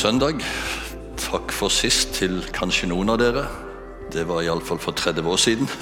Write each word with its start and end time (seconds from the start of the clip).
søndag. 0.00 0.40
Takk 1.20 1.52
for 1.52 1.68
sist 1.68 2.14
til 2.16 2.38
kanskje 2.56 2.86
noen 2.88 3.10
av 3.12 3.18
dere. 3.20 3.42
Det 4.08 4.22
var 4.24 4.40
iallfall 4.40 4.80
for 4.80 4.96
30 4.96 5.28
år 5.28 5.36
siden. 5.36 5.68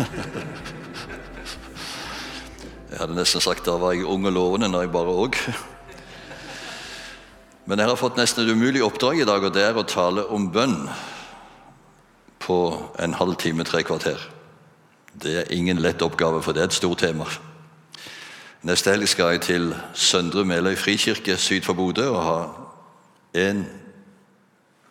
Jeg 2.90 2.98
hadde 2.98 3.14
nesten 3.14 3.44
sagt 3.44 3.68
da 3.68 3.76
var 3.78 3.94
jeg 3.94 4.08
ung 4.08 4.26
og 4.26 4.34
lovende 4.34 4.66
når 4.72 4.86
jeg 4.86 4.90
bare 4.90 5.14
òg. 5.22 5.38
Men 7.70 7.78
jeg 7.78 7.92
har 7.92 8.00
fått 8.00 8.18
nesten 8.18 8.42
et 8.42 8.50
umulig 8.50 8.82
oppdrag 8.82 9.22
i 9.22 9.28
dag, 9.28 9.44
og 9.44 9.54
det 9.54 9.62
er 9.62 9.78
å 9.78 9.86
tale 9.86 10.24
om 10.34 10.48
bønn 10.50 10.88
på 12.42 12.58
en 12.98 13.14
halv 13.20 13.38
time, 13.38 13.62
tre 13.62 13.84
kvarter. 13.86 14.18
Det 15.14 15.44
er 15.44 15.52
ingen 15.54 15.78
lett 15.84 16.02
oppgave, 16.02 16.42
for 16.42 16.56
det 16.56 16.64
er 16.64 16.72
et 16.72 16.80
stort 16.80 17.04
tema. 17.04 17.28
Neste 18.66 18.96
helg 18.96 19.06
skal 19.06 19.36
jeg 19.36 19.46
til 19.46 19.74
Søndre 19.94 20.42
Meløy 20.48 20.74
frikirke 20.80 21.38
syd 21.38 21.68
for 21.68 21.78
Bodø 21.78 22.08
og 22.08 22.24
ha 22.24 22.40
én 23.46 23.68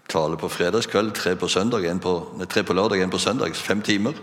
tale 0.07 0.37
på 0.37 0.49
fredagskveld, 0.49 1.11
tre 1.15 1.35
på, 1.35 1.47
søndag, 1.47 1.85
på, 2.01 2.13
nei, 2.37 2.47
tre 2.47 2.63
på 2.63 2.73
lørdag, 2.73 3.03
én 3.03 3.11
på 3.11 3.19
søndag. 3.19 3.55
Fem 3.55 3.81
timer. 3.81 4.13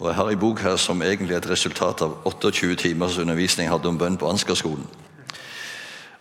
Og 0.00 0.06
Jeg 0.08 0.16
har 0.16 0.30
en 0.30 0.40
bok 0.40 0.60
her 0.60 0.76
som 0.76 1.02
egentlig 1.02 1.34
er 1.34 1.42
et 1.42 1.50
resultat 1.50 2.02
av 2.02 2.14
28 2.24 2.76
timers 2.76 3.18
undervisning 3.18 3.66
jeg 3.66 3.74
hadde 3.74 3.88
om 3.88 3.98
bønn 3.98 4.16
på 4.16 4.28
Ansgarskolen. 4.30 4.86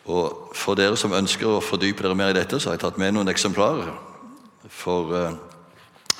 Og 0.05 0.51
For 0.55 0.75
dere 0.75 0.97
som 0.97 1.13
ønsker 1.15 1.47
å 1.47 1.61
fordype 1.63 2.03
dere 2.03 2.17
mer 2.17 2.33
i 2.33 2.39
dette, 2.39 2.59
så 2.59 2.69
har 2.69 2.75
jeg 2.75 2.83
tatt 2.83 2.97
med 2.99 3.13
noen 3.15 3.31
eksemplarer. 3.31 3.93
For 4.67 5.13
uh, 5.13 5.37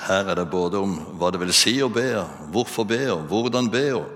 her 0.08 0.32
er 0.32 0.40
det 0.40 0.48
både 0.50 0.80
om 0.80 0.96
hva 1.20 1.34
det 1.34 1.42
vil 1.42 1.52
si 1.54 1.76
å 1.84 1.90
be, 1.92 2.08
hvorfor 2.54 2.88
be, 2.88 3.02
og 3.12 3.26
hvordan 3.28 3.68
be, 3.74 3.88
og 3.98 4.08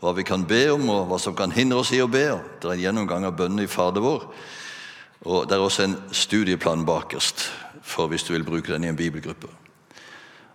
hva 0.00 0.14
vi 0.16 0.24
kan 0.26 0.42
be 0.48 0.64
om, 0.72 0.88
og 0.90 1.12
hva 1.12 1.20
som 1.22 1.36
kan 1.36 1.52
hindre 1.54 1.78
oss 1.84 1.92
i 1.94 2.00
å 2.02 2.10
be. 2.10 2.26
Det 2.58 2.66
er 2.66 2.74
en 2.74 2.82
gjennomgang 2.88 3.28
av 3.28 3.36
bønnen 3.38 3.62
i 3.62 3.70
Fader 3.70 4.02
vår. 4.02 4.26
Og 5.20 5.48
Det 5.48 5.56
er 5.56 5.60
også 5.60 5.82
en 5.82 5.96
studieplan 6.12 6.86
bakerst 6.86 7.52
for 7.82 8.06
hvis 8.06 8.22
du 8.22 8.32
vil 8.32 8.44
bruke 8.44 8.72
den 8.72 8.84
i 8.84 8.88
en 8.88 8.96
bibelgruppe. 8.96 9.46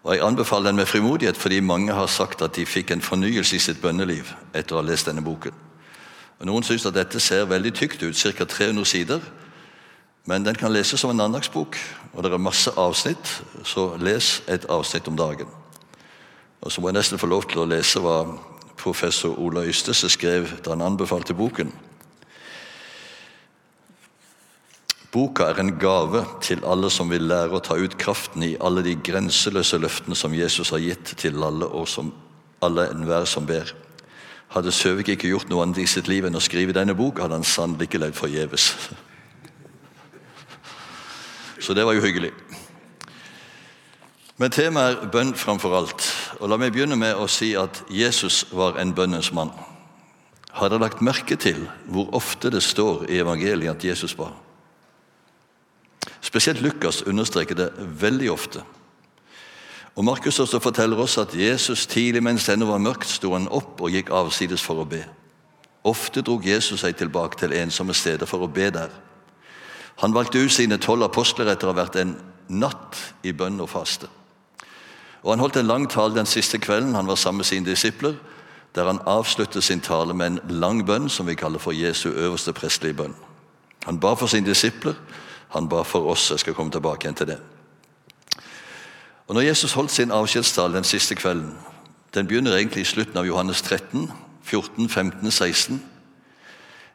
Og 0.04 0.16
Jeg 0.16 0.24
anbefaler 0.24 0.66
den 0.66 0.76
med 0.76 0.86
frimodighet 0.86 1.38
fordi 1.38 1.60
mange 1.60 1.94
har 1.94 2.06
sagt 2.06 2.42
at 2.42 2.56
de 2.56 2.66
fikk 2.66 2.92
en 2.92 3.02
fornyelse 3.02 3.56
i 3.56 3.60
sitt 3.60 3.82
bønneliv 3.82 4.34
etter 4.54 4.76
å 4.76 4.82
ha 4.82 4.86
lest 4.86 5.08
denne 5.10 5.24
boken. 5.26 5.54
Og 6.40 6.46
Noen 6.46 6.64
syns 6.64 6.86
at 6.86 6.94
dette 6.94 7.20
ser 7.20 7.46
veldig 7.46 7.74
tykt 7.74 8.04
ut, 8.04 8.16
ca. 8.16 8.46
300 8.46 8.86
sider. 8.86 9.20
Men 10.26 10.46
den 10.46 10.56
kan 10.56 10.74
leses 10.74 11.00
som 11.00 11.10
en 11.10 11.22
andagsbok, 11.22 11.78
og 12.14 12.24
det 12.24 12.32
er 12.34 12.38
masse 12.38 12.72
avsnitt, 12.78 13.42
så 13.64 13.96
les 14.02 14.42
et 14.48 14.66
avsnitt 14.70 15.08
om 15.08 15.18
dagen. 15.18 15.48
Og 16.62 16.72
Så 16.72 16.82
må 16.82 16.88
jeg 16.88 16.94
nesten 16.94 17.20
få 17.20 17.28
lov 17.28 17.44
til 17.50 17.62
å 17.62 17.70
lese 17.70 18.00
hva 18.00 18.26
professor 18.78 19.40
Ola 19.40 19.66
Ystese 19.66 20.10
skrev 20.10 20.62
da 20.64 20.74
han 20.74 20.82
anbefalte 20.82 21.34
boken. 21.34 21.72
Boka 25.16 25.46
er 25.48 25.62
en 25.62 25.78
gave 25.80 26.26
til 26.44 26.60
alle 26.68 26.90
som 26.92 27.08
vil 27.08 27.24
lære 27.30 27.56
å 27.56 27.62
ta 27.64 27.78
ut 27.80 27.94
kraften 27.96 28.44
i 28.44 28.58
alle 28.60 28.82
de 28.84 28.98
grenseløse 29.00 29.80
løftene 29.80 30.16
som 30.20 30.36
Jesus 30.36 30.74
har 30.76 30.84
gitt 30.84 31.14
til 31.22 31.40
alle, 31.40 31.70
og 31.72 31.88
som 31.88 32.12
alle 32.66 32.90
enhver 32.92 33.24
som 33.30 33.48
ber. 33.48 33.72
Hadde 34.52 34.74
Søvik 34.76 35.14
ikke 35.14 35.32
gjort 35.32 35.48
noe 35.48 35.64
annet 35.64 35.80
i 35.86 35.88
sitt 35.88 36.12
liv 36.12 36.28
enn 36.28 36.36
å 36.36 36.44
skrive 36.44 36.76
denne 36.76 36.98
boka, 37.00 37.24
hadde 37.24 37.40
han 37.40 37.48
sannelig 37.48 37.88
ikke 37.88 38.04
levd 38.04 38.20
forgjeves. 38.20 38.68
Så 41.64 41.74
det 41.74 41.86
var 41.88 41.96
jo 41.96 42.04
hyggelig. 42.04 42.34
Men 44.36 44.52
temaet 44.52 45.00
er 45.00 45.14
bønn 45.16 45.32
framfor 45.40 45.80
alt. 45.80 46.12
Og 46.42 46.52
La 46.52 46.60
meg 46.60 46.76
begynne 46.76 47.00
med 47.00 47.16
å 47.16 47.32
si 47.32 47.56
at 47.56 47.86
Jesus 47.88 48.52
var 48.52 48.76
en 48.84 48.92
bønnens 48.92 49.32
mann. 49.32 49.56
Har 50.56 50.72
dere 50.72 50.84
lagt 50.84 51.04
merke 51.04 51.36
til 51.40 51.70
hvor 51.88 52.12
ofte 52.16 52.52
det 52.52 52.64
står 52.64 53.08
i 53.08 53.24
evangeliet 53.24 53.78
at 53.78 53.88
Jesus 53.88 54.16
ba? 54.20 54.45
Spesielt 56.22 56.62
Lukas 56.62 57.02
understreker 57.02 57.56
det 57.56 57.72
veldig 57.78 58.32
ofte. 58.32 58.64
Og 59.96 60.04
Markus 60.04 60.40
også 60.40 60.60
forteller 60.60 61.00
oss 61.00 61.18
at 61.18 61.36
Jesus 61.36 61.86
tidlig 61.88 62.24
mens 62.24 62.46
det 62.46 62.54
ennå 62.58 62.68
var 62.68 62.84
mørkt, 62.84 63.08
sto 63.08 63.32
han 63.34 63.48
opp 63.48 63.80
og 63.82 63.94
gikk 63.94 64.12
avsides 64.12 64.64
for 64.64 64.84
å 64.84 64.90
be. 64.90 65.06
Ofte 65.88 66.24
drog 66.26 66.46
Jesus 66.46 66.82
seg 66.82 66.98
tilbake 67.00 67.40
til 67.40 67.54
ensomme 67.56 67.94
steder 67.96 68.28
for 68.28 68.44
å 68.44 68.52
be 68.52 68.68
der. 68.74 68.92
Han 70.04 70.14
valgte 70.14 70.42
ut 70.44 70.52
sine 70.52 70.78
tolv 70.82 71.06
apostler 71.08 71.48
etter 71.54 71.70
å 71.70 71.72
ha 71.72 71.80
vært 71.80 72.00
en 72.02 72.16
natt 72.52 73.00
i 73.24 73.32
bønn 73.32 73.62
og 73.64 73.70
faste. 73.72 74.10
Og 75.24 75.32
Han 75.32 75.40
holdt 75.40 75.58
en 75.58 75.68
lang 75.68 75.88
tale 75.90 76.14
den 76.14 76.28
siste 76.30 76.60
kvelden 76.60 76.94
han 76.94 77.08
var 77.08 77.16
sammen 77.16 77.42
med 77.42 77.46
sine 77.50 77.66
disipler, 77.66 78.14
der 78.76 78.86
han 78.86 79.00
avsluttet 79.08 79.64
sin 79.64 79.82
tale 79.82 80.14
med 80.14 80.26
en 80.26 80.60
lang 80.60 80.84
bønn 80.86 81.10
som 81.10 81.26
vi 81.26 81.36
kaller 81.36 81.60
for 81.60 81.72
Jesu 81.72 82.10
øverste 82.10 82.54
prestelige 82.54 82.94
bønn. 82.94 83.16
Han 83.86 84.00
ba 84.00 84.14
for 84.14 84.28
sine 84.28 84.46
disipler, 84.46 84.94
han 85.50 85.70
ba 85.70 85.82
for 85.84 86.12
oss. 86.12 86.32
Jeg 86.32 86.40
skal 86.40 86.54
komme 86.54 86.72
tilbake 86.72 87.06
igjen 87.06 87.16
til 87.16 87.28
det. 87.28 87.40
Og 89.28 89.36
Når 89.36 89.42
Jesus 89.42 89.74
holdt 89.74 89.92
sin 89.92 90.12
avskjedstale 90.12 90.76
den 90.76 90.84
siste 90.84 91.16
kvelden 91.16 91.58
Den 92.14 92.28
begynner 92.28 92.56
egentlig 92.56 92.82
i 92.82 92.86
slutten 92.86 93.18
av 93.18 93.26
Johannes 93.26 93.62
13, 93.62 94.12
14, 94.44 94.90
15, 94.90 95.32
16. 95.32 95.84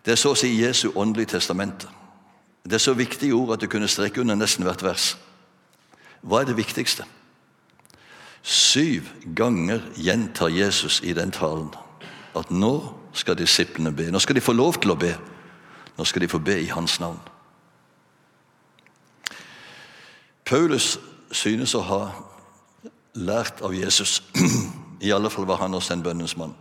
Det 0.05 0.13
er 0.13 0.17
så 0.17 0.31
å 0.33 0.39
si 0.39 0.49
Jesu 0.63 0.89
åndelige 0.97 1.35
testamente. 1.35 1.89
Det 2.65 2.73
er 2.73 2.79
så 2.81 2.95
viktige 2.97 3.35
ord 3.37 3.53
at 3.53 3.61
du 3.61 3.67
kunne 3.69 3.89
strekke 3.89 4.21
under 4.21 4.35
nesten 4.35 4.65
hvert 4.65 4.83
vers. 4.83 5.19
Hva 6.23 6.41
er 6.41 6.49
det 6.49 6.57
viktigste? 6.57 7.05
Syv 8.43 9.11
ganger 9.37 9.83
gjentar 9.97 10.49
Jesus 10.49 11.03
i 11.05 11.13
den 11.13 11.31
talen 11.31 11.69
at 12.37 12.51
nå 12.51 12.95
skal 13.13 13.37
disiplene 13.37 13.93
be. 13.93 14.09
Nå 14.11 14.19
skal 14.19 14.39
de 14.39 14.45
få 14.45 14.53
lov 14.57 14.81
til 14.81 14.95
å 14.95 14.99
be. 15.01 15.13
Nå 15.99 16.05
skal 16.05 16.25
de 16.25 16.33
få 16.33 16.39
be 16.39 16.57
i 16.63 16.71
hans 16.73 17.01
navn. 17.01 17.21
Paulus 20.51 20.97
synes 21.31 21.77
å 21.79 21.85
ha 21.87 22.01
lært 23.15 23.63
av 23.63 23.75
Jesus. 23.75 24.19
I 25.07 25.13
alle 25.15 25.31
fall 25.31 25.47
var 25.47 25.63
han 25.63 25.77
også 25.79 25.95
en 25.95 26.03
bønnens 26.03 26.35
mann. 26.39 26.57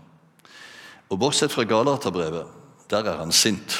Og 1.09 1.17
Bortsett 1.17 1.53
fra 1.53 1.65
Galaterbrevet, 1.65 2.45
der 2.89 3.09
er 3.09 3.17
han 3.23 3.33
sint. 3.33 3.79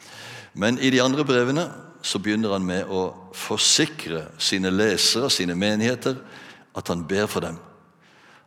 Men 0.60 0.80
i 0.80 0.88
de 0.90 1.02
andre 1.04 1.26
brevene 1.28 1.68
så 2.00 2.18
begynner 2.18 2.56
han 2.56 2.64
med 2.64 2.88
å 2.88 3.10
forsikre 3.36 4.30
sine 4.40 4.72
lesere, 4.72 5.28
sine 5.28 5.54
menigheter, 5.54 6.16
at 6.72 6.88
han 6.88 7.04
ber 7.04 7.28
for 7.28 7.44
dem. 7.44 7.60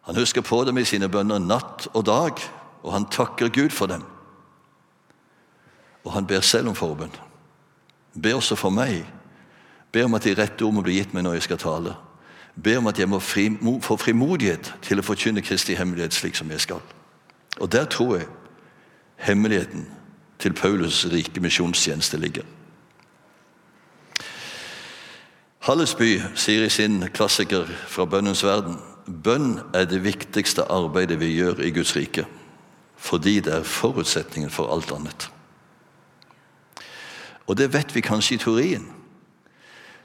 Han 0.09 0.18
husker 0.18 0.41
på 0.41 0.63
dem 0.66 0.81
i 0.81 0.88
sine 0.90 1.12
bønner 1.13 1.40
natt 1.40 1.91
og 1.94 2.07
dag, 2.09 2.41
og 2.81 2.90
han 2.91 3.06
takker 3.06 3.53
Gud 3.53 3.72
for 3.72 3.91
dem. 3.91 4.01
Og 6.03 6.16
han 6.18 6.25
ber 6.28 6.41
selv 6.41 6.74
om 6.74 6.75
forbønn. 6.75 7.13
Be 8.18 8.34
også 8.34 8.57
for 8.57 8.74
meg 8.74 9.03
Be 9.94 10.04
om 10.04 10.14
at 10.18 10.26
de 10.26 10.34
rette 10.34 10.66
ord 10.66 10.74
må 10.74 10.81
bli 10.81 10.98
gitt 10.98 11.14
meg 11.14 11.26
når 11.26 11.38
jeg 11.38 11.48
skal 11.48 11.62
tale. 11.62 11.96
Be 12.64 12.78
om 12.78 12.88
at 12.90 13.00
jeg 13.00 13.09
må 13.09 13.20
fri, 13.22 13.48
få 13.81 13.98
frimodighet 13.98 14.74
til 14.81 15.00
å 15.00 15.06
forkynne 15.06 15.42
Kristi 15.46 15.78
hemmelighet 15.78 16.14
slik 16.14 16.38
som 16.38 16.50
jeg 16.52 16.66
skal. 16.66 16.81
Og 17.62 17.70
der 17.72 17.86
tror 17.86 18.18
jeg 18.18 18.28
hemmeligheten 19.22 19.86
til 20.42 20.54
Paulus' 20.58 21.06
rike 21.14 21.42
misjonstjeneste 21.42 22.18
ligger. 22.18 22.44
Hallesby 25.64 26.18
sier 26.36 26.66
i 26.66 26.74
sin 26.74 27.06
klassiker 27.14 27.70
fra 27.88 28.06
bønnens 28.10 28.44
verden 28.44 28.81
bønn 29.08 29.62
er 29.75 29.86
det 29.88 30.02
viktigste 30.04 30.66
arbeidet 30.72 31.20
vi 31.22 31.34
gjør 31.38 31.62
i 31.64 31.72
Guds 31.75 31.96
rike, 31.96 32.25
fordi 32.98 33.40
det 33.40 33.54
er 33.54 33.68
forutsetningen 33.68 34.52
for 34.52 34.74
alt 34.74 34.92
annet. 34.92 35.30
Og 37.48 37.58
det 37.60 37.74
vet 37.74 37.96
vi 37.96 38.04
kanskje 38.04 38.36
i 38.36 38.44
teorien. 38.44 38.86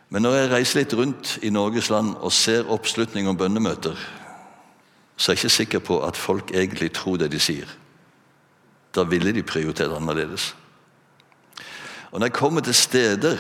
Men 0.09 0.25
når 0.25 0.37
jeg 0.39 0.51
reiser 0.53 0.81
litt 0.81 0.95
rundt 0.97 1.35
i 1.45 1.51
Norges 1.53 1.91
land 1.93 2.15
og 2.17 2.33
ser 2.33 2.71
oppslutning 2.73 3.29
om 3.29 3.37
bønnemøter, 3.37 3.99
så 5.19 5.33
er 5.33 5.37
jeg 5.37 5.43
ikke 5.43 5.57
sikker 5.57 5.85
på 5.85 5.99
at 6.07 6.17
folk 6.17 6.53
egentlig 6.55 6.93
tror 6.97 7.19
det 7.21 7.29
de 7.33 7.41
sier. 7.43 7.69
Da 8.95 9.05
ville 9.05 9.35
de 9.35 9.45
prioritert 9.45 9.93
annerledes. 9.93 10.55
Og 12.11 12.21
Når 12.21 12.27
jeg 12.27 12.33
kommer 12.33 12.61
til 12.61 12.75
steder 12.75 13.37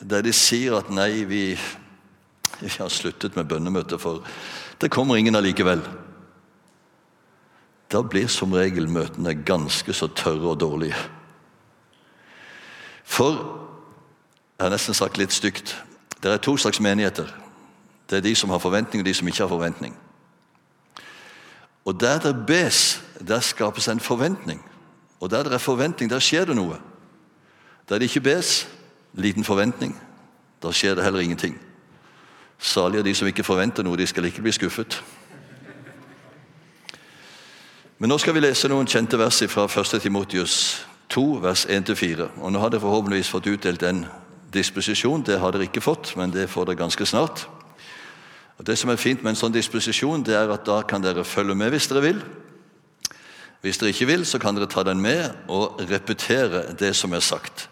der 0.00 0.22
de 0.22 0.32
sier 0.32 0.76
at 0.78 0.90
nei, 0.90 1.24
vi, 1.24 1.58
vi 2.60 2.70
har 2.78 2.88
sluttet 2.90 3.36
med 3.36 3.44
bønnemøter, 3.44 3.98
for 3.98 4.22
det 4.80 4.90
kommer 4.90 5.16
ingen 5.16 5.34
allikevel, 5.38 5.82
da 7.92 8.02
blir 8.02 8.28
som 8.30 8.54
regel 8.56 8.88
møtene 8.88 9.34
ganske 9.44 9.92
så 9.92 10.08
tørre 10.08 10.54
og 10.54 10.60
dårlige. 10.60 10.96
For 13.04 13.36
jeg 14.58 14.64
har 14.64 14.72
nesten 14.72 14.94
sagt 14.94 15.18
litt 15.18 15.34
stygt 15.34 15.74
det 16.22 16.32
er 16.32 16.36
to 16.36 16.56
slags 16.56 16.80
menigheter. 16.80 17.26
Det 18.10 18.16
er 18.16 18.20
de 18.20 18.34
som 18.34 18.50
har 18.50 18.58
forventning, 18.58 19.00
og 19.00 19.06
de 19.06 19.14
som 19.14 19.28
ikke 19.28 19.42
har 19.42 19.48
forventning. 19.48 19.96
Og 21.84 22.00
Der 22.00 22.18
det 22.18 22.46
bes, 22.46 23.02
der 23.28 23.40
skapes 23.40 23.88
en 23.88 24.00
forventning. 24.00 24.64
Og 25.20 25.30
der 25.30 25.42
det 25.42 25.52
er 25.52 25.58
forventning, 25.58 26.10
der 26.10 26.18
skjer 26.18 26.44
det 26.44 26.56
noe. 26.56 26.76
Der 27.88 27.98
det 27.98 28.02
ikke 28.02 28.20
bes, 28.20 28.68
liten 29.12 29.44
forventning, 29.44 30.00
da 30.62 30.70
skjer 30.72 30.94
det 30.94 31.04
heller 31.04 31.20
ingenting. 31.20 31.60
Salig 32.58 32.98
er 32.98 33.02
de 33.02 33.14
som 33.14 33.26
ikke 33.26 33.44
forventer 33.44 33.82
noe, 33.82 33.96
de 33.96 34.06
skal 34.06 34.24
ikke 34.24 34.42
bli 34.42 34.52
skuffet. 34.52 35.02
Men 37.98 38.08
nå 38.08 38.18
skal 38.18 38.34
vi 38.34 38.40
lese 38.40 38.68
noen 38.68 38.86
kjente 38.86 39.18
vers 39.18 39.42
fra 39.48 39.64
1. 39.66 40.00
Timotius 40.02 40.86
2, 41.08 41.22
vers 41.42 41.66
1-4. 41.66 42.28
Og 42.40 42.52
Nå 42.52 42.58
har 42.58 42.68
dere 42.68 42.80
forhåpentligvis 42.80 43.30
fått 43.30 43.46
utdelt 43.46 43.82
en 43.82 44.06
disposisjon. 44.52 45.24
Det 45.26 45.40
har 45.40 45.52
dere 45.54 45.66
ikke 45.68 45.84
fått, 45.84 46.14
men 46.16 46.32
det 46.34 46.50
får 46.50 46.68
dere 46.68 46.80
ganske 46.84 47.06
snart. 47.06 47.46
Og 48.58 48.64
Det 48.66 48.78
som 48.78 48.90
er 48.90 49.00
fint 49.00 49.22
med 49.22 49.32
en 49.32 49.40
sånn 49.40 49.54
disposisjon, 49.54 50.22
det 50.22 50.36
er 50.36 50.52
at 50.52 50.64
da 50.68 50.82
kan 50.86 51.02
dere 51.02 51.24
følge 51.24 51.56
med 51.58 51.72
hvis 51.72 51.88
dere 51.90 52.04
vil. 52.04 52.22
Hvis 53.62 53.78
dere 53.78 53.90
ikke 53.94 54.06
vil, 54.10 54.26
så 54.26 54.38
kan 54.38 54.54
dere 54.54 54.70
ta 54.70 54.82
den 54.82 55.00
med 55.00 55.30
og 55.48 55.80
repetere 55.90 56.74
det 56.78 56.92
som 56.96 57.12
er 57.12 57.24
sagt. 57.24 57.68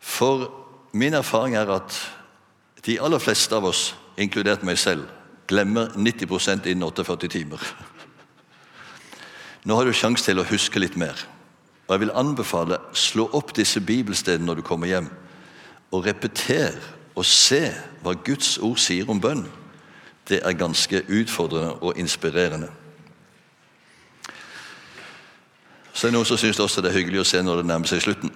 For 0.00 0.48
min 0.92 1.14
erfaring 1.14 1.54
er 1.58 1.70
at 1.70 1.94
de 2.86 3.00
aller 3.02 3.18
fleste 3.18 3.54
av 3.54 3.66
oss, 3.68 3.94
inkludert 4.18 4.64
meg 4.66 4.78
selv, 4.78 5.06
glemmer 5.48 5.92
90% 5.94 6.66
innen 6.66 6.86
48 6.86 7.28
timer. 7.28 7.62
Nå 9.64 9.76
har 9.76 9.84
du 9.84 9.92
sjanse 9.92 10.24
til 10.24 10.40
å 10.40 10.46
huske 10.48 10.80
litt 10.80 10.96
mer. 10.96 11.18
Og 11.88 11.94
Jeg 11.94 12.00
vil 12.00 12.14
anbefale 12.14 12.78
slå 12.92 13.28
opp 13.32 13.54
disse 13.56 13.80
bibelstedene 13.80 14.46
når 14.46 14.60
du 14.60 14.62
kommer 14.62 14.86
hjem, 14.90 15.08
og 15.90 16.04
repetere 16.06 16.76
og 17.14 17.24
se 17.26 17.62
hva 18.02 18.14
Guds 18.24 18.58
ord 18.62 18.78
sier 18.78 19.08
om 19.10 19.20
bønn. 19.20 19.46
Det 20.28 20.42
er 20.44 20.58
ganske 20.58 21.02
utfordrende 21.08 21.72
og 21.80 21.98
inspirerende. 21.98 22.68
Så 25.92 26.06
er 26.06 26.10
det 26.10 26.14
noen 26.14 26.28
som 26.28 26.38
syns 26.38 26.60
også 26.62 26.82
det 26.84 26.92
er 26.92 26.98
hyggelig 27.00 27.24
å 27.24 27.26
se 27.26 27.40
når 27.42 27.62
det 27.62 27.68
nærmer 27.70 27.90
seg 27.90 28.04
slutten. 28.04 28.30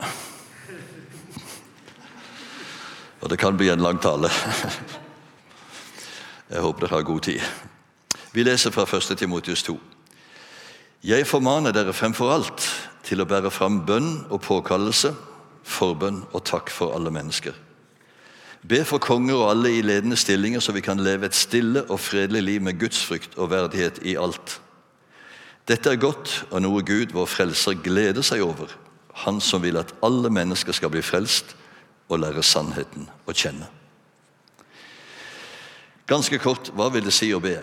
Og 3.23 3.31
det 3.31 3.39
kan 3.39 3.57
bli 3.57 3.69
en 3.71 3.85
lang 3.85 4.01
tale. 4.03 4.31
Jeg 6.51 6.61
håper 6.61 6.87
dere 6.87 6.97
har 6.99 7.07
god 7.07 7.21
tid. 7.29 7.41
Vi 8.33 8.43
leser 8.43 8.75
fra 8.75 8.83
1. 8.83 9.15
Timotius 9.19 9.63
2. 9.63 9.77
Jeg 11.05 11.27
formaner 11.27 11.73
dere 11.73 11.95
fremfor 11.95 12.33
alt 12.35 12.67
til 13.07 13.23
å 13.23 13.29
bære 13.31 13.51
fram 13.51 13.81
bønn 13.87 14.11
og 14.31 14.43
påkallelse, 14.43 15.15
forbønn 15.65 16.25
og 16.33 16.45
takk 16.49 16.71
for 16.71 16.95
alle 16.97 17.13
mennesker. 17.15 17.55
Be 18.69 18.85
for 18.87 19.03
konger 19.03 19.35
og 19.35 19.49
alle 19.51 19.73
i 19.75 19.83
ledende 19.83 20.17
stillinger, 20.17 20.61
så 20.61 20.73
vi 20.73 20.85
kan 20.85 21.01
leve 21.03 21.27
et 21.27 21.35
stille 21.35 21.83
og 21.91 22.01
fredelig 22.01 22.43
liv 22.43 22.63
med 22.63 22.79
gudsfrykt 22.79 23.35
og 23.39 23.51
verdighet 23.51 23.99
i 24.07 24.15
alt. 24.15 24.61
Dette 25.69 25.91
er 25.91 26.01
godt 26.03 26.45
og 26.51 26.63
noe 26.63 26.83
Gud, 26.87 27.15
vår 27.15 27.27
frelser, 27.27 27.79
gleder 27.83 28.23
seg 28.23 28.43
over. 28.43 28.71
Han 29.27 29.41
som 29.43 29.63
vil 29.63 29.79
at 29.79 29.95
alle 30.03 30.31
mennesker 30.31 30.75
skal 30.75 30.91
bli 30.95 31.03
frelst 31.03 31.57
og 32.09 32.23
lære 32.23 32.43
sannheten 32.47 33.09
å 33.27 33.35
kjenne. 33.35 33.69
Ganske 36.07 36.39
kort, 36.43 36.71
hva 36.77 36.89
vil 36.93 37.07
det 37.07 37.15
si 37.15 37.31
å 37.35 37.43
be? 37.43 37.57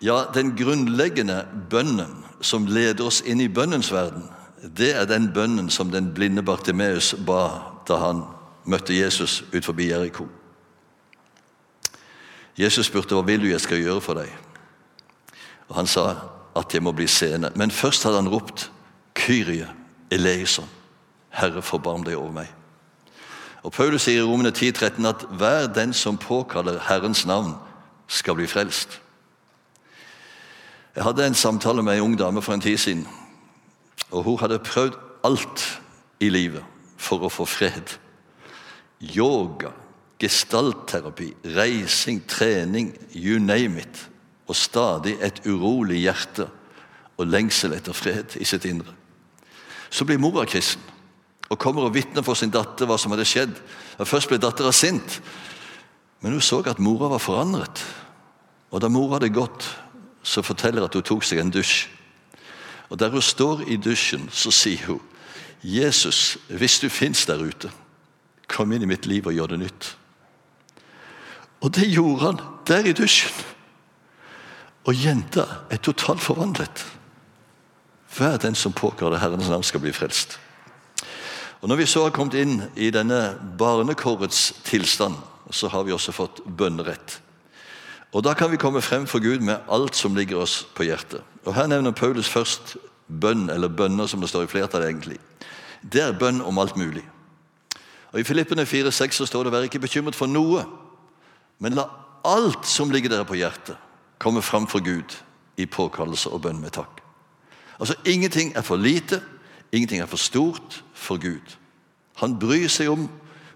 Ja, 0.00 0.24
Den 0.32 0.54
grunnleggende 0.56 1.44
bønnen 1.70 2.24
som 2.40 2.66
leder 2.66 3.06
oss 3.06 3.20
inn 3.20 3.40
i 3.40 3.48
bønnens 3.48 3.92
verden, 3.92 4.24
det 4.62 4.92
er 4.96 5.04
den 5.08 5.32
bønnen 5.32 5.70
som 5.70 5.90
den 5.90 6.12
blinde 6.14 6.42
Bartimeus 6.42 7.14
ba 7.26 7.48
da 7.88 7.96
han 7.96 8.22
møtte 8.64 8.94
Jesus 8.94 9.40
ut 9.54 9.64
forbi 9.64 9.88
Jeriko. 9.88 10.26
Jesus 12.58 12.90
spurte 12.90 13.16
hva 13.16 13.24
vil 13.24 13.40
du 13.40 13.48
jeg 13.48 13.60
skal 13.60 13.80
gjøre 13.80 14.04
for 14.04 14.20
deg. 14.20 14.28
Og 15.70 15.76
Han 15.76 15.86
sa 15.86 16.04
at 16.56 16.74
jeg 16.74 16.82
må 16.82 16.92
bli 16.92 17.06
seende. 17.06 17.52
Men 17.56 17.70
først 17.70 18.04
hadde 18.04 18.16
han 18.16 18.28
ropt 18.28 18.70
Kyrie 19.14 19.68
eleison. 20.10 20.68
Herre, 21.30 21.62
forbarm 21.62 22.04
deg 22.04 22.18
over 22.18 22.32
meg. 22.32 22.50
Og 23.62 23.72
Paulus 23.72 24.02
sier 24.02 24.22
i 24.22 24.26
Romene 24.26 24.50
10, 24.50 24.72
13 24.72 25.06
at 25.06 25.24
hver 25.38 25.68
den 25.72 25.92
som 25.92 26.18
påkaller 26.18 26.80
Herrens 26.88 27.26
navn, 27.26 27.54
skal 28.08 28.34
bli 28.34 28.46
frelst. 28.50 29.00
Jeg 30.96 31.04
hadde 31.04 31.26
en 31.26 31.34
samtale 31.34 31.82
med 31.82 31.96
en 31.96 32.00
ung 32.08 32.18
dame 32.18 32.42
for 32.42 32.54
en 32.54 32.60
tid 32.60 32.76
siden. 32.76 33.06
Og 34.10 34.24
Hun 34.24 34.38
hadde 34.40 34.58
prøvd 34.58 34.98
alt 35.24 35.66
i 36.20 36.28
livet 36.28 36.64
for 37.00 37.24
å 37.24 37.32
få 37.32 37.46
fred. 37.48 37.96
Yoga, 39.00 39.72
gestaltterapi, 40.20 41.30
reising, 41.56 42.20
trening, 42.28 42.92
you 43.14 43.38
name 43.40 43.80
it 43.80 44.06
og 44.50 44.56
stadig 44.58 45.14
et 45.22 45.38
urolig 45.46 46.02
hjerte 46.02 46.48
og 47.20 47.28
lengsel 47.28 47.76
etter 47.76 47.94
fred 47.94 48.34
i 48.40 48.46
sitt 48.48 48.66
indre. 48.66 48.92
Så 49.90 50.06
blir 50.06 50.18
mora 50.18 50.46
kristen 50.48 50.82
og 51.50 51.58
kommer 51.58 51.86
og 51.86 51.94
vitner 51.94 52.24
for 52.26 52.38
sin 52.38 52.50
datter 52.50 52.86
hva 52.86 52.98
som 52.98 53.14
hadde 53.14 53.26
skjedd. 53.26 53.54
Først 54.06 54.30
ble 54.30 54.38
dattera 54.42 54.72
sint, 54.74 55.20
men 56.22 56.36
hun 56.36 56.44
så 56.44 56.60
at 56.66 56.82
mora 56.82 57.08
var 57.10 57.22
forandret. 57.22 57.82
Og 58.70 58.82
da 58.82 58.90
mora 58.90 59.18
hadde 59.18 59.32
gått, 59.34 59.66
så 60.22 60.44
forteller 60.46 60.82
hun 60.82 60.90
at 60.90 60.98
hun 60.98 61.06
tok 61.06 61.26
seg 61.26 61.42
en 61.42 61.50
dusj. 61.54 61.88
Og 62.90 62.98
Der 62.98 63.08
hun 63.08 63.22
står 63.22 63.60
i 63.66 63.76
dusjen, 63.76 64.28
så 64.32 64.50
sier 64.50 64.86
hun, 64.86 65.00
'Jesus, 65.62 66.38
hvis 66.48 66.80
du 66.80 66.88
fins 66.88 67.26
der 67.26 67.38
ute, 67.38 67.70
kom 68.48 68.72
inn 68.72 68.82
i 68.82 68.86
mitt 68.86 69.06
liv 69.06 69.26
og 69.26 69.32
gjør 69.32 69.46
det 69.46 69.58
nytt.' 69.58 69.96
Og 71.60 71.74
det 71.74 71.90
gjorde 71.92 72.20
han 72.20 72.40
der 72.66 72.84
i 72.88 72.92
dusjen. 72.92 73.44
Og 74.84 75.04
jenta 75.04 75.44
er 75.70 75.76
totalt 75.76 76.20
forvandlet. 76.20 76.86
Hver 78.16 78.36
den 78.36 78.54
som 78.54 78.72
påkaller 78.72 79.18
Herrens 79.18 79.48
navn, 79.48 79.62
skal 79.62 79.80
bli 79.80 79.92
frelst. 79.92 80.38
Og 81.60 81.68
Når 81.68 81.76
vi 81.76 81.86
så 81.86 82.02
har 82.02 82.10
kommet 82.10 82.34
inn 82.34 82.62
i 82.76 82.90
denne 82.90 83.36
barnekårets 83.58 84.54
tilstand, 84.64 85.14
så 85.50 85.68
har 85.68 85.82
vi 85.84 85.92
også 85.92 86.12
fått 86.12 86.40
bønnerett. 86.46 87.20
Og 88.12 88.24
Da 88.24 88.34
kan 88.34 88.50
vi 88.50 88.56
komme 88.56 88.82
frem 88.82 89.06
for 89.06 89.18
Gud 89.18 89.38
med 89.40 89.58
alt 89.70 89.96
som 89.96 90.14
ligger 90.14 90.36
oss 90.42 90.66
på 90.74 90.82
hjertet. 90.82 91.22
Og 91.44 91.54
Her 91.54 91.66
nevner 91.66 91.90
Paulus 91.90 92.28
først 92.28 92.76
bønn, 93.20 93.50
eller 93.50 93.68
bønner, 93.68 94.06
som 94.06 94.20
det 94.20 94.28
står 94.28 94.42
i 94.42 94.46
flertall 94.46 94.82
egentlig. 94.82 95.18
Det 95.92 96.02
er 96.02 96.18
bønn 96.18 96.40
om 96.42 96.58
alt 96.58 96.76
mulig. 96.76 97.04
Og 98.12 98.20
I 98.20 98.24
Filippene 98.24 98.66
4,6 98.66 99.10
så 99.10 99.26
står 99.26 99.44
det 99.44 99.52
'vær 99.52 99.62
ikke 99.62 99.78
bekymret 99.78 100.14
for 100.14 100.26
noe', 100.26 100.66
men 101.58 101.74
la 101.74 101.84
alt 102.24 102.66
som 102.66 102.90
ligger 102.90 103.08
dere 103.08 103.24
på 103.24 103.34
hjertet, 103.34 103.76
komme 104.18 104.42
fram 104.42 104.66
for 104.66 104.80
Gud 104.84 105.16
i 105.56 105.66
påkallelse 105.66 106.30
og 106.30 106.42
bønn 106.42 106.60
med 106.60 106.70
takk. 106.70 107.00
Altså 107.80 107.94
Ingenting 108.04 108.56
er 108.56 108.62
for 108.62 108.76
lite, 108.76 109.22
ingenting 109.72 110.02
er 110.02 110.06
for 110.06 110.16
stort 110.16 110.84
for 110.94 111.16
Gud. 111.16 111.56
Han 112.16 112.38
bryr 112.38 112.68
seg 112.68 112.90
om 112.90 113.08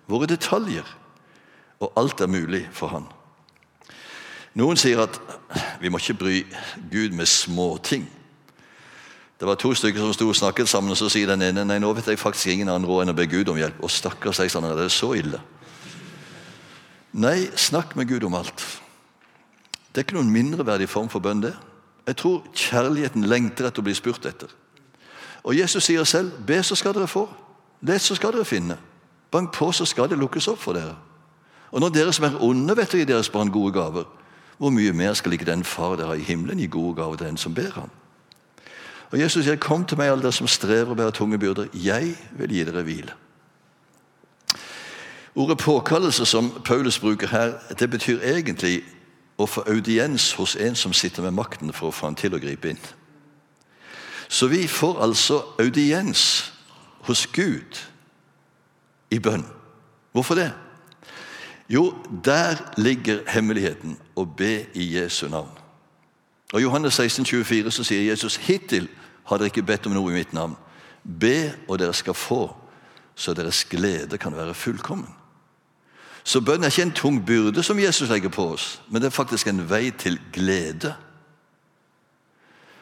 våre 0.08 0.26
detaljer, 0.26 0.96
og 1.80 1.92
alt 1.96 2.20
er 2.20 2.26
mulig 2.26 2.68
for 2.72 2.88
han. 2.88 3.04
Noen 4.54 4.78
sier 4.78 5.00
at 5.02 5.16
vi 5.82 5.90
må 5.90 5.98
ikke 5.98 6.18
bry 6.18 6.36
Gud 6.90 7.14
med 7.16 7.26
småting. 7.26 8.06
Det 9.40 9.48
var 9.48 9.58
to 9.58 9.72
stykker 9.74 9.98
som 9.98 10.12
sto 10.14 10.28
og 10.30 10.36
snakket 10.38 10.70
sammen, 10.70 10.94
og 10.94 10.98
så 10.98 11.08
sier 11.10 11.32
den 11.32 11.42
ene 11.42 11.64
nei, 11.66 11.80
nå 11.82 11.90
vet 11.96 12.06
jeg 12.12 12.22
faktisk 12.22 12.52
ingen 12.52 12.70
annen 12.70 12.86
råd 12.86 13.02
enn 13.02 13.12
å 13.12 13.18
be 13.18 13.26
Gud 13.26 13.50
om 13.50 13.58
hjelp. 13.58 13.82
Og 13.82 13.90
stakkars 13.90 14.38
deg, 14.40 14.52
sånn, 14.52 14.68
er 14.70 14.78
det 14.78 14.92
så 14.94 15.10
ille? 15.18 15.42
Nei, 17.18 17.50
snakk 17.58 17.96
med 17.98 18.08
Gud 18.10 18.24
om 18.26 18.38
alt. 18.38 18.62
Det 19.90 20.00
er 20.00 20.06
ikke 20.06 20.18
noen 20.20 20.32
mindreverdig 20.34 20.88
form 20.90 21.10
for 21.10 21.22
bønn. 21.22 21.42
det. 21.42 21.54
Jeg 22.06 22.16
tror 22.22 22.42
kjærligheten 22.54 23.26
lengter 23.26 23.66
etter 23.66 23.82
å 23.82 23.86
bli 23.86 23.94
spurt 23.94 24.26
etter. 24.26 24.50
Og 25.44 25.54
Jesus 25.58 25.84
sier 25.84 26.04
selv 26.04 26.32
'Be, 26.46 26.62
så 26.62 26.74
skal 26.74 26.94
dere 26.94 27.06
få'. 27.06 27.28
Les, 27.82 28.02
så 28.02 28.14
skal 28.14 28.32
dere 28.32 28.44
finne. 28.44 28.78
Bank 29.30 29.52
på, 29.52 29.72
så 29.72 29.84
skal 29.84 30.08
det 30.08 30.18
lukkes 30.18 30.48
opp 30.48 30.58
for 30.58 30.72
dere. 30.72 30.96
Og 31.70 31.80
når 31.80 31.88
dere 31.88 32.12
som 32.12 32.24
er 32.24 32.38
onde, 32.40 32.76
vet 32.76 32.94
å 32.94 32.96
gi 32.96 33.04
deres 33.04 33.28
barn 33.28 33.50
gode 33.50 33.72
gaver, 33.72 34.04
hvor 34.58 34.70
mye 34.70 34.92
mer 34.92 35.14
skal 35.14 35.32
ikke 35.32 35.44
den 35.44 35.64
far 35.64 35.96
dere 35.96 36.18
i 36.18 36.22
himmelen, 36.22 36.58
gi 36.58 36.66
gode 36.66 36.94
gaver 36.96 37.16
til 37.16 37.26
den 37.26 37.36
som 37.36 37.54
ber 37.54 37.70
ham? 37.74 37.90
Og 39.10 39.20
Jesus 39.20 39.44
sier, 39.44 39.56
'Kom 39.56 39.84
til 39.84 39.96
meg, 39.98 40.08
alle 40.08 40.22
dere 40.22 40.32
som 40.32 40.46
strever 40.46 40.90
og 40.90 40.96
bærer 40.96 41.10
tunge 41.10 41.38
byrder. 41.38 41.66
Jeg 41.74 42.16
vil 42.32 42.48
gi 42.48 42.64
dere 42.64 42.82
hvile.' 42.82 43.12
Ordet 45.34 45.58
påkallelse, 45.58 46.26
som 46.26 46.62
Paulus 46.64 46.98
bruker 46.98 47.26
her, 47.26 47.52
det 47.78 47.90
betyr 47.90 48.20
egentlig 48.20 48.82
å 49.38 49.46
få 49.46 49.64
audiens 49.66 50.32
hos 50.32 50.56
en 50.56 50.74
som 50.74 50.92
sitter 50.92 51.22
med 51.22 51.30
makten 51.30 51.72
for 51.72 51.88
å 51.88 51.90
få 51.94 52.06
han 52.06 52.14
til 52.14 52.34
å 52.34 52.38
gripe 52.38 52.70
inn. 52.70 52.78
Så 54.28 54.46
vi 54.46 54.66
får 54.66 55.02
altså 55.02 55.42
audiens 55.58 56.52
hos 57.00 57.26
Gud 57.26 57.80
i 59.10 59.18
bønn. 59.18 59.46
Hvorfor 60.12 60.34
det? 60.34 60.52
Jo, 61.68 61.94
der 62.24 62.56
ligger 62.76 63.20
hemmeligheten 63.26 63.98
å 64.16 64.24
be 64.24 64.66
i 64.74 64.86
Jesu 64.96 65.28
navn. 65.28 65.50
Og 66.52 66.62
Johannes 66.62 66.94
16, 66.94 67.24
24 67.24 67.70
så 67.74 67.84
sier 67.84 68.06
Jesus 68.10 68.36
hittil 68.36 68.88
har 69.24 69.40
dere 69.40 69.50
ikke 69.50 69.66
bedt 69.66 69.86
om 69.88 69.94
noe 69.96 70.12
i 70.12 70.18
mitt 70.18 70.34
navn. 70.36 70.56
Be, 71.04 71.52
og 71.68 71.78
dere 71.80 71.94
skal 71.96 72.14
få, 72.14 72.48
så 73.14 73.34
deres 73.34 73.64
glede 73.64 74.18
kan 74.18 74.36
være 74.36 74.54
fullkommen. 74.54 75.10
Så 76.24 76.40
bønn 76.40 76.64
er 76.64 76.72
ikke 76.72 76.86
en 76.86 76.96
tung 76.96 77.18
byrde 77.26 77.62
som 77.62 77.78
Jesus 77.78 78.08
legger 78.08 78.32
på 78.32 78.46
oss, 78.54 78.80
men 78.88 79.02
det 79.02 79.10
er 79.10 79.16
faktisk 79.16 79.48
en 79.50 79.64
vei 79.70 79.90
til 79.90 80.16
glede. 80.32 80.94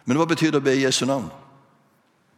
Men 0.04 0.18
hva 0.18 0.26
betyr 0.30 0.52
det 0.52 0.60
å 0.62 0.66
be 0.66 0.76
i 0.76 0.84
Jesu 0.84 1.04
navn? 1.06 1.30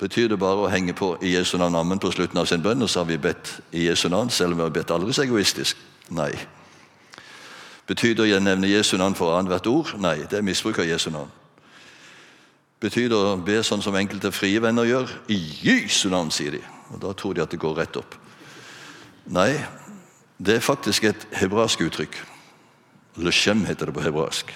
Betyr 0.00 0.30
det 0.32 0.40
bare 0.40 0.64
å 0.64 0.70
henge 0.72 0.94
på 0.96 1.14
i 1.22 1.34
Jesu 1.36 1.56
navn 1.60 1.76
ammen 1.78 2.00
på 2.00 2.10
slutten 2.12 2.40
av 2.40 2.48
sin 2.48 2.64
bønn, 2.64 2.82
og 2.82 2.90
så 2.90 3.02
har 3.02 3.08
vi 3.08 3.20
bedt 3.20 3.52
i 3.72 3.86
Jesu 3.86 4.08
navn, 4.08 4.30
selv 4.32 4.52
om 4.52 4.62
vi 4.62 4.66
har 4.66 4.74
bedt 4.74 4.92
aldri 4.94 5.12
så 5.12 5.24
egoistisk? 5.26 5.80
Nei. 6.16 6.32
Betyr 7.86 8.14
det 8.16 8.24
å 8.32 8.40
nevne 8.40 8.70
Jesu 8.70 8.96
navn 8.96 9.16
for 9.16 9.36
annethvert 9.36 9.66
ord? 9.68 9.94
Nei, 10.00 10.22
det 10.24 10.38
er 10.38 10.46
misbruk 10.46 10.78
av 10.80 10.88
Jesu 10.88 11.10
navn. 11.12 11.32
Betyr 12.80 13.08
det 13.12 13.16
å 13.16 13.36
be 13.40 13.60
sånn 13.64 13.82
som 13.84 13.96
enkelte 13.96 14.32
frie 14.32 14.60
venner 14.60 14.88
gjør? 14.88 15.12
I 15.32 15.38
Jesu 15.64 16.08
navn, 16.12 16.32
sier 16.32 16.56
de. 16.56 16.62
Og 16.92 17.00
Da 17.00 17.12
tror 17.12 17.34
de 17.34 17.42
at 17.42 17.50
det 17.50 17.60
går 17.60 17.76
rett 17.76 17.96
opp. 17.96 18.14
Nei, 19.26 19.64
Det 20.36 20.56
er 20.56 20.60
faktisk 20.60 21.04
et 21.04 21.26
hebraisk 21.32 21.80
uttrykk. 21.80 22.16
Leshem 23.16 23.64
heter 23.64 23.86
det 23.86 23.94
på 23.94 24.02
hebraisk. 24.02 24.50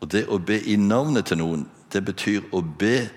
Og 0.00 0.08
Det 0.08 0.28
å 0.28 0.38
be 0.38 0.60
i 0.62 0.76
navnet 0.76 1.26
til 1.26 1.38
noen, 1.38 1.66
det 1.92 2.04
betyr 2.04 2.46
å 2.52 2.62
be 2.62 3.10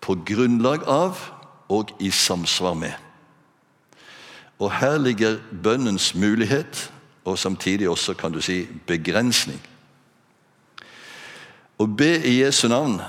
på 0.00 0.16
grunnlag 0.26 0.82
av 0.88 1.30
og 1.68 1.92
i 2.00 2.10
samsvar 2.10 2.74
med. 2.74 2.94
Og 4.58 4.72
Her 4.72 4.98
ligger 4.98 5.38
bønnens 5.62 6.14
mulighet, 6.14 6.90
og 7.26 7.38
samtidig 7.38 7.88
også 7.88 8.14
kan 8.14 8.32
du 8.32 8.40
si 8.40 8.62
begrensning. 8.86 9.58
Å 11.78 11.86
be 11.86 12.12
i 12.24 12.38
Jesu 12.40 12.68
navn 12.68 13.00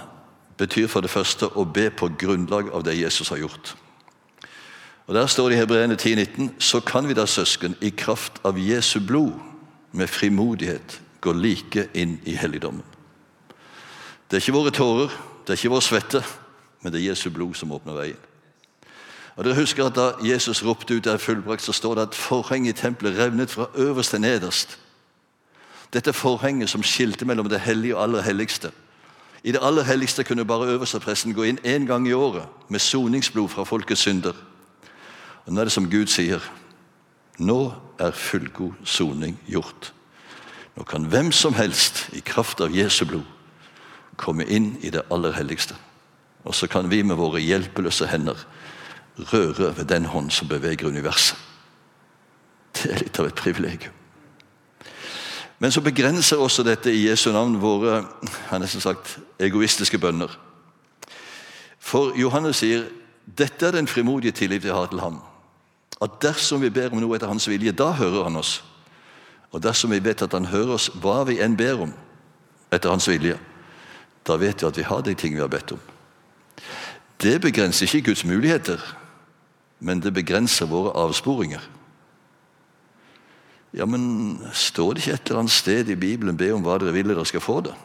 betyr 0.57 0.89
for 0.89 1.05
det 1.05 1.13
første 1.13 1.47
å 1.55 1.63
be 1.63 1.87
på 1.93 2.09
grunnlag 2.19 2.71
av 2.73 2.83
det 2.83 2.97
Jesus 2.97 3.29
har 3.29 3.37
gjort. 3.45 3.75
Og 5.07 5.13
Der 5.13 5.27
står 5.27 5.49
det 5.49 5.55
i 5.55 5.59
Hebreene 5.59 5.95
10,19.: 5.95 6.49
Så 6.59 6.79
kan 6.79 7.07
vi 7.07 7.13
da, 7.13 7.25
søsken, 7.25 7.75
i 7.81 7.89
kraft 7.89 8.41
av 8.43 8.59
Jesu 8.59 8.99
blod, 8.99 9.33
med 9.91 10.07
frimodighet, 10.07 11.01
gå 11.21 11.31
like 11.33 11.87
inn 11.93 12.19
i 12.25 12.35
helligdommen. 12.35 12.83
Det 14.27 14.37
er 14.37 14.41
ikke 14.41 14.57
våre 14.59 14.71
tårer, 14.71 15.13
det 15.47 15.53
er 15.53 15.57
ikke 15.57 15.75
vår 15.75 15.79
svette, 15.79 16.23
men 16.81 16.91
det 16.91 17.01
er 17.01 17.09
Jesu 17.09 17.29
blod 17.29 17.55
som 17.55 17.71
åpner 17.71 17.93
veien. 17.93 18.26
Og 19.37 19.45
dere 19.45 19.55
husker 19.55 19.85
at 19.85 19.95
Da 19.95 20.11
Jesus 20.25 20.63
ropte 20.65 20.97
ut 20.97 21.05
der 21.05 21.17
fullbrakt, 21.17 21.61
så 21.61 21.71
står 21.71 21.95
det 21.95 22.01
at 22.01 22.15
forhenget 22.15 22.77
i 22.77 22.81
tempelet 22.81 23.19
revnet 23.19 23.51
fra 23.51 23.67
øverst 23.75 24.09
til 24.09 24.21
nederst. 24.21 24.79
Dette 25.93 26.13
forhenget 26.13 26.69
som 26.69 26.83
skilte 26.83 27.25
mellom 27.25 27.49
det 27.49 27.59
hellige 27.59 27.95
og 27.95 28.03
aller 28.03 28.21
helligste. 28.21 28.71
I 29.43 29.51
det 29.51 29.59
aller 29.61 29.83
helligste 29.83 30.23
kunne 30.23 30.45
bare 30.45 30.67
øverstepresten 30.67 31.33
gå 31.33 31.43
inn 31.43 31.59
én 31.59 31.85
gang 31.87 32.07
i 32.07 32.13
året 32.13 32.45
med 32.69 32.79
soningsblod 32.79 33.49
fra 33.49 33.63
folkets 33.63 34.01
synder. 34.01 34.33
Og 35.45 35.53
Nå 35.53 35.59
er 35.59 35.63
det 35.63 35.71
som 35.71 35.89
Gud 35.89 36.07
sier. 36.07 36.39
Nå 37.37 37.73
er 37.99 38.11
fullgod 38.11 38.73
soning 38.83 39.39
gjort. 39.47 39.93
Nå 40.75 40.83
kan 40.83 41.05
hvem 41.05 41.31
som 41.31 41.53
helst 41.53 42.09
i 42.13 42.19
kraft 42.19 42.61
av 42.61 42.75
Jesu 42.75 43.05
blod 43.05 43.23
komme 44.15 44.45
inn 44.45 44.77
i 44.81 44.89
det 44.89 45.01
aller 45.11 45.31
helligste. 45.31 45.75
Og 46.43 46.55
så 46.55 46.67
kan 46.67 46.89
vi 46.91 47.01
med 47.01 47.15
våre 47.15 47.39
hjelpeløse 47.39 48.07
hender 48.07 48.45
røre 49.17 49.77
ved 49.77 49.85
den 49.85 50.05
hånd 50.05 50.31
som 50.31 50.47
beveger 50.47 50.87
universet. 50.87 51.37
Det 52.77 52.91
er 52.91 53.01
litt 53.01 53.19
av 53.19 53.29
et 53.29 53.35
privilegium. 53.35 53.93
Men 55.59 55.73
så 55.73 55.81
begrenser 55.81 56.37
også 56.37 56.63
dette 56.63 56.93
i 56.93 57.07
Jesu 57.07 57.31
navn 57.33 57.57
våre 57.61 58.03
har 58.49 58.61
nesten 58.61 58.81
sagt, 58.81 59.17
egoistiske 59.41 59.97
bønner. 59.97 60.29
For 61.79 62.13
Johannes 62.19 62.61
sier 62.61 62.85
dette 63.25 63.65
er 63.65 63.73
den 63.73 63.89
frimodige 63.89 64.35
tillit 64.37 64.63
vi 64.63 64.69
har 64.69 64.85
til 64.91 65.01
ham. 65.01 65.17
At 66.01 66.19
dersom 66.21 66.61
vi 66.61 66.69
ber 66.69 66.93
om 66.93 67.01
noe 67.01 67.17
etter 67.17 67.31
hans 67.31 67.47
vilje, 67.49 67.73
da 67.73 67.89
hører 67.97 68.27
han 68.29 68.37
oss. 68.37 68.61
Og 69.51 69.63
dersom 69.63 69.91
vi 69.91 70.03
vet 70.03 70.21
at 70.21 70.35
han 70.37 70.45
hører 70.51 70.75
oss 70.77 70.91
hva 71.01 71.23
vi 71.25 71.39
enn 71.41 71.57
ber 71.57 71.87
om 71.87 71.93
etter 72.71 72.91
hans 72.91 73.07
vilje, 73.09 73.39
da 74.27 74.37
vet 74.37 74.61
vi 74.61 74.67
at 74.67 74.77
vi 74.77 74.85
har 74.85 75.01
de 75.01 75.15
ting 75.17 75.33
vi 75.33 75.41
har 75.41 75.51
bedt 75.51 75.73
om. 75.73 75.81
Det 77.17 77.39
begrenser 77.41 77.87
ikke 77.87 78.11
Guds 78.11 78.25
muligheter, 78.25 78.77
men 79.79 80.01
det 80.01 80.13
begrenser 80.15 80.69
våre 80.69 80.93
avsporinger. 80.97 81.63
Ja, 83.77 83.85
men 83.85 84.39
står 84.55 84.95
det 84.95 85.03
ikke 85.03 85.15
et 85.17 85.29
eller 85.29 85.43
annet 85.43 85.53
sted 85.53 85.89
i 85.91 85.99
Bibelen 85.99 86.37
be 86.37 86.49
om 86.55 86.63
hva 86.65 86.79
dere 86.81 86.95
vil 86.95 87.11
dere 87.11 87.25
skal 87.27 87.43
få 87.43 87.59
det? 87.67 87.75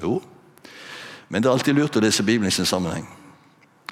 Jo, 0.00 0.20
men 1.28 1.42
det 1.42 1.50
er 1.50 1.56
alltid 1.56 1.76
lurt 1.76 1.96
å 1.98 2.02
lese 2.02 2.24
Bibelen 2.24 2.48
i 2.48 2.54
sin 2.54 2.68
sammenheng. 2.68 3.04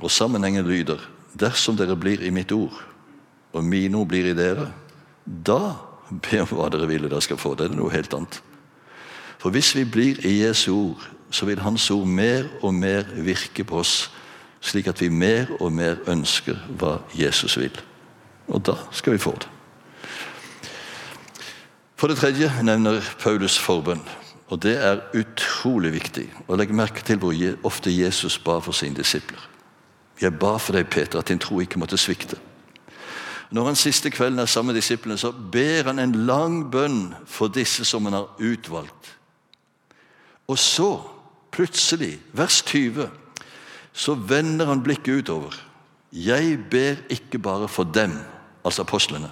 Og 0.01 0.13
sammenhengen 0.13 0.67
lyder 0.69 1.03
dersom 1.37 1.77
dere 1.77 1.97
blir 1.99 2.23
i 2.25 2.33
mitt 2.33 2.53
ord, 2.55 2.77
og 3.53 3.65
mine 3.65 3.99
ord 3.99 4.09
blir 4.09 4.31
i 4.31 4.37
dere, 4.37 4.71
da 5.27 5.77
be 6.09 6.41
om 6.41 6.53
hva 6.55 6.71
dere 6.73 6.89
vil 6.89 7.09
dere 7.09 7.21
skal 7.25 7.41
få. 7.41 7.55
Det 7.57 7.69
er 7.69 7.77
noe 7.77 7.93
helt 7.93 8.15
annet. 8.17 8.41
For 9.43 9.53
hvis 9.53 9.75
vi 9.77 9.85
blir 9.85 10.23
i 10.25 10.39
Jesu 10.41 10.71
ord, 10.73 11.03
så 11.31 11.49
vil 11.49 11.61
Hans 11.61 11.91
ord 11.91 12.07
mer 12.09 12.47
og 12.63 12.73
mer 12.75 13.09
virke 13.13 13.67
på 13.67 13.83
oss, 13.83 14.07
slik 14.67 14.89
at 14.91 15.01
vi 15.01 15.09
mer 15.09 15.53
og 15.61 15.71
mer 15.73 16.01
ønsker 16.11 16.59
hva 16.79 16.99
Jesus 17.15 17.55
vil. 17.61 17.75
Og 18.49 18.63
da 18.67 18.75
skal 18.91 19.15
vi 19.15 19.23
få 19.23 19.35
det. 19.39 19.49
For 21.97 22.11
det 22.11 22.19
tredje 22.19 22.51
nevner 22.63 23.01
Paulus 23.23 23.59
forbønn. 23.59 24.03
Og 24.47 24.63
Det 24.63 24.77
er 24.79 25.01
utrolig 25.15 25.93
viktig. 25.93 26.33
Og 26.49 26.59
Legg 26.59 26.75
merke 26.75 27.03
til 27.03 27.19
hvor 27.19 27.35
ofte 27.65 27.91
Jesus 27.91 28.39
ba 28.39 28.59
for 28.59 28.73
sine 28.73 28.95
disipler. 28.95 29.49
Jeg 30.21 30.39
ba 30.39 30.57
for 30.57 30.73
deg, 30.73 30.87
Peter, 30.87 31.19
at 31.19 31.29
din 31.29 31.39
tro 31.39 31.61
ikke 31.61 31.79
måtte 31.79 31.97
svikte. 31.97 32.37
Når 33.51 33.65
han 33.65 33.77
siste 33.77 34.11
kvelden 34.11 34.39
er 34.39 34.47
sammen 34.47 34.73
med 34.73 34.81
disiplene, 34.81 35.19
så 35.19 35.33
ber 35.53 35.83
han 35.87 35.99
en 35.99 36.15
lang 36.27 36.71
bønn 36.71 37.15
for 37.27 37.49
disse 37.49 37.85
som 37.85 38.05
han 38.05 38.13
har 38.13 38.29
utvalgt. 38.39 39.17
Og 40.49 40.59
så, 40.59 41.01
plutselig, 41.53 42.19
vers 42.33 42.63
20, 42.63 43.11
så 43.97 44.15
vender 44.15 44.67
han 44.67 44.83
blikket 44.83 45.23
utover. 45.23 45.55
Jeg 46.13 46.59
ber 46.71 47.01
ikke 47.09 47.39
bare 47.39 47.69
for 47.69 47.85
dem, 47.85 48.13
altså 48.65 48.83
apostlene, 48.83 49.31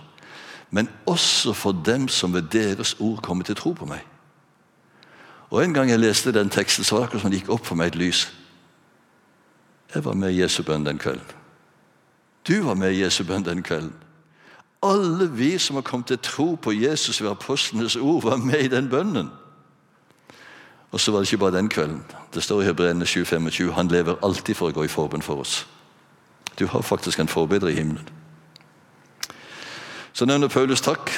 men 0.71 0.88
også 1.06 1.52
for 1.52 1.73
dem 1.87 2.09
som 2.09 2.33
ved 2.33 2.42
deres 2.52 2.97
ord 3.00 3.23
kommer 3.23 3.44
til 3.44 3.56
tro 3.56 3.73
på 3.73 3.85
meg. 3.85 4.00
Og 5.50 5.64
En 5.64 5.75
gang 5.75 5.90
jeg 5.90 6.00
leste 6.00 6.33
den 6.33 6.50
teksten, 6.50 6.85
så 6.85 6.94
var 6.94 7.00
det 7.00 7.06
akkurat 7.06 7.23
som 7.23 7.30
det 7.30 7.40
gikk 7.40 7.50
opp 7.52 7.66
for 7.66 7.76
meg 7.78 7.92
et 7.92 8.00
lys. 8.00 8.33
Jeg 9.94 10.04
var 10.04 10.14
med 10.14 10.33
i 10.33 10.40
Jesu 10.40 10.62
bønn 10.62 10.87
den 10.87 10.99
kvelden. 10.99 11.28
Du 12.49 12.62
var 12.64 12.75
med 12.75 12.92
i 12.92 13.04
Jesu 13.04 13.25
bønn 13.25 13.44
den 13.44 13.62
kvelden. 13.62 13.92
Alle 14.83 15.30
vi 15.30 15.59
som 15.59 15.76
har 15.76 15.83
kommet 15.83 16.06
til 16.06 16.18
tro 16.18 16.54
på 16.54 16.73
Jesus 16.73 17.23
ved 17.23 17.30
apostlenes 17.30 17.97
ord, 17.97 18.23
var 18.23 18.37
med 18.37 18.64
i 18.64 18.68
den 18.68 18.88
bønnen. 18.88 19.30
Og 20.95 21.01
så 21.01 21.13
var 21.13 21.19
det 21.19 21.27
ikke 21.33 21.39
bare 21.39 21.57
den 21.57 21.69
kvelden. 21.69 22.05
Det 22.35 22.43
står 22.43 22.63
i 22.63 22.65
Hebreene 22.65 23.05
7,25 23.05 23.73
han 23.73 23.89
lever 23.89 24.15
alltid 24.23 24.55
for 24.55 24.71
å 24.71 24.75
gå 24.77 24.85
i 24.87 24.91
forbønn 24.93 25.25
for 25.27 25.43
oss. 25.43 25.65
Du 26.59 26.69
har 26.71 26.87
faktisk 26.87 27.19
en 27.19 27.29
forbedrer 27.29 27.73
i 27.73 27.81
himmelen. 27.81 28.09
Så 30.13 30.25
nevner 30.25 30.49
Paulus 30.49 30.81
takk. 30.81 31.11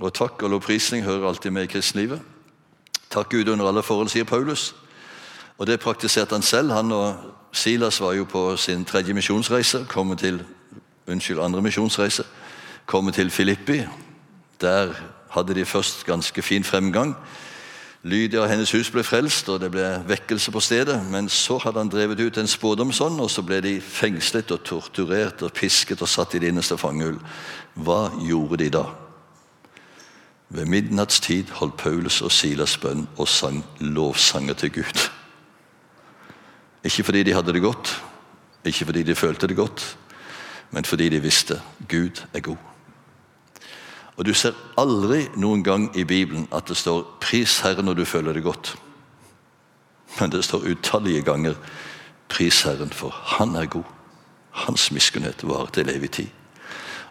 Og 0.00 0.14
takk 0.14 0.42
og 0.42 0.50
lovprisning 0.50 1.04
hører 1.04 1.28
alltid 1.28 1.50
med 1.52 1.68
i 1.68 1.72
kristenlivet. 1.74 2.22
Takk 3.10 3.28
Gud 3.28 3.52
under 3.52 3.68
alle 3.68 3.82
forhold, 3.82 4.08
sier 4.08 4.24
Paulus. 4.24 4.74
Og 5.58 5.66
det 5.66 5.80
praktiserte 5.80 6.32
han 6.32 6.42
selv. 6.42 6.72
Han 6.72 6.92
og 6.92 7.14
Silas 7.52 8.00
var 8.00 8.16
jo 8.16 8.24
på 8.24 8.56
sin 8.56 8.84
tredje 8.84 9.12
misjonsreise. 9.14 9.84
Kommet 9.88 10.24
til, 10.24 10.40
unnskyld, 11.06 11.40
andre 11.40 11.62
misjonsreise. 11.62 12.24
Kommet 12.86 13.14
til 13.14 13.30
Filippi. 13.30 13.82
Der 14.60 14.94
hadde 15.30 15.54
de 15.54 15.64
først 15.64 16.06
ganske 16.06 16.42
fin 16.42 16.64
fremgang. 16.64 17.16
Lydia 18.02 18.40
og 18.42 18.48
hennes 18.50 18.72
hus 18.74 18.88
ble 18.90 19.04
frelst, 19.06 19.46
og 19.52 19.60
det 19.62 19.68
ble 19.70 19.84
vekkelse 20.08 20.50
på 20.50 20.60
stedet. 20.60 20.96
Men 21.10 21.28
så 21.30 21.60
hadde 21.62 21.78
han 21.78 21.90
drevet 21.90 22.20
ut 22.20 22.38
en 22.40 22.50
spådomsånd, 22.50 23.20
og 23.22 23.30
så 23.30 23.44
ble 23.46 23.60
de 23.62 23.76
fengslet 23.80 24.50
og 24.50 24.64
torturert 24.66 25.44
og 25.46 25.54
pisket 25.54 26.02
og 26.02 26.10
satt 26.10 26.34
i 26.34 26.40
det 26.42 26.50
innerste 26.50 26.78
fangehull. 26.80 27.20
Hva 27.78 28.08
gjorde 28.26 28.58
de 28.64 28.70
da? 28.74 28.82
Ved 30.52 30.66
midnattstid 30.68 31.54
holdt 31.60 31.78
Paulus 31.80 32.18
og 32.26 32.34
Silas 32.34 32.74
bønn 32.76 33.06
og 33.16 33.30
sang 33.30 33.62
lovsanger 33.80 34.58
til 34.58 34.74
Gud. 34.80 35.06
Ikke 36.84 37.06
fordi 37.06 37.22
de 37.22 37.32
hadde 37.38 37.54
det 37.54 37.62
godt, 37.62 37.94
ikke 38.66 38.84
fordi 38.90 39.06
de 39.06 39.14
følte 39.14 39.46
det 39.46 39.56
godt, 39.56 39.86
men 40.70 40.84
fordi 40.84 41.08
de 41.08 41.22
visste 41.22 41.60
Gud 41.88 42.26
er 42.34 42.40
god. 42.40 42.71
Og 44.16 44.26
Du 44.26 44.34
ser 44.34 44.52
aldri 44.78 45.28
noen 45.36 45.62
gang 45.64 45.96
i 45.96 46.04
Bibelen 46.04 46.48
at 46.52 46.68
det 46.68 46.76
står 46.76 47.18
'pris 47.20 47.60
Herren 47.60 47.84
når 47.84 47.94
du 47.94 48.04
føler 48.04 48.32
det 48.32 48.44
godt'. 48.44 48.76
Men 50.20 50.30
det 50.30 50.44
står 50.44 50.68
utallige 50.70 51.22
ganger 51.22 51.54
'pris 52.28 52.62
Herren, 52.62 52.90
for 52.90 53.10
Han 53.10 53.56
er 53.56 53.66
god'. 53.66 53.92
Hans 54.50 54.90
miskunnhet 54.92 55.48
varer 55.48 55.66
til 55.66 55.88
evig 55.88 56.10
tid. 56.10 56.28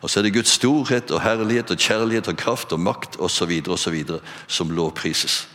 Og 0.02 0.10
så 0.10 0.20
er 0.20 0.24
det 0.24 0.34
Guds 0.34 0.50
storhet 0.50 1.12
og 1.12 1.22
herlighet 1.22 1.72
og 1.72 1.78
kjærlighet 1.78 2.28
og 2.28 2.38
kraft 2.38 2.74
og 2.74 2.80
makt 2.80 3.20
osv. 3.20 3.64
som 4.48 4.70
lovprises. 4.70 5.48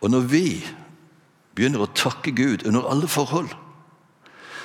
Og 0.00 0.10
når 0.10 0.20
vi 0.20 0.66
begynner 1.54 1.80
å 1.80 1.92
takke 1.94 2.32
Gud 2.36 2.66
under 2.66 2.84
alle 2.90 3.08
forhold, 3.08 3.48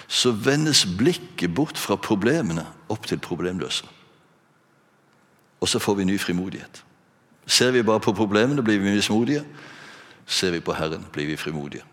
så 0.08 0.32
vendes 0.32 0.84
blikket 0.98 1.56
bort 1.56 1.78
fra 1.78 1.96
problemene 1.96 2.66
opp 2.90 3.08
til 3.08 3.20
problemløse. 3.20 3.86
Og 5.62 5.70
så 5.70 5.80
får 5.80 5.96
vi 5.96 6.08
ny 6.10 6.18
frimodighet. 6.20 6.84
Ser 7.48 7.72
vi 7.72 7.84
bare 7.84 8.00
på 8.00 8.14
problemene, 8.14 8.64
blir 8.64 8.80
vi 8.80 8.96
mismodige. 8.96 9.46
Ser 10.26 10.52
vi 10.52 10.60
på 10.60 10.74
Herren, 10.74 11.06
blir 11.14 11.26
vi 11.26 11.38
frimodige. 11.38 11.84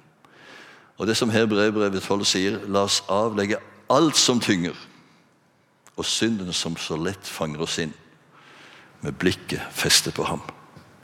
Og 0.98 1.06
Det 1.06 1.16
som 1.16 1.30
her 1.30 1.46
brevbrevet 1.46 2.02
12 2.02 2.24
sier, 2.24 2.58
la 2.66 2.82
oss 2.88 3.02
avlegge 3.08 3.60
alt 3.90 4.16
som 4.16 4.40
tynger, 4.40 4.74
og 5.96 6.04
synden 6.04 6.52
som 6.52 6.76
så 6.76 6.96
lett 6.96 7.26
fanger 7.26 7.62
oss 7.62 7.78
inn, 7.78 7.92
med 9.00 9.14
blikket 9.14 9.62
festet 9.72 10.14
på 10.14 10.24
ham. 10.26 10.42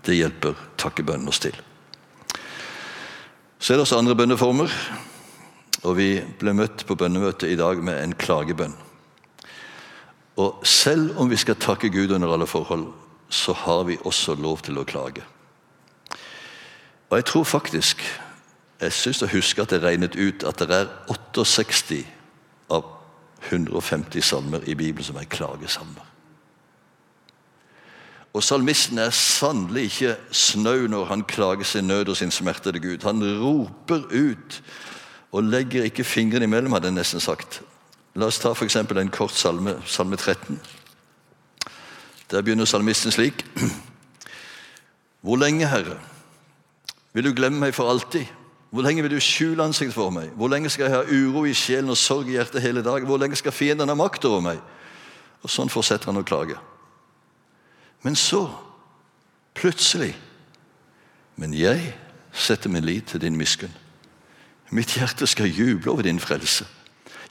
Det 0.07 0.17
hjelper 0.17 0.59
takkebønnen 0.77 1.29
oss 1.29 1.39
til. 1.41 1.55
Så 3.59 3.73
er 3.73 3.79
det 3.79 3.87
også 3.87 3.99
andre 3.99 4.17
bønneformer. 4.19 4.73
Og 5.85 5.97
vi 5.97 6.09
ble 6.41 6.53
møtt 6.57 6.87
på 6.89 6.97
bønnemøtet 6.97 7.53
i 7.53 7.57
dag 7.57 7.81
med 7.85 8.01
en 8.03 8.15
klagebønn. 8.17 8.75
Og 10.37 10.67
selv 10.67 11.19
om 11.19 11.31
vi 11.31 11.37
skal 11.37 11.57
takke 11.57 11.91
Gud 11.91 12.11
under 12.11 12.33
alle 12.33 12.47
forhold, 12.47 12.87
så 13.29 13.53
har 13.53 13.85
vi 13.85 13.99
også 14.05 14.35
lov 14.35 14.59
til 14.67 14.79
å 14.79 14.85
klage. 14.85 15.23
Og 17.11 17.17
jeg 17.19 17.25
tror 17.25 17.45
faktisk 17.45 18.03
Jeg 18.81 18.93
syns 18.93 19.21
jeg 19.23 19.31
husker 19.31 19.63
at 19.63 19.73
jeg 19.73 19.83
regnet 19.83 20.17
ut 20.19 20.43
at 20.45 20.59
det 20.59 20.75
er 20.75 20.89
68 21.09 22.03
av 22.75 22.83
150 23.49 24.21
salmer 24.21 24.67
i 24.67 24.75
Bibelen 24.75 25.07
som 25.07 25.17
er 25.17 25.31
klagesalmer. 25.31 26.03
Og 28.35 28.43
Salmisten 28.43 28.99
er 28.99 29.15
sannelig 29.15 29.85
ikke 29.85 30.17
snau 30.35 30.89
når 30.91 31.05
han 31.05 31.23
klager 31.23 31.65
sin 31.65 31.87
nød 31.87 32.11
og 32.11 32.17
sin 32.17 32.35
smerte 32.35 32.73
til 32.73 32.83
Gud. 32.83 33.07
Han 33.07 33.23
roper 33.23 34.03
ut 34.11 34.63
og 35.33 35.43
legger 35.47 35.87
ikke 35.87 36.05
fingrene 36.05 36.45
imellom, 36.45 36.73
hadde 36.73 36.91
jeg 36.91 36.99
nesten 36.99 37.23
sagt. 37.23 37.63
La 38.15 38.27
oss 38.27 38.39
ta 38.39 38.53
f.eks. 38.55 38.77
en 38.77 39.11
kort 39.11 39.35
salme, 39.35 39.75
salme 39.87 40.17
13. 40.17 40.61
Der 42.31 42.43
begynner 42.43 42.65
salmisten 42.65 43.13
slik. 43.13 43.45
Hvor 45.25 45.37
lenge, 45.37 45.67
Herre, 45.69 45.99
vil 47.13 47.25
du 47.25 47.33
glemme 47.35 47.59
meg 47.59 47.75
for 47.75 47.91
alltid? 47.91 48.27
Hvor 48.71 48.83
lenge 48.83 49.03
vil 49.03 49.11
du 49.11 49.21
skjule 49.21 49.65
ansiktet 49.65 49.95
for 49.95 50.11
meg? 50.11 50.31
Hvor 50.35 50.49
lenge 50.49 50.71
skal 50.71 50.89
jeg 50.89 50.95
ha 50.95 51.03
uro 51.07 51.45
i 51.45 51.55
sjelen 51.55 51.91
og 51.91 51.99
sorg 51.99 52.29
i 52.29 52.35
hjertet 52.35 52.63
hele 52.63 52.83
dagen? 52.83 53.07
Hvor 53.07 53.19
lenge 53.19 53.37
skal 53.39 53.55
fienden 53.55 53.89
ha 53.89 53.95
makt 53.95 54.25
over 54.27 54.43
meg? 54.43 54.63
Og 55.43 55.51
Sånn 55.51 55.71
fortsetter 55.71 56.11
han 56.11 56.19
å 56.19 56.27
klage. 56.27 56.57
Men 58.03 58.17
så, 58.19 58.47
plutselig 59.55 60.15
Men 61.37 61.51
jeg 61.55 61.97
setter 62.31 62.71
min 62.71 62.85
lit 62.87 63.09
til 63.11 63.19
din 63.21 63.35
miskunn. 63.35 63.73
Mitt 64.71 64.93
hjerte 64.95 65.27
skal 65.27 65.51
juble 65.51 65.91
over 65.91 66.07
din 66.07 66.21
frelse. 66.23 66.63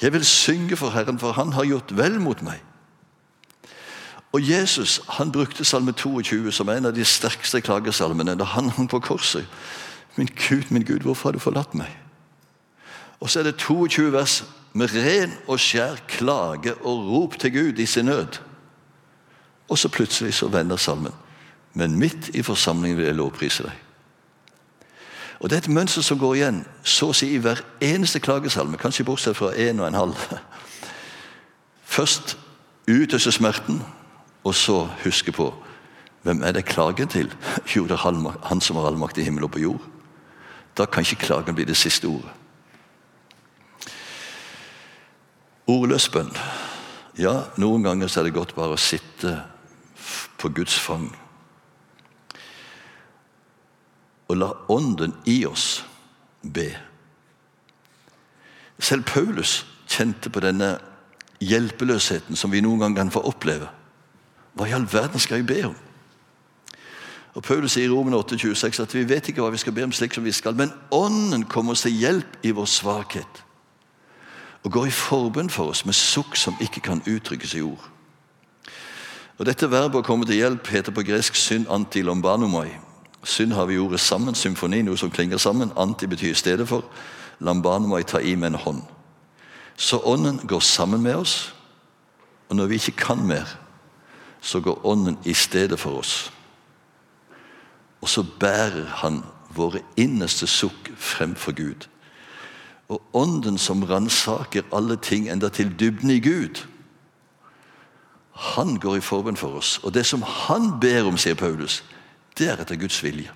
Jeg 0.02 0.14
vil 0.14 0.26
synge 0.26 0.78
for 0.78 0.90
Herren, 0.90 1.20
for 1.20 1.32
Han 1.32 1.54
har 1.54 1.66
gjort 1.66 1.98
vel 1.98 2.20
mot 2.20 2.42
meg. 2.42 2.62
Og 4.34 4.50
Jesus 4.50 5.02
han 5.10 5.32
brukte 5.32 5.66
salme 5.66 5.92
22 5.92 6.52
som 6.52 6.70
en 6.70 6.90
av 6.90 6.96
de 6.96 7.06
sterkeste 7.06 7.62
klagesalmene 7.62 8.34
da 8.36 8.48
han 8.50 8.72
hang 8.74 8.90
på 8.90 9.00
korset. 9.00 9.46
Min 10.16 10.30
Gud, 10.50 10.72
min 10.72 10.86
Gud, 10.86 11.06
hvorfor 11.06 11.30
har 11.30 11.38
du 11.38 11.40
forlatt 11.40 11.76
meg? 11.78 11.90
Og 13.22 13.30
så 13.30 13.40
er 13.40 13.44
det 13.44 13.60
22 13.62 14.10
vers 14.14 14.44
med 14.74 14.90
ren 14.96 15.36
og 15.48 15.62
skjær 15.62 16.02
klage 16.10 16.74
og 16.82 17.06
rop 17.12 17.38
til 17.40 17.54
Gud 17.54 17.80
i 17.80 17.86
sin 17.86 18.10
nød. 18.10 18.42
Og 19.70 19.78
så 19.78 19.90
plutselig 19.90 20.34
så 20.34 20.48
vender 20.48 20.78
salmen. 20.78 21.14
Men 21.74 22.00
midt 22.00 22.30
i 22.34 22.42
forsamlingen 22.42 22.98
vil 22.98 23.06
jeg 23.06 23.16
lovprise 23.16 23.64
deg. 23.64 23.83
Og 25.44 25.50
Det 25.50 25.56
er 25.56 25.62
et 25.62 25.76
mønster 25.76 26.02
som 26.02 26.20
går 26.20 26.36
igjen 26.36 26.62
så 26.88 27.10
å 27.12 27.16
si 27.16 27.34
i 27.36 27.40
hver 27.44 27.60
eneste 27.84 28.22
klagesalme, 28.24 28.78
kanskje 28.80 29.04
bortsett 29.04 29.36
fra 29.36 29.50
en 29.60 29.82
og 29.84 29.88
en 29.90 29.98
halv. 30.00 30.22
Først 31.96 32.38
utøse 32.88 33.32
smerten, 33.32 33.82
og 34.44 34.56
så 34.56 34.86
huske 35.04 35.32
på 35.36 35.50
hvem 36.24 36.44
er 36.44 36.56
det 36.56 36.64
klagen 36.66 37.12
til? 37.12 37.28
Jo, 37.76 37.84
det 37.84 38.00
er 38.00 38.48
Han 38.48 38.62
som 38.62 38.76
har 38.76 38.88
allmakt 38.88 39.18
i 39.18 39.24
himmel 39.24 39.44
og 39.44 39.52
på 39.52 39.60
jord. 39.60 39.82
Da 40.78 40.86
kan 40.86 41.04
ikke 41.04 41.26
klagen 41.26 41.56
bli 41.56 41.64
det 41.64 41.78
siste 41.78 42.08
ordet. 42.08 42.32
Ordløs 45.68 46.10
bønn. 46.10 46.32
Ja, 47.20 47.44
noen 47.58 47.84
ganger 47.84 48.18
er 48.18 48.24
det 48.24 48.34
godt 48.34 48.56
bare 48.56 48.74
å 48.74 48.80
sitte 48.80 49.44
på 50.38 50.50
Guds 50.50 50.80
fang. 50.80 51.12
Og 54.34 54.40
la 54.42 54.50
Ånden 54.74 55.14
i 55.30 55.44
oss 55.46 55.84
be. 56.42 56.72
Selv 58.82 59.06
Paulus 59.06 59.60
kjente 59.86 60.32
på 60.34 60.42
denne 60.42 60.74
hjelpeløsheten 61.44 62.38
som 62.40 62.52
vi 62.52 62.64
noen 62.66 62.82
gang 62.82 62.96
kan 62.98 63.12
få 63.14 63.22
oppleve. 63.30 63.70
Hva 64.58 64.66
i 64.66 64.74
all 64.74 64.88
verden 64.90 65.22
skal 65.22 65.44
jeg 65.44 65.50
be 65.50 65.60
om? 65.70 65.76
Og 67.34 67.46
Paulus 67.46 67.76
sier 67.78 67.86
i 67.86 67.94
Romen 67.94 68.14
8,26 68.18 68.82
at 68.82 68.94
vi 68.94 69.06
vet 69.10 69.30
ikke 69.30 69.42
hva 69.42 69.52
vi 69.54 69.62
skal 69.62 69.74
be 69.74 69.86
om 69.86 69.94
slik 69.94 70.18
som 70.18 70.26
vi 70.26 70.34
skal, 70.34 70.58
men 70.58 70.74
Ånden 70.94 71.46
kommer 71.50 71.74
oss 71.74 71.86
til 71.86 71.94
hjelp 71.94 72.40
i 72.46 72.54
vår 72.54 72.70
svakhet 72.70 73.44
og 74.64 74.72
går 74.72 74.88
i 74.88 74.96
forbønn 74.96 75.50
for 75.52 75.74
oss 75.74 75.84
med 75.86 75.98
sukk 75.98 76.38
som 76.40 76.56
ikke 76.64 76.82
kan 76.86 77.02
uttrykkes 77.04 77.54
i 77.60 77.64
ord. 77.66 77.90
Og 79.38 79.46
Dette 79.46 79.68
verbet 79.68 80.00
å 80.00 80.06
komme 80.08 80.26
til 80.26 80.40
hjelp 80.40 80.70
heter 80.72 80.96
på 80.96 81.04
gresk 81.04 81.36
syn 81.36 81.66
antilombanomai. 81.68 82.70
Synd 83.24 83.54
har 83.54 83.66
vi 83.66 83.78
ordet 83.78 84.00
sammen, 84.00 84.36
symfoni, 84.36 84.82
noe 84.82 84.98
som 84.98 85.12
klinger 85.12 85.38
sammen. 85.38 85.72
Anti 85.78 86.08
betyr 86.08 86.32
i 86.32 86.38
stedet 86.38 86.68
for. 86.68 86.84
Lambanomai 87.40 88.04
ta 88.04 88.20
i 88.20 88.36
med 88.36 88.48
en 88.48 88.60
hånd. 88.60 88.82
Så 89.78 90.00
Ånden 90.06 90.38
går 90.48 90.60
sammen 90.60 91.02
med 91.02 91.16
oss, 91.16 91.56
og 92.50 92.56
når 92.56 92.66
vi 92.66 92.76
ikke 92.76 92.92
kan 92.92 93.26
mer, 93.28 93.48
så 94.42 94.60
går 94.60 94.86
Ånden 94.86 95.18
i 95.26 95.34
stedet 95.34 95.80
for 95.80 96.00
oss. 96.00 96.32
Og 98.02 98.10
så 98.10 98.24
bærer 98.40 98.86
Han 98.86 99.24
våre 99.56 99.80
innerste 99.98 100.48
sukk 100.48 100.92
fremfor 100.98 101.52
Gud. 101.52 101.88
Og 102.90 103.02
Ånden 103.14 103.58
som 103.58 103.84
ransaker 103.84 104.64
alle 104.74 104.98
ting 104.98 105.30
enda 105.30 105.50
til 105.50 105.80
dybden 105.80 106.10
i 106.10 106.20
Gud, 106.20 106.66
han 108.34 108.80
går 108.80 108.96
i 108.96 109.02
forbønn 109.02 109.38
for 109.38 109.58
oss. 109.58 109.80
Og 109.84 109.94
det 109.94 110.06
som 110.06 110.22
han 110.26 110.80
ber 110.82 111.06
om, 111.08 111.18
sier 111.18 111.38
Paulus, 111.38 111.84
det 112.38 112.50
er 112.50 112.62
etter 112.62 112.76
Guds 112.76 113.04
vilje. 113.04 113.32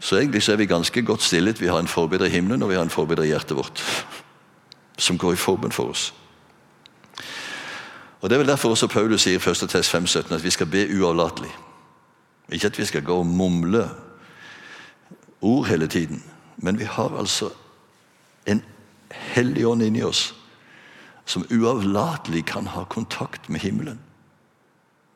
Så 0.00 0.16
egentlig 0.16 0.42
så 0.42 0.52
er 0.52 0.56
vi 0.56 0.66
ganske 0.66 1.02
godt 1.02 1.22
stillet. 1.22 1.60
Vi 1.60 1.66
har 1.66 1.78
en 1.78 1.88
forbedrer 1.88 2.26
i 2.26 2.34
himmelen, 2.34 2.62
og 2.62 2.68
vi 2.68 2.74
har 2.74 2.82
en 2.82 2.90
forbedrer 2.90 3.24
i 3.24 3.26
hjertet 3.26 3.56
vårt. 3.56 3.82
Som 4.98 5.18
går 5.18 5.32
i 5.32 5.40
forbønn 5.40 5.72
for 5.72 5.90
oss. 5.90 6.14
Og 8.20 8.30
Det 8.30 8.36
er 8.36 8.38
vel 8.38 8.48
derfor 8.48 8.70
også 8.70 8.86
Paulus 8.86 9.22
sier 9.22 9.38
i 9.38 9.50
1. 9.50 9.68
test 9.68 9.94
5,17 9.94 10.34
at 10.34 10.44
vi 10.44 10.50
skal 10.50 10.66
be 10.66 10.86
uavlatelig. 10.98 11.50
Ikke 12.52 12.66
at 12.66 12.78
vi 12.78 12.84
skal 12.84 13.04
gå 13.04 13.16
og 13.16 13.26
mumle 13.26 13.90
ord 15.40 15.66
hele 15.66 15.86
tiden, 15.86 16.24
men 16.56 16.78
vi 16.78 16.84
har 16.84 17.18
altså 17.18 17.50
en 18.46 18.62
hellig 19.10 19.66
ånd 19.66 19.82
inni 19.82 20.02
oss 20.02 20.34
som 21.26 21.46
uavlatelig 21.50 22.44
kan 22.46 22.66
ha 22.66 22.84
kontakt 22.84 23.48
med 23.48 23.60
himmelen. 23.60 24.00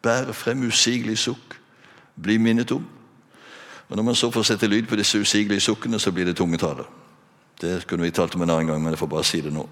Bære 0.03 0.35
frem 0.35 0.67
usigelig 0.67 1.19
sukk, 1.19 1.60
bli 2.23 2.39
minnet 2.39 2.73
om. 2.73 2.87
Og 3.89 3.97
Når 3.97 4.03
man 4.03 4.15
så 4.15 4.31
får 4.31 4.43
sette 4.43 4.67
lyd 4.67 4.87
på 4.87 4.97
disse 4.97 5.19
usigelige 5.19 5.61
sukkene, 5.61 5.99
så 5.99 6.13
blir 6.13 6.25
det 6.25 6.37
tungetale. 6.37 6.85
Det 7.61 7.87
kunne 7.87 8.03
vi 8.03 8.11
talt 8.11 8.35
om 8.35 8.43
en 8.43 8.51
annen 8.51 8.67
gang, 8.67 8.83
men 8.83 8.93
jeg 8.93 8.99
får 8.99 9.07
bare 9.07 9.25
si 9.25 9.41
det 9.41 9.53
nå. 9.53 9.69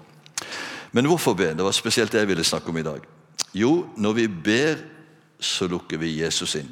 Men 0.91 1.05
hvorfor 1.05 1.33
be? 1.33 1.53
Det 1.53 1.63
var 1.63 1.71
spesielt 1.71 2.11
det 2.11 2.19
jeg 2.19 2.27
ville 2.27 2.43
snakke 2.43 2.69
om 2.69 2.77
i 2.77 2.83
dag. 2.83 2.99
Jo, 3.53 3.87
når 3.97 4.13
vi 4.13 4.27
ber, 4.27 4.75
så 5.39 5.67
lukker 5.67 5.97
vi 5.97 6.21
Jesus 6.21 6.55
inn. 6.55 6.69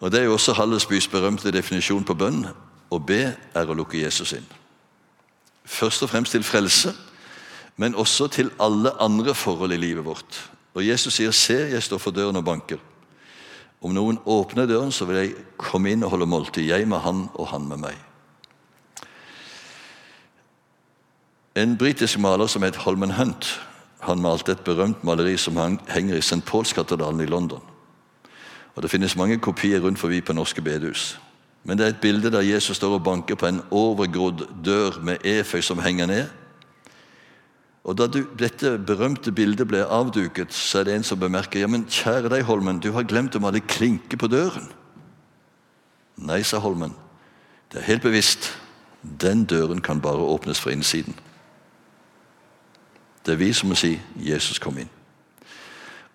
Og 0.00 0.10
Det 0.12 0.20
er 0.20 0.24
jo 0.24 0.32
også 0.32 0.52
Hallesbys 0.52 1.08
berømte 1.08 1.52
definisjon 1.52 2.04
på 2.04 2.14
bønn. 2.14 2.46
Å 2.90 2.98
be 2.98 3.36
er 3.54 3.68
å 3.68 3.74
lukke 3.74 3.98
Jesus 3.98 4.32
inn. 4.32 4.44
Først 5.64 6.02
og 6.02 6.10
fremst 6.10 6.32
til 6.32 6.42
frelse, 6.42 6.94
men 7.76 7.94
også 7.94 8.28
til 8.28 8.50
alle 8.60 8.92
andre 9.00 9.34
forhold 9.34 9.72
i 9.72 9.76
livet 9.76 10.04
vårt. 10.04 10.50
Og 10.74 10.86
Jesus 10.86 11.14
sier, 11.14 11.30
'Se, 11.30 11.68
jeg 11.70 11.82
står 11.82 11.98
for 11.98 12.10
døren 12.10 12.36
og 12.36 12.44
banker'. 12.44 12.95
Om 13.86 13.94
noen 13.94 14.16
åpner 14.26 14.66
døren, 14.66 14.90
så 14.90 15.06
vil 15.06 15.20
jeg 15.20 15.34
komme 15.62 15.92
inn 15.94 16.02
og 16.02 16.10
holde 16.16 16.26
måltid. 16.26 16.66
Jeg 16.66 16.88
med 16.90 17.04
han 17.04 17.28
og 17.38 17.52
han 17.52 17.68
med 17.70 17.84
meg. 17.84 18.00
En 21.56 21.76
britisk 21.78 22.18
maler 22.18 22.50
som 22.50 22.66
het 22.66 22.82
Holman 22.82 23.14
Hunt 23.14 23.46
han 24.06 24.20
malte 24.20 24.52
et 24.52 24.64
berømt 24.66 25.04
maleri 25.06 25.36
som 25.40 25.56
henger 25.88 26.18
i 26.18 26.22
St. 26.22 26.42
Paulskatedralen 26.46 27.22
i 27.22 27.30
London. 27.30 27.62
Og 28.74 28.82
Det 28.82 28.90
finnes 28.90 29.16
mange 29.16 29.38
kopier 29.38 29.80
rundt 29.80 29.98
forbi 29.98 30.20
på 30.20 30.32
norske 30.32 30.62
bedehus. 30.62 31.18
Men 31.64 31.78
det 31.78 31.84
er 31.84 31.88
et 31.88 32.00
bilde 32.00 32.30
der 32.30 32.40
Jesus 32.40 32.76
står 32.76 32.98
og 32.98 33.04
banker 33.04 33.34
på 33.34 33.46
en 33.46 33.62
overgrodd 33.70 34.46
dør 34.64 35.00
med 35.02 35.16
eføy 35.24 35.60
som 35.60 35.78
henger 35.78 36.06
ned. 36.06 36.26
Og 37.86 37.94
Da 37.94 38.08
du, 38.10 38.24
dette 38.38 38.78
berømte 38.82 39.30
bildet 39.32 39.68
ble 39.70 39.84
avduket, 39.86 40.50
så 40.54 40.80
er 40.80 40.88
det 40.88 40.94
en 40.96 41.04
som 41.06 41.20
bemerker 41.20 41.62
ja, 41.62 41.68
men 41.70 41.86
kjære 41.86 42.32
deg, 42.32 42.42
Holmen, 42.48 42.80
du 42.82 42.90
har 42.96 43.06
glemt 43.06 43.36
å 43.38 43.42
male 43.42 43.62
klinke 43.62 44.18
på 44.18 44.26
døren. 44.26 44.66
Nei, 46.18 46.40
sa 46.42 46.58
Holmen. 46.58 46.96
Det 47.70 47.78
er 47.78 47.86
helt 47.86 48.02
bevisst. 48.02 48.50
Den 49.02 49.44
døren 49.46 49.82
kan 49.84 50.00
bare 50.02 50.26
åpnes 50.26 50.58
fra 50.58 50.74
innsiden. 50.74 51.14
Det 53.22 53.36
er 53.36 53.38
vi 53.38 53.52
som 53.52 53.68
må 53.68 53.74
si 53.74 54.00
'Jesus 54.16 54.58
kom 54.58 54.78
inn'. 54.78 54.90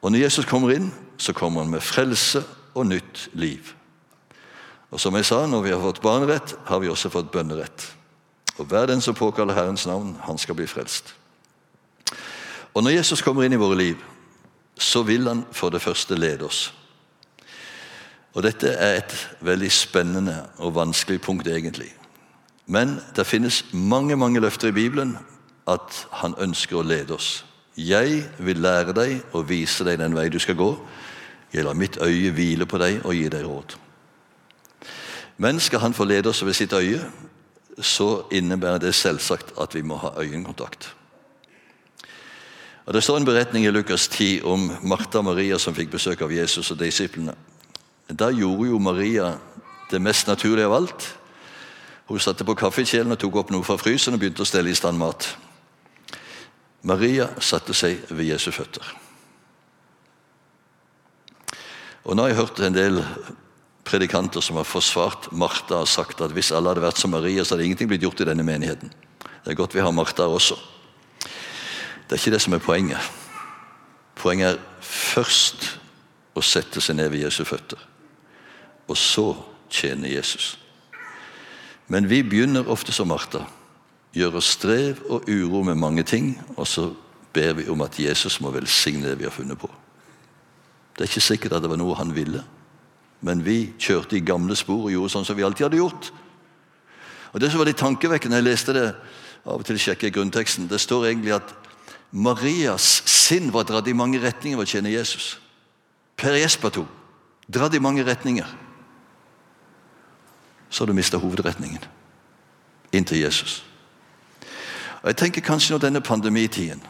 Og 0.01 0.11
Når 0.11 0.19
Jesus 0.19 0.45
kommer 0.45 0.71
inn, 0.71 0.93
så 1.17 1.33
kommer 1.33 1.61
han 1.61 1.71
med 1.71 1.81
frelse 1.81 2.43
og 2.73 2.87
nytt 2.87 3.29
liv. 3.33 3.73
Og 4.91 4.99
som 4.99 5.15
jeg 5.15 5.25
sa, 5.25 5.45
Når 5.45 5.61
vi 5.61 5.69
har 5.69 5.79
fått 5.79 6.01
barnerett, 6.01 6.55
har 6.65 6.79
vi 6.79 6.87
også 6.87 7.09
fått 7.09 7.31
bønnerett. 7.31 7.95
Og 8.57 8.65
Hver 8.65 8.85
den 8.85 9.01
som 9.01 9.15
påkaller 9.15 9.53
Herrens 9.53 9.85
navn, 9.85 10.17
han 10.21 10.37
skal 10.37 10.55
bli 10.55 10.67
frelst. 10.67 11.20
Og 12.73 12.83
Når 12.83 12.89
Jesus 12.89 13.21
kommer 13.21 13.43
inn 13.43 13.53
i 13.53 13.59
våre 13.59 13.77
liv, 13.77 13.95
så 14.79 15.03
vil 15.03 15.27
han 15.27 15.43
for 15.51 15.69
det 15.69 15.81
første 15.81 16.15
lede 16.15 16.45
oss. 16.45 16.73
Og 18.33 18.43
Dette 18.43 18.69
er 18.69 18.97
et 18.97 19.15
veldig 19.41 19.71
spennende 19.71 20.45
og 20.57 20.75
vanskelig 20.75 21.21
punkt, 21.21 21.47
egentlig. 21.47 21.91
Men 22.65 22.99
det 23.15 23.27
finnes 23.27 23.65
mange 23.73 24.15
mange 24.15 24.39
løfter 24.39 24.71
i 24.71 24.77
Bibelen 24.77 25.17
at 25.67 26.07
han 26.21 26.35
ønsker 26.39 26.79
å 26.79 26.85
lede 26.87 27.13
oss. 27.13 27.43
Jeg 27.77 28.23
vil 28.39 28.61
lære 28.63 28.93
deg 28.95 29.21
og 29.33 29.49
vise 29.49 29.83
deg 29.83 29.99
den 29.99 30.15
vei 30.15 30.29
du 30.29 30.39
skal 30.39 30.55
gå. 30.55 30.71
Jeg 31.53 31.65
lar 31.65 31.75
mitt 31.75 31.97
øye 31.99 32.31
hvile 32.31 32.65
på 32.65 32.79
deg 32.79 33.01
og 33.03 33.15
gi 33.15 33.27
deg 33.31 33.45
råd. 33.45 33.75
Men 35.37 35.59
skal 35.59 35.79
han 35.83 35.93
få 35.93 36.05
lede 36.05 36.29
oss 36.29 36.45
ved 36.45 36.53
sitt 36.53 36.73
øye, 36.73 37.01
så 37.79 38.23
innebærer 38.31 38.77
det 38.77 38.95
selvsagt 38.95 39.53
at 39.59 39.75
vi 39.75 39.81
må 39.81 39.97
ha 39.97 40.13
øyekontakt. 40.21 40.93
Og 42.85 42.93
Det 42.93 43.03
står 43.03 43.17
en 43.17 43.25
beretning 43.25 43.65
i 43.65 43.71
Lukas 43.71 44.07
10 44.07 44.41
om 44.43 44.71
Martha 44.81 45.19
og 45.19 45.25
Maria 45.25 45.57
som 45.61 45.75
fikk 45.75 45.91
besøk 45.91 46.21
av 46.21 46.31
Jesus 46.33 46.71
og 46.71 46.79
disiplene. 46.79 47.35
Da 48.09 48.31
gjorde 48.33 48.69
jo 48.71 48.79
Maria 48.79 49.35
det 49.91 50.01
mest 50.01 50.27
naturlige 50.27 50.65
av 50.65 50.73
alt. 50.73 51.05
Hun 52.09 52.19
satte 52.19 52.43
på 52.43 52.55
kaffekjelen 52.57 53.13
og 53.13 53.19
tok 53.21 53.37
opp 53.39 53.53
noe 53.53 53.63
fra 53.63 53.77
frysen 53.79 54.17
og 54.17 54.19
begynte 54.23 54.41
å 54.43 54.49
stelle 54.49 54.71
i 54.71 54.75
stand 54.75 54.97
mat. 54.99 55.29
Maria 56.81 57.29
satte 57.39 57.75
seg 57.77 58.01
ved 58.09 58.31
Jesu 58.31 58.49
føtter. 58.51 58.83
Og 62.03 62.17
Nå 62.17 62.25
har 62.25 62.33
jeg 62.33 62.41
hørt 62.41 62.59
en 62.65 62.75
del 62.75 63.03
predikanter 63.85 64.41
som 64.41 64.57
har 64.57 64.65
forsvart 64.65 65.29
Martha 65.31 65.83
og 65.83 65.89
sagt 65.89 66.21
at 66.25 66.33
hvis 66.33 66.49
alle 66.51 66.73
hadde 66.73 66.83
vært 66.83 66.97
som 66.97 67.13
Maria, 67.13 67.45
så 67.45 67.53
hadde 67.53 67.69
ingenting 67.69 67.91
blitt 67.91 68.01
gjort 68.01 68.23
i 68.25 68.29
denne 68.31 68.45
menigheten. 68.45 68.89
Det 69.21 69.53
er 69.53 69.59
godt 69.59 69.75
vi 69.77 69.85
har 69.85 69.93
Martha 69.93 70.25
også. 70.25 70.57
Det 72.11 72.17
er 72.17 72.19
ikke 72.25 72.31
det 72.33 72.41
som 72.43 72.53
er 72.53 72.59
poenget. 72.59 73.11
Poenget 74.19 74.57
er 74.57 74.81
først 74.83 75.69
å 76.35 76.41
sette 76.43 76.81
seg 76.83 76.97
ned 76.99 77.07
ved 77.13 77.21
Jesu 77.23 77.45
føtter, 77.47 77.79
og 78.91 78.97
så 78.99 79.29
tjene 79.71 80.11
Jesus. 80.11 80.57
Men 81.87 82.09
vi 82.11 82.19
begynner 82.19 82.67
ofte 82.67 82.91
som 82.91 83.07
Martha. 83.07 83.45
Gjør 84.11 84.41
oss 84.41 84.49
strev 84.57 84.99
og 85.07 85.29
uro 85.31 85.63
med 85.63 85.79
mange 85.79 86.03
ting, 86.03 86.33
og 86.57 86.67
så 86.67 86.89
ber 87.31 87.55
vi 87.61 87.69
om 87.71 87.79
at 87.87 87.95
Jesus 87.95 88.41
må 88.43 88.51
velsigne 88.51 89.07
det 89.07 89.15
vi 89.21 89.29
har 89.29 89.31
funnet 89.31 89.55
på. 89.63 89.71
Det 90.91 91.05
er 91.05 91.13
ikke 91.13 91.23
sikkert 91.29 91.55
at 91.55 91.63
det 91.63 91.71
var 91.71 91.79
noe 91.79 91.95
han 91.95 92.11
ville, 92.11 92.43
men 93.23 93.47
vi 93.47 93.71
kjørte 93.79 94.19
i 94.19 94.25
gamle 94.27 94.59
spor 94.59 94.89
og 94.89 94.91
gjorde 94.91 95.15
sånn 95.15 95.31
som 95.31 95.39
vi 95.39 95.47
alltid 95.47 95.69
hadde 95.69 95.79
gjort. 95.79 96.11
Og 97.31 97.39
Det 97.39 97.47
som 97.47 97.63
var 97.63 97.71
litt 97.71 97.79
tankevekkende, 97.79 98.43
jeg 98.43 98.49
leste 98.51 98.75
det, 98.75 98.87
av 99.47 99.63
og 99.63 99.65
til 99.65 99.79
sjekker 99.79 100.11
jeg 100.11 100.19
grunnteksten, 100.19 100.67
det 100.67 100.83
står 100.83 101.07
egentlig 101.07 101.39
at 101.39 101.55
Marias 102.11 103.03
sinn 103.07 103.51
var 103.51 103.63
dratt 103.63 103.87
i 103.87 103.95
mange 103.95 104.19
retninger 104.19 104.59
ved 104.59 104.67
å 104.67 104.71
tjene 104.71 104.91
Jesus. 104.91 105.37
Per 106.19 106.35
Jesper 106.35 106.69
Jesperto 106.69 106.85
dratt 107.51 107.73
i 107.73 107.79
mange 107.79 108.03
retninger. 108.03 108.47
Så 110.69 110.83
har 110.83 110.87
du 110.87 110.95
mista 110.95 111.19
hovedretningen 111.19 111.83
inn 112.91 113.05
til 113.07 113.23
Jesus. 113.23 113.63
Og 115.01 115.07
Jeg 115.09 115.17
tenker 115.17 115.41
kanskje 115.41 115.73
nå 115.73 115.79
denne 115.81 116.01
pandemitiden 116.01 116.81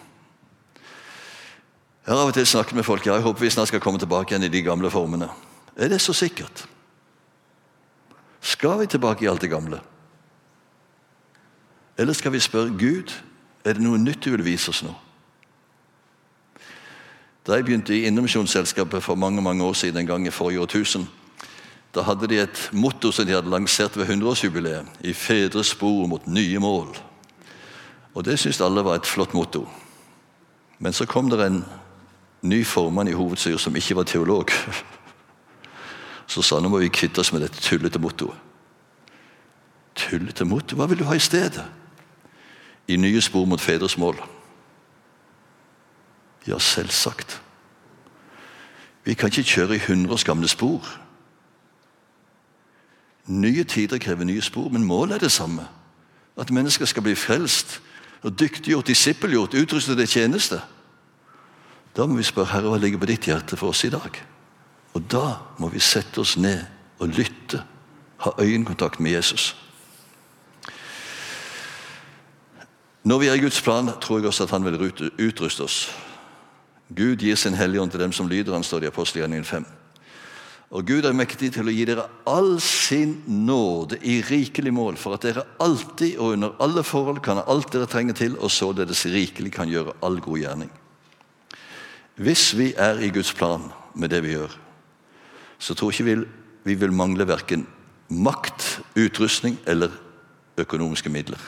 Jeg 2.01 2.09
har 2.09 2.19
av 2.19 2.27
og 2.27 2.33
til 2.33 2.45
snakket 2.45 2.75
med 2.75 2.83
folk 2.83 3.05
jeg 3.05 3.21
håper 3.21 3.41
vi 3.41 3.49
snart 3.49 3.69
skal 3.69 3.79
komme 3.79 3.99
tilbake 3.99 4.33
igjen 4.33 4.43
i 4.43 4.49
de 4.49 4.63
gamle 4.65 4.89
formene. 4.89 5.29
Er 5.77 5.87
det 5.87 6.01
så 6.01 6.13
sikkert? 6.13 6.65
Skal 8.41 8.79
vi 8.79 8.87
tilbake 8.87 9.25
i 9.25 9.27
alt 9.29 9.41
det 9.41 9.51
gamle? 9.51 9.79
Eller 11.97 12.13
skal 12.13 12.33
vi 12.33 12.39
spørre 12.39 12.73
Gud 12.73 13.13
er 13.63 13.77
det 13.77 13.83
noe 13.85 14.01
nytt 14.01 14.25
du 14.25 14.31
vil 14.33 14.43
vise 14.43 14.73
oss 14.73 14.81
nå? 14.83 14.95
Da 17.47 17.57
jeg 17.57 17.65
begynte 17.65 17.95
i 17.97 18.05
Innomisjonsselskapet 18.05 19.03
for 19.03 19.15
mange 19.15 19.41
mange 19.41 19.63
år 19.63 19.73
siden, 19.73 19.97
en 19.97 20.07
gang 20.07 20.27
i 20.27 20.31
forrige 20.31 20.61
årtusen, 20.61 21.09
da 21.95 22.01
hadde 22.01 22.27
de 22.27 22.39
et 22.39 22.69
motto 22.71 23.11
som 23.11 23.25
de 23.25 23.33
hadde 23.33 23.49
lansert 23.49 23.97
ved 23.97 24.09
100-årsjubileet. 24.09 24.85
I 25.03 25.13
fedres 25.13 25.73
spor 25.73 26.07
mot 26.07 26.27
nye 26.27 26.59
mål. 26.59 26.97
Og 28.13 28.25
Det 28.25 28.39
syntes 28.39 28.61
alle 28.61 28.83
var 28.83 28.95
et 28.95 29.05
flott 29.05 29.33
motto. 29.33 29.67
Men 30.79 30.93
så 30.93 31.05
kom 31.05 31.29
det 31.29 31.45
en 31.45 31.65
ny 32.41 32.65
formann 32.65 33.07
i 33.07 33.11
hovedstyret 33.11 33.59
som 33.59 33.75
ikke 33.75 33.95
var 33.95 34.03
teolog. 34.03 34.51
Så 36.27 36.41
sa 36.41 36.55
han 36.55 36.63
nå 36.63 36.69
må 36.69 36.79
vi 36.79 36.87
kvitte 36.87 37.19
oss 37.19 37.33
med 37.33 37.41
dette 37.41 37.59
tullete 37.61 37.99
mottoet. 37.99 38.37
Tullete 39.95 40.45
motto? 40.45 40.75
Hva 40.75 40.87
vil 40.87 40.99
du 40.99 41.03
ha 41.03 41.15
i 41.15 41.19
stedet? 41.19 41.65
I 42.87 42.95
nye 42.95 43.21
spor 43.21 43.45
mot 43.45 43.61
fedres 43.61 43.97
mål. 43.97 44.15
Ja, 46.47 46.59
selvsagt. 46.59 47.41
Vi 49.03 49.13
kan 49.13 49.29
ikke 49.29 49.43
kjøre 49.43 49.75
i 49.75 49.81
100 49.81 50.13
års 50.13 50.23
gamle 50.23 50.47
spor. 50.47 50.85
Nye 53.25 53.63
tider 53.63 53.97
krever 53.97 54.23
nye 54.23 54.41
spor, 54.41 54.69
men 54.69 54.83
målet 54.83 55.15
er 55.15 55.19
det 55.25 55.31
samme. 55.31 55.67
At 56.37 56.51
mennesker 56.51 56.85
skal 56.85 57.03
bli 57.03 57.15
frelst 57.15 57.81
og 58.21 58.39
dyktiggjort, 58.39 58.87
disippelgjort, 58.87 59.53
utrustet 59.53 59.97
til 59.97 60.07
tjeneste. 60.07 60.61
Da 61.97 62.05
må 62.05 62.17
vi 62.17 62.23
spørre 62.23 62.53
Herre, 62.53 62.69
hva 62.69 62.77
ligger 62.77 63.01
på 63.01 63.09
ditt 63.09 63.25
hjerte 63.27 63.57
for 63.57 63.73
oss 63.73 63.83
i 63.83 63.91
dag? 63.91 64.21
Og 64.93 65.03
da 65.11 65.37
må 65.59 65.69
vi 65.71 65.79
sette 65.79 66.21
oss 66.21 66.37
ned 66.37 66.63
og 66.99 67.07
lytte, 67.17 67.63
ha 68.21 68.31
øyekontakt 68.39 68.99
med 68.99 69.11
Jesus. 69.11 69.55
Når 73.03 73.19
vi 73.19 73.27
er 73.27 73.33
i 73.33 73.41
Guds 73.41 73.61
plan, 73.61 73.89
tror 74.01 74.19
jeg 74.19 74.27
også 74.27 74.43
at 74.43 74.51
han 74.53 74.65
vil 74.65 74.91
utruste 75.17 75.63
oss. 75.63 75.89
Gud 76.95 77.23
gir 77.23 77.37
sin 77.39 77.55
Hellige 77.55 77.81
Ånd 77.81 77.93
til 77.93 78.01
dem 78.03 78.11
som 78.11 78.27
lyder 78.27 78.53
han, 78.53 78.63
står 78.63 78.81
det 78.81 78.89
i 78.89 78.91
apostelgjerningen 78.91 79.47
5. 79.47 79.65
Og 80.71 80.85
Gud 80.87 81.03
er 81.03 81.15
mektig 81.15 81.49
til 81.51 81.67
å 81.67 81.73
gi 81.73 81.83
dere 81.87 82.05
all 82.27 82.53
sin 82.63 83.17
nåde 83.27 83.97
i 84.07 84.21
rikelig 84.23 84.71
mål, 84.75 84.99
for 84.99 85.15
at 85.15 85.25
dere 85.27 85.43
alltid 85.59 86.15
og 86.15 86.37
under 86.37 86.55
alle 86.63 86.83
forhold 86.87 87.19
kan 87.23 87.41
ha 87.41 87.47
alt 87.51 87.73
dere 87.73 87.89
trenger 87.91 88.15
til, 88.15 88.37
og 88.39 88.51
således 88.51 89.03
rikelig 89.11 89.51
kan 89.55 89.71
gjøre 89.71 89.97
all 90.03 90.19
god 90.23 90.39
gjerning. 90.39 90.71
Hvis 92.15 92.51
vi 92.55 92.71
er 92.77 93.03
i 93.03 93.11
Guds 93.11 93.33
plan 93.35 93.67
med 93.95 94.11
det 94.11 94.21
vi 94.23 94.35
gjør, 94.35 94.55
så 95.59 95.75
tror 95.75 95.91
ikke 95.91 96.07
ikke 96.11 96.27
vi 96.63 96.75
vil 96.75 96.93
mangle 96.93 97.27
verken 97.27 97.65
makt, 98.07 98.81
utrustning 98.95 99.57
eller 99.65 99.91
økonomiske 100.57 101.09
midler. 101.09 101.39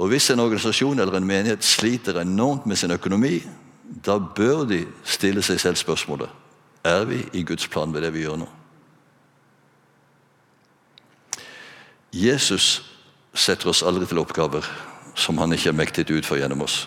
Og 0.00 0.08
Hvis 0.08 0.30
en 0.30 0.40
organisasjon 0.40 0.98
eller 0.98 1.16
en 1.16 1.26
menighet 1.26 1.64
sliter 1.64 2.20
enormt 2.20 2.66
med 2.66 2.76
sin 2.76 2.90
økonomi, 2.90 3.42
da 4.06 4.16
bør 4.18 4.64
de 4.64 4.86
stille 5.04 5.42
seg 5.42 5.60
selv 5.60 5.76
spørsmålet 5.76 6.30
er 6.84 7.04
vi 7.04 7.18
i 7.32 7.42
Guds 7.44 7.68
plan 7.68 7.92
ved 7.92 8.00
det 8.00 8.12
vi 8.14 8.22
gjør 8.24 8.38
nå. 8.40 8.46
Jesus 12.12 12.80
setter 13.34 13.68
oss 13.68 13.82
aldri 13.82 14.06
til 14.08 14.18
oppgaver 14.22 14.64
som 15.14 15.38
han 15.38 15.52
ikke 15.52 15.68
er 15.68 15.76
mektig 15.76 16.06
å 16.08 16.16
utføre 16.16 16.40
gjennom 16.40 16.64
oss. 16.64 16.86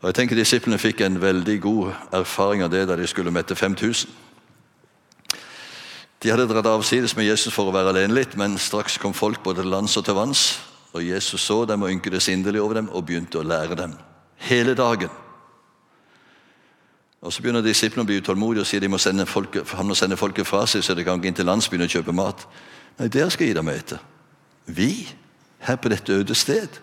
Og 0.00 0.08
jeg 0.08 0.16
tenker 0.16 0.36
Disiplene 0.36 0.80
fikk 0.80 1.04
en 1.04 1.20
veldig 1.22 1.56
god 1.60 1.92
erfaring 2.18 2.64
av 2.64 2.72
det 2.72 2.86
da 2.88 2.96
de 2.96 3.06
skulle 3.06 3.30
mette 3.30 3.54
5000. 3.54 4.10
De 6.20 6.32
hadde 6.32 6.48
dratt 6.50 6.66
avsides 6.66 7.14
med 7.16 7.28
Jesus 7.28 7.54
for 7.54 7.68
å 7.68 7.72
være 7.72 7.94
alene 7.94 8.16
litt, 8.16 8.34
men 8.36 8.58
straks 8.58 8.98
kom 9.00 9.14
folk 9.16 9.44
både 9.44 9.62
til 9.62 9.70
lands 9.72 9.96
og 9.96 10.04
til 10.04 10.18
vanns. 10.18 10.42
Og 10.92 11.06
Jesus 11.06 11.40
så 11.40 11.64
dem 11.64 11.82
og 11.82 11.90
ynkedes 11.90 12.28
inderlig 12.28 12.60
over 12.60 12.74
dem 12.74 12.88
og 12.88 13.06
begynte 13.06 13.38
å 13.38 13.46
lære 13.46 13.76
dem. 13.78 13.94
Hele 14.36 14.74
dagen. 14.74 15.10
Og 17.20 17.32
Så 17.32 17.42
begynner 17.42 17.60
disiplene 17.60 18.02
å 18.02 18.08
bli 18.08 18.20
utålmodige 18.20 18.64
og 18.64 18.66
sier 18.66 18.80
de 18.80 18.88
må 18.88 18.98
sende 18.98 19.26
folket, 19.26 19.68
han 19.76 19.86
må 19.86 19.94
sende 19.94 20.16
folket 20.16 20.46
fra 20.46 20.64
seg, 20.66 20.82
så 20.84 20.94
de 20.94 21.04
kan 21.04 21.20
gå 21.20 21.28
inn 21.28 21.36
til 21.36 21.44
landsbyen 21.44 21.84
og 21.84 21.92
kjøpe 21.92 22.14
mat. 22.16 22.46
Nei, 22.98 23.08
der 23.08 23.28
skal 23.28 23.46
jeg 23.46 23.52
gi 23.52 23.58
dem 23.58 23.68
ete. 23.68 23.98
Vi? 24.66 25.08
Her 25.60 25.76
på 25.76 25.88
dette 25.92 26.12
øde 26.12 26.34
sted? 26.34 26.80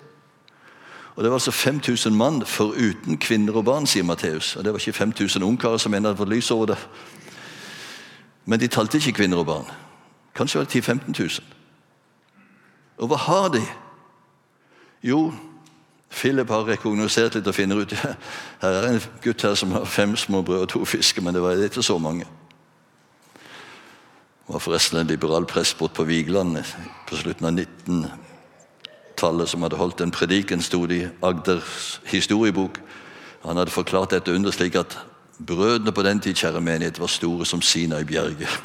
Og 1.15 1.23
Det 1.23 1.31
var 1.31 1.35
altså 1.35 1.51
5000 1.51 2.15
mann 2.15 2.45
foruten 2.45 3.17
kvinner 3.17 3.55
og 3.55 3.65
barn, 3.65 3.87
sier 3.87 4.03
Matteus. 4.03 4.55
Og 4.55 4.63
det 4.63 4.73
var 4.73 4.79
ikke 4.79 4.93
5000 4.93 5.43
ungkarer 5.43 5.77
som 5.77 5.93
ennå 5.93 6.09
hadde 6.09 6.17
fått 6.17 6.29
lys 6.29 6.51
over 6.51 6.65
det. 6.65 6.77
Men 8.45 8.59
de 8.59 8.67
talte 8.67 8.97
ikke 8.97 9.11
kvinner 9.11 9.37
og 9.37 9.45
barn. 9.45 9.65
Kanskje 10.35 10.59
var 10.59 10.65
det 10.65 10.83
10 10.83 10.91
000-15 10.91 11.19
000. 11.19 11.29
Og 12.97 13.07
hva 13.07 13.17
har 13.17 13.49
de? 13.49 13.63
Jo, 15.03 15.33
Philip 16.09 16.49
har 16.49 16.67
rekognosert 16.67 17.35
litt 17.35 17.47
og 17.47 17.55
finner 17.55 17.83
ut 17.83 17.93
her 18.63 18.77
er 18.79 18.89
en 18.89 19.01
gutt 19.23 19.43
her 19.43 19.55
som 19.59 19.71
har 19.75 19.85
fem 19.85 20.15
små 20.17 20.41
brød 20.41 20.61
og 20.65 20.69
to 20.69 20.85
fisker, 20.85 21.21
men 21.21 21.35
det 21.35 21.43
var 21.43 21.59
ikke 21.63 21.83
så 21.83 21.97
mange. 22.01 22.25
Det 24.47 24.55
var 24.55 24.63
forresten 24.63 24.99
en 24.99 25.07
liberal 25.07 25.45
prest 25.45 25.77
bort 25.77 25.93
på 25.93 26.07
Vigeland 26.07 26.57
på 27.07 27.19
slutten 27.19 27.45
av 27.45 27.53
19 27.53 28.07
tallet 29.17 29.49
som 29.49 29.61
hadde 29.65 29.79
holdt 29.79 30.01
en 30.01 30.13
prediken, 30.13 30.61
sto 30.61 30.85
det 30.85 30.97
i 31.01 31.07
Agders 31.25 31.99
historiebok. 32.07 32.77
Han 33.43 33.57
hadde 33.57 33.73
forklart 33.73 34.13
dette 34.13 34.33
under 34.33 34.51
slik 34.53 34.75
at 34.77 34.97
brødene 35.37 35.91
på 35.91 36.03
den 36.05 36.19
tid 36.19 36.37
kjære 36.37 36.61
menighet, 36.61 36.99
var 36.99 37.07
store 37.11 37.45
som 37.45 37.61
Sina 37.61 37.99
i 37.99 38.05
bjerget. 38.05 38.49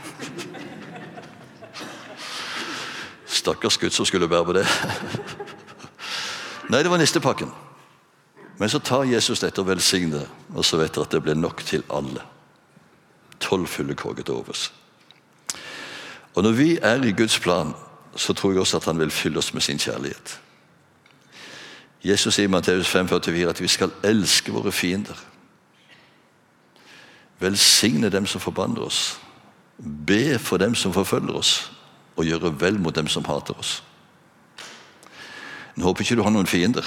Stakkars 3.43 3.79
gutt 3.79 3.97
som 3.97 4.07
skulle 4.07 4.29
bære 4.29 4.45
på 4.45 4.53
det. 4.61 4.67
Nei, 6.71 6.83
det 6.83 6.91
var 6.91 6.99
nistepakken. 6.99 7.51
Men 8.59 8.69
så 8.69 8.79
tar 8.79 9.09
Jesus 9.09 9.41
dette 9.41 9.61
og 9.61 9.67
velsigner 9.67 10.23
det, 10.23 10.29
og 10.55 10.65
så 10.65 10.79
vet 10.79 10.95
dere 10.95 11.09
at 11.09 11.15
det 11.15 11.23
ble 11.25 11.35
nok 11.35 11.65
til 11.67 11.83
alle. 11.91 12.23
Tolv 13.41 13.67
fulle 13.67 13.95
kogger 13.95 14.23
til 14.23 14.35
overs. 14.35 14.73
Og 16.35 16.43
når 16.43 16.53
vi 16.53 16.79
er 16.83 17.03
i 17.03 17.13
Guds 17.13 17.39
plan, 17.39 17.75
så 18.17 18.33
tror 18.33 18.53
jeg 18.53 18.61
også 18.61 18.77
at 18.77 18.85
han 18.85 18.99
vil 18.99 19.11
fylle 19.11 19.39
oss 19.39 19.55
med 19.55 19.63
sin 19.63 19.79
kjærlighet. 19.79 20.39
Jesus 22.05 22.35
sier 22.35 22.49
i 22.49 22.51
Matteus 22.51 22.91
5,44 22.95 23.49
at 23.49 23.61
vi 23.61 23.69
skal 23.69 23.93
elske 24.03 24.53
våre 24.53 24.73
fiender. 24.73 25.17
velsigne 27.43 28.11
dem 28.11 28.27
som 28.27 28.41
forbanner 28.41 28.83
oss, 28.83 29.21
be 30.07 30.39
for 30.39 30.57
dem 30.57 30.75
som 30.75 30.93
forfølger 30.93 31.35
oss, 31.35 31.73
og 32.17 32.25
gjøre 32.25 32.61
vel 32.61 32.79
mot 32.81 32.95
dem 32.95 33.09
som 33.09 33.25
hater 33.25 33.59
oss. 33.59 33.83
Jeg 35.77 35.85
håper 35.85 36.05
ikke 36.05 36.17
du 36.17 36.23
har 36.23 36.35
noen 36.35 36.47
fiender, 36.47 36.87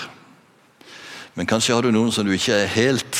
men 1.36 1.48
kanskje 1.50 1.74
har 1.74 1.84
du 1.84 1.92
noen 1.92 2.12
som 2.14 2.26
du 2.26 2.32
ikke 2.36 2.54
er 2.54 2.72
helt, 2.72 3.20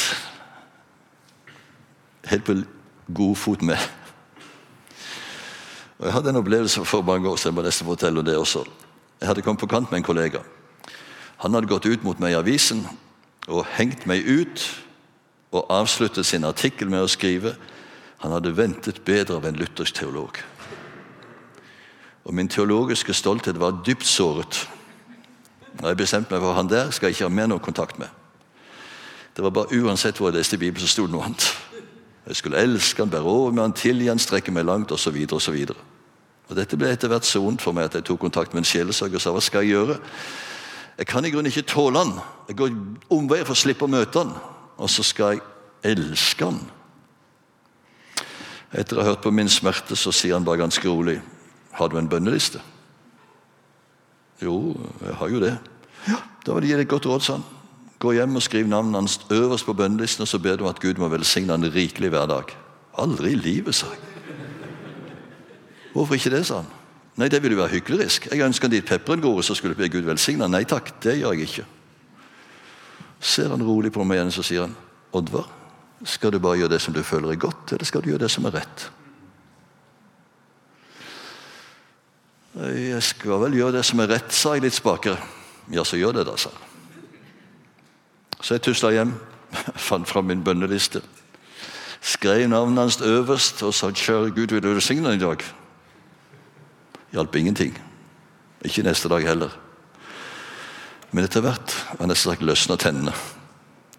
helt 2.30 2.46
på 2.46 2.56
god 3.14 3.36
fot 3.36 3.62
med. 3.66 3.78
Og 6.00 6.06
Jeg 6.06 6.14
hadde 6.14 6.30
en 6.30 6.42
opplevelse 6.42 6.86
for 6.86 7.02
mange 7.02 7.30
år 7.30 7.36
siden. 7.36 7.56
Jeg 7.56 7.56
må 7.56 7.66
nesten 7.66 7.88
fortelle 7.88 8.24
det 8.24 8.38
også. 8.38 8.64
Jeg 9.20 9.28
hadde 9.28 9.42
kommet 9.42 9.60
på 9.60 9.68
kant 9.72 9.92
med 9.92 10.00
en 10.00 10.08
kollega. 10.08 10.40
Han 11.44 11.54
hadde 11.54 11.68
gått 11.68 11.86
ut 11.86 12.04
mot 12.04 12.20
meg 12.20 12.36
i 12.36 12.40
avisen 12.40 12.86
og 13.48 13.66
hengt 13.78 14.06
meg 14.08 14.26
ut 14.28 14.64
og 15.56 15.66
avsluttet 15.72 16.26
sin 16.26 16.44
artikkel 16.44 16.90
med 16.92 17.06
å 17.06 17.12
skrive 17.12 17.56
han 18.26 18.34
hadde 18.34 18.56
ventet 18.58 19.04
bedre 19.06 19.38
av 19.38 19.46
en 19.46 19.58
luthersk 19.60 20.00
teolog. 20.00 20.40
Og 22.26 22.34
Min 22.34 22.50
teologiske 22.50 23.14
stolthet 23.14 23.60
var 23.62 23.84
dypt 23.86 24.08
såret. 24.08 24.64
Og 25.82 25.88
Jeg 25.88 25.98
bestemte 25.98 26.34
meg 26.34 26.42
for 26.42 26.54
han 26.54 26.70
der 26.70 26.92
skal 26.92 27.08
jeg 27.08 27.18
ikke 27.18 27.30
ha 27.30 27.36
mer 27.36 27.50
noe 27.52 27.60
kontakt 27.60 28.00
med. 28.00 28.08
Det 29.36 29.44
var 29.44 29.52
bare 29.52 29.82
Uansett 29.82 30.18
hvor 30.18 30.30
jeg 30.30 30.38
leste 30.38 30.58
Bibelen, 30.58 30.88
så 30.88 30.92
sto 30.94 31.06
det 31.06 31.12
noe 31.12 31.26
annet. 31.28 31.50
Jeg 32.28 32.36
skulle 32.36 32.62
elske 32.62 33.02
han, 33.02 33.10
bære 33.10 33.22
over 33.22 33.52
med 33.52 33.64
han, 33.64 33.74
tilgi 33.74 34.08
han, 34.08 34.20
strekke 34.20 34.52
meg 34.52 34.66
langt 34.66 34.92
osv. 34.92 35.18
osv. 35.32 35.58
Dette 36.56 36.78
ble 36.78 36.92
etter 36.94 37.10
hvert 37.12 37.26
så 37.28 37.42
vondt 37.42 37.62
for 37.62 37.76
meg 37.76 37.90
at 37.90 37.98
jeg 38.00 38.06
tok 38.08 38.22
kontakt 38.22 38.54
med 38.54 38.64
en 38.64 38.70
sjelesørger 38.70 39.20
og 39.20 39.22
sa 39.22 39.34
hva 39.34 39.42
skal 39.44 39.66
jeg 39.66 39.76
gjøre? 39.76 39.98
Jeg 40.98 41.10
kan 41.10 41.26
i 41.26 41.32
grunnen 41.34 41.52
ikke 41.52 41.68
tåle 41.68 42.00
han. 42.00 42.14
Jeg 42.48 42.58
går 42.62 42.76
omveier 43.12 43.46
for 43.46 43.58
å 43.58 43.60
slippe 43.60 43.86
å 43.86 43.92
møte 43.92 44.22
han. 44.22 44.32
Og 44.78 44.90
så 44.92 45.04
skal 45.04 45.36
jeg 45.36 45.44
elske 45.92 46.48
han. 46.48 46.62
Etter 48.76 48.98
å 48.98 49.04
ha 49.04 49.10
hørt 49.12 49.24
på 49.24 49.34
min 49.34 49.52
smerte, 49.52 49.98
så 50.00 50.14
sier 50.16 50.38
han 50.38 50.48
bare 50.48 50.64
ganske 50.64 50.88
rolig 50.88 51.20
Har 51.76 51.90
du 51.92 51.98
en 52.00 52.10
bønneliste? 52.10 52.62
Jo, 54.44 54.76
jeg 55.02 55.16
har 55.16 55.30
jo 55.32 55.40
det. 55.40 55.58
Ja, 56.08 56.20
Da 56.46 56.54
vil 56.54 56.68
jeg 56.68 56.76
gi 56.76 56.78
deg 56.78 56.86
et 56.86 56.92
godt 56.92 57.06
råd, 57.10 57.22
sa 57.26 57.38
han. 57.40 57.46
Gå 58.00 58.12
hjem 58.14 58.36
og 58.36 58.44
skriv 58.44 58.68
navnet 58.68 59.00
hans 59.00 59.20
øverst 59.32 59.66
på 59.66 59.74
bønnelisten, 59.74 60.22
og 60.22 60.28
så 60.28 60.40
ber 60.40 60.58
du 60.58 60.66
om 60.66 60.70
at 60.70 60.82
Gud 60.84 61.00
må 61.02 61.08
velsigne 61.10 61.56
han 61.56 61.64
rikelig 61.74 62.12
hver 62.14 62.28
dag. 62.30 62.52
Aldri 63.02 63.32
i 63.32 63.40
livet, 63.40 63.76
sa 63.76 63.88
jeg. 63.88 64.02
Hvorfor 65.94 66.20
ikke 66.20 66.34
det, 66.36 66.44
sa 66.46 66.60
han. 66.62 66.70
Nei, 67.16 67.30
det 67.32 67.40
ville 67.44 67.58
være 67.58 67.80
hyklerisk. 67.80 68.28
Jeg 68.32 68.44
ønsker 68.44 68.68
han 68.68 68.76
dit 68.76 68.86
pepperen 68.86 69.24
går, 69.24 69.42
så 69.42 69.56
skulle 69.56 69.78
be 69.80 69.90
Gud 69.90 70.04
velsigne. 70.04 70.48
Nei 70.52 70.66
takk, 70.68 70.92
det 71.04 71.16
gjør 71.22 71.34
jeg 71.34 71.48
ikke. 71.48 71.66
Ser 73.24 73.50
han 73.50 73.64
rolig 73.64 73.94
på 73.96 74.04
meg 74.04 74.20
igjen, 74.20 74.36
så 74.36 74.44
sier 74.44 74.68
han, 74.68 74.76
Oddvar, 75.16 75.48
skal 76.04 76.34
du 76.36 76.42
bare 76.44 76.60
gjøre 76.60 76.76
det 76.76 76.82
som 76.84 76.94
du 76.94 77.02
føler 77.08 77.32
er 77.32 77.40
godt, 77.40 77.72
eller 77.72 77.88
skal 77.88 78.04
du 78.04 78.12
gjøre 78.12 78.26
det 78.28 78.32
som 78.34 78.46
er 78.46 78.58
rett? 78.60 78.90
Jeg 82.56 83.04
skal 83.04 83.42
vel 83.42 83.58
gjøre 83.58 83.76
det 83.76 83.84
som 83.84 84.00
er 84.00 84.14
rett, 84.14 84.32
sa 84.32 84.54
jeg 84.56 84.64
litt 84.64 84.78
spakere. 84.78 85.20
Ja, 85.74 85.84
så 85.84 86.00
gjør 86.00 86.16
det, 86.20 86.28
da, 86.30 86.38
sa 86.40 86.54
han. 86.54 86.72
Så 88.40 88.56
jeg 88.56 88.64
tusla 88.64 88.94
hjem, 88.96 89.12
fant 89.88 90.08
fram 90.08 90.30
min 90.30 90.44
bønneliste, 90.46 91.02
skrev 92.06 92.46
navnet 92.48 92.84
hans 92.84 93.02
øverst 93.02 93.64
og 93.66 93.74
sa 93.74 93.90
'Kjære 93.90 94.36
Gud, 94.36 94.54
vil 94.54 94.62
du 94.64 94.74
velsigne 94.74 95.14
i 95.14 95.20
dag?' 95.20 95.44
Hjalp 97.12 97.36
ingenting. 97.36 97.78
Ikke 98.62 98.84
neste 98.84 99.10
dag 99.10 99.24
heller. 99.28 99.50
Men 101.12 101.24
etter 101.24 101.42
hvert 101.42 101.72
har 102.00 102.08
nesten 102.08 102.32
sagt 102.32 102.44
løsna 102.44 102.76
tennene. 102.76 103.14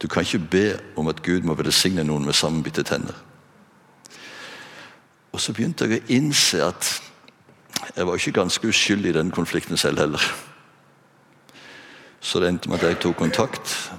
Du 0.02 0.08
kan 0.08 0.22
ikke 0.22 0.38
be 0.38 0.80
om 0.96 1.08
at 1.08 1.22
Gud 1.22 1.42
må 1.42 1.54
velsigne 1.54 2.04
noen 2.04 2.24
med 2.24 2.36
sammenbitte 2.36 2.82
tenner. 2.82 3.14
Og 5.32 5.40
så 5.40 5.52
begynte 5.52 5.88
jeg 5.88 6.02
å 6.02 6.12
innse 6.12 6.60
at 6.64 6.90
jeg 7.96 8.06
var 8.06 8.14
ikke 8.14 8.32
ganske 8.40 8.68
uskyldig 8.68 9.10
i 9.10 9.18
den 9.18 9.30
konflikten 9.30 9.76
selv 9.76 9.98
heller. 9.98 10.22
Så 12.20 12.40
det 12.40 12.48
endte 12.48 12.68
med 12.68 12.82
at 12.82 12.88
jeg 12.88 13.00
tok 13.00 13.16
kontakt, 13.16 13.92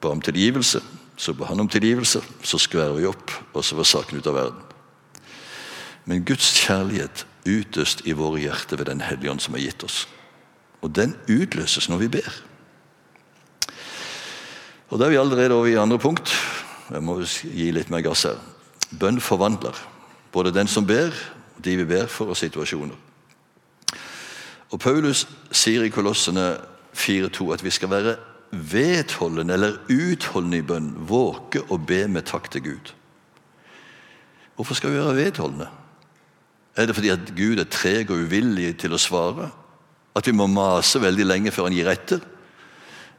ba 0.00 0.10
om 0.12 0.20
tilgivelse. 0.20 0.82
Så 1.18 1.32
ba 1.34 1.48
han 1.50 1.60
om 1.60 1.68
tilgivelse, 1.68 2.22
så 2.42 2.58
skværer 2.58 2.94
vi 2.94 3.06
opp, 3.06 3.32
og 3.52 3.64
så 3.64 3.76
var 3.76 3.88
saken 3.88 4.18
ute 4.18 4.30
av 4.30 4.36
verden. 4.36 4.60
Men 6.04 6.24
Guds 6.24 6.52
kjærlighet 6.60 7.26
utøst 7.48 8.04
i 8.06 8.14
våre 8.16 8.40
hjerter 8.40 8.78
ved 8.78 8.86
Den 8.86 9.00
hellige 9.00 9.30
ånd 9.30 9.42
som 9.42 9.54
er 9.54 9.64
gitt 9.64 9.84
oss. 9.84 10.06
Og 10.82 10.94
den 10.94 11.16
utløses 11.28 11.88
når 11.88 12.04
vi 12.04 12.08
ber. 12.08 12.30
Og 14.88 14.98
Da 14.98 15.04
er 15.04 15.10
vi 15.10 15.20
allerede 15.20 15.54
over 15.54 15.66
i 15.66 15.76
andre 15.76 15.98
punkt. 15.98 16.32
Jeg 16.90 17.02
må 17.02 17.20
gi 17.20 17.70
litt 17.70 17.90
mer 17.90 18.00
gass 18.00 18.22
her. 18.22 18.38
Bønn 18.90 19.20
forvandler. 19.20 19.76
Både 20.32 20.54
den 20.54 20.66
som 20.66 20.86
ber, 20.86 21.12
de 21.64 21.76
vi 21.76 21.84
ber 21.84 22.06
for, 22.06 22.30
og 22.30 22.36
situasjoner. 22.36 23.07
Og 24.70 24.80
Paulus 24.80 25.24
sier 25.52 25.84
i 25.84 25.92
Kolossene 25.92 26.58
4,2 26.96 27.52
at 27.54 27.64
vi 27.64 27.72
skal 27.72 27.90
være 27.90 28.16
vedholdende 28.52 29.54
eller 29.54 29.76
utholdende 29.92 30.60
i 30.60 30.66
bønn. 30.66 30.92
Våke 31.08 31.62
og 31.68 31.86
be 31.88 32.04
med 32.08 32.26
takk 32.28 32.50
til 32.52 32.64
Gud. 32.64 32.92
Hvorfor 34.56 34.74
skal 34.74 34.92
vi 34.92 34.98
være 34.98 35.16
vedholdende? 35.16 35.68
Er 36.76 36.86
det 36.86 36.94
fordi 36.94 37.08
at 37.08 37.32
Gud 37.36 37.58
er 37.58 37.70
treg 37.70 38.10
og 38.10 38.24
uvillig 38.26 38.76
til 38.78 38.94
å 38.94 39.00
svare? 39.00 39.50
At 40.16 40.26
vi 40.26 40.34
må 40.34 40.46
mase 40.50 41.00
veldig 41.02 41.26
lenge 41.26 41.52
før 41.54 41.68
han 41.68 41.76
gir 41.76 41.90
etter? 41.90 42.20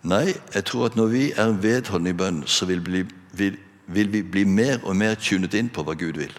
Nei, 0.03 0.33
jeg 0.53 0.65
tror 0.65 0.85
at 0.87 0.95
når 0.95 1.09
vi 1.11 1.23
er 1.31 1.57
vedholdende 1.59 2.13
i 2.13 2.19
bønn, 2.19 2.43
så 2.47 2.67
vil, 2.69 2.81
bli, 2.83 3.03
vil, 3.35 3.57
vil 3.87 4.11
vi 4.13 4.21
bli 4.23 4.45
mer 4.47 4.79
og 4.83 4.95
mer 4.95 5.17
tunet 5.19 5.57
inn 5.59 5.71
på 5.71 5.83
hva 5.83 5.95
Gud 5.99 6.19
vil. 6.21 6.33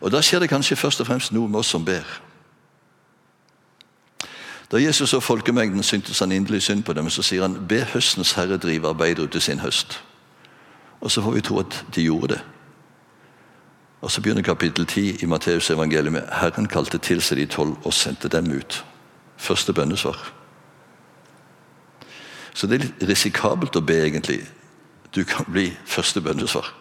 Og 0.00 0.12
Da 0.12 0.22
skjer 0.24 0.40
det 0.40 0.50
kanskje 0.52 0.78
først 0.78 1.02
og 1.02 1.10
fremst 1.10 1.32
noe 1.34 1.48
med 1.48 1.60
oss 1.60 1.72
som 1.74 1.84
ber. 1.84 2.06
Da 4.70 4.78
Jesus 4.78 5.10
så 5.10 5.20
folkemengden, 5.20 5.82
syntes 5.82 6.18
han 6.18 6.32
inderlig 6.32 6.62
synd 6.62 6.82
på 6.82 6.92
dem. 6.92 7.10
Så 7.10 7.22
sier 7.22 7.42
han, 7.42 7.58
be 7.68 7.82
høstens 7.84 8.32
herre 8.32 8.56
drive 8.56 8.88
arbeidere 8.88 9.26
ut 9.26 9.32
til 9.32 9.42
sin 9.42 9.60
høst. 9.60 10.02
Og 11.00 11.10
så 11.10 11.22
får 11.22 11.30
vi 11.30 11.40
tro 11.40 11.58
at 11.58 11.84
de 11.94 12.02
gjorde 12.02 12.34
det. 12.34 12.40
Og 14.00 14.10
Så 14.10 14.20
begynner 14.20 14.42
kapittel 14.42 14.86
10 14.86 15.22
i 15.22 15.26
Matteus 15.26 15.70
evangeliet 15.70 16.12
med 16.12 16.22
Herren 16.32 16.66
kalte 16.66 16.98
til 16.98 17.20
seg 17.20 17.38
de 17.38 17.46
tolv 17.46 17.76
og 17.84 17.92
sendte 17.92 18.28
dem 18.28 18.52
ut. 18.52 18.84
Første 19.36 19.72
bønnesvar. 19.72 20.32
Så 22.54 22.66
det 22.66 22.74
er 22.74 22.84
litt 22.84 23.04
risikabelt 23.08 23.76
å 23.76 23.80
be, 23.80 23.98
egentlig. 24.06 24.40
Du 25.14 25.24
kan 25.24 25.44
bli 25.52 25.76
første 25.86 26.20
bønnesvar. 26.20 26.72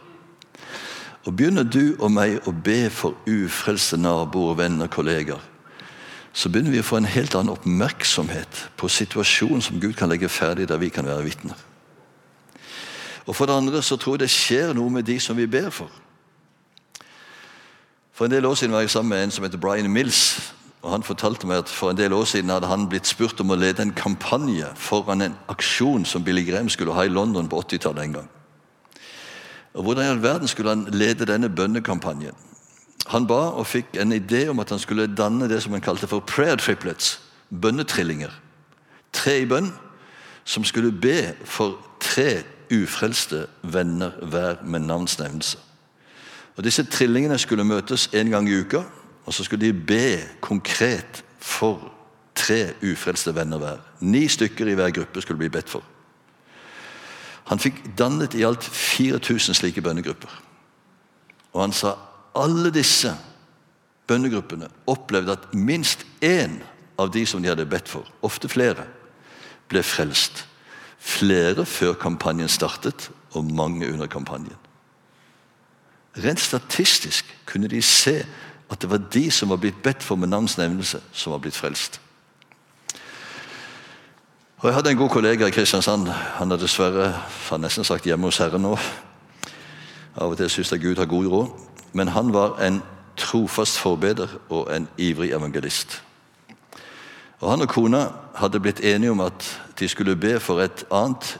Og 1.26 1.36
Begynner 1.36 1.64
du 1.64 1.96
og 2.00 2.12
meg 2.12 2.48
å 2.48 2.52
be 2.52 2.90
for 2.90 3.18
ufrelste 3.28 3.98
naboer, 3.98 4.56
venner, 4.56 4.88
kolleger, 4.88 5.40
så 6.40 6.48
begynner 6.48 6.72
vi 6.72 6.80
å 6.80 6.88
få 6.88 7.02
en 7.02 7.10
helt 7.10 7.36
annen 7.36 7.52
oppmerksomhet 7.52 8.70
på 8.80 8.88
situasjonen 8.88 9.64
som 9.64 9.80
Gud 9.82 9.98
kan 10.00 10.08
legge 10.08 10.30
ferdig, 10.32 10.70
der 10.70 10.80
vi 10.80 10.88
kan 10.88 11.08
være 11.08 11.26
vitner. 11.26 11.66
Og 13.28 13.36
For 13.36 13.46
det 13.46 13.58
andre 13.60 13.82
så 13.84 13.98
tror 14.00 14.16
jeg 14.16 14.24
det 14.24 14.32
skjer 14.32 14.72
noe 14.74 14.90
med 14.90 15.04
de 15.04 15.20
som 15.20 15.36
vi 15.38 15.50
ber 15.52 15.68
for. 15.70 15.92
For 18.16 18.26
en 18.26 18.32
del 18.32 18.48
år 18.48 18.56
siden 18.56 18.72
var 18.74 18.88
jeg 18.88 18.96
sammen 18.96 19.10
med 19.10 19.24
en 19.24 19.36
som 19.36 19.44
heter 19.44 19.60
Brian 19.60 19.92
Mills. 19.92 20.54
og 20.82 20.92
Han 20.92 21.04
fortalte 21.04 21.48
meg 21.48 21.58
at 21.58 21.70
for 21.70 21.92
en 21.92 21.98
del 21.98 22.14
år 22.14 22.26
siden 22.26 22.50
hadde 22.50 22.72
han 22.72 22.88
blitt 22.90 23.08
spurt 23.08 23.40
om 23.40 23.52
å 23.52 23.60
lede 23.60 23.84
en 23.84 23.94
kampanje 23.94 24.72
foran 24.76 25.22
en 25.22 25.38
aksjon 25.52 26.06
som 26.06 26.24
Billy 26.24 26.46
Graham 26.48 26.70
skulle 26.70 26.96
ha 26.96 27.04
i 27.04 27.12
London 27.12 27.50
på 27.50 27.60
80-tallet 27.62 28.04
en 28.04 28.14
gang. 28.14 28.30
Og 29.74 29.84
Hvordan 29.84 30.06
i 30.06 30.10
all 30.10 30.24
verden 30.24 30.48
skulle 30.48 30.70
han 30.70 30.88
lede 30.92 31.28
denne 31.28 31.50
bønnekampanjen? 31.50 32.49
Han 33.08 33.28
ba 33.28 33.40
og 33.58 33.68
fikk 33.68 33.96
en 33.98 34.12
idé 34.12 34.48
om 34.50 34.60
at 34.60 34.70
han 34.70 34.80
skulle 34.80 35.08
danne 35.08 35.50
det 35.50 35.64
som 35.64 35.74
han 35.74 35.82
kalte 35.82 36.08
for 36.08 36.20
prayer 36.20 36.56
triplets. 36.56 37.22
Bønnetrillinger. 37.50 38.34
Tre 39.14 39.40
i 39.42 39.46
bønn, 39.46 39.72
som 40.46 40.64
skulle 40.64 40.92
be 40.92 41.34
for 41.46 41.80
tre 42.00 42.44
ufrelste 42.74 43.48
venner 43.64 44.12
hver 44.22 44.62
med 44.64 44.80
navnsnevnelse. 44.80 45.58
Og 46.58 46.64
Disse 46.64 46.84
trillingene 46.84 47.38
skulle 47.38 47.64
møtes 47.64 48.10
en 48.14 48.30
gang 48.30 48.50
i 48.50 48.60
uka, 48.60 48.84
og 49.26 49.34
så 49.34 49.44
skulle 49.44 49.66
de 49.66 49.74
be 49.74 50.20
konkret 50.42 51.24
for 51.40 51.92
tre 52.36 52.74
ufrelste 52.84 53.36
venner 53.36 53.58
hver. 53.58 53.78
Ni 54.00 54.28
stykker 54.28 54.68
i 54.68 54.74
hver 54.74 54.92
gruppe 54.92 55.22
skulle 55.22 55.38
bli 55.38 55.50
bedt 55.50 55.70
for. 55.70 55.84
Han 57.50 57.60
fikk 57.60 57.82
dannet 57.98 58.36
i 58.38 58.44
alt 58.46 58.64
4000 58.64 59.58
slike 59.58 59.82
bønnegrupper. 59.82 60.30
Og 61.54 61.62
han 61.62 61.74
sa 61.74 61.96
alle 62.42 62.72
disse 62.74 63.14
bønnegruppene 64.10 64.70
opplevde 64.90 65.36
at 65.38 65.54
minst 65.54 66.06
én 66.26 66.60
av 67.00 67.12
de 67.14 67.26
som 67.28 67.42
de 67.44 67.52
hadde 67.52 67.68
bedt 67.70 67.90
for, 67.90 68.08
ofte 68.26 68.50
flere, 68.52 68.88
ble 69.70 69.84
frelst. 69.86 70.46
Flere 71.00 71.66
før 71.66 71.94
kampanjen 72.00 72.50
startet, 72.52 73.10
og 73.38 73.46
mange 73.46 73.88
under 73.92 74.10
kampanjen. 74.10 74.58
Rent 76.18 76.42
statistisk 76.42 77.26
kunne 77.46 77.70
de 77.70 77.82
se 77.82 78.24
at 78.70 78.82
det 78.82 78.90
var 78.90 79.06
de 79.14 79.30
som 79.32 79.50
var 79.54 79.62
blitt 79.62 79.82
bedt 79.86 80.04
for 80.04 80.18
med 80.18 80.32
navnsnevnelse, 80.34 81.02
som 81.14 81.32
var 81.32 81.44
blitt 81.44 81.58
frelst. 81.58 82.02
Og 84.60 84.68
Jeg 84.68 84.74
hadde 84.76 84.92
en 84.92 84.98
god 84.98 85.10
kollega 85.10 85.48
i 85.48 85.52
Kristiansand. 85.56 86.10
Han 86.10 86.52
er 86.52 86.60
dessverre 86.60 87.14
nesten 87.58 87.86
sagt 87.88 88.06
hjemme 88.06 88.28
hos 88.28 88.42
Herren 88.42 88.66
nå. 88.66 88.74
Av 90.20 90.34
og 90.34 90.36
til 90.38 90.50
syns 90.52 90.74
jeg 90.74 90.82
Gud 90.84 91.00
har 91.00 91.08
god 91.08 91.30
råd. 91.32 91.69
Men 91.94 92.08
han 92.08 92.34
var 92.34 92.60
en 92.62 92.82
trofast 93.18 93.80
forbeder 93.80 94.28
og 94.50 94.76
en 94.76 94.88
ivrig 94.98 95.32
evangelist. 95.32 96.04
Og 97.40 97.52
Han 97.52 97.62
og 97.62 97.70
kona 97.70 98.08
hadde 98.36 98.60
blitt 98.60 98.80
enige 98.80 99.12
om 99.12 99.20
at 99.20 99.62
de 99.80 99.88
skulle 99.88 100.16
be 100.16 100.40
for 100.40 100.60
et 100.62 100.84
annet 100.92 101.40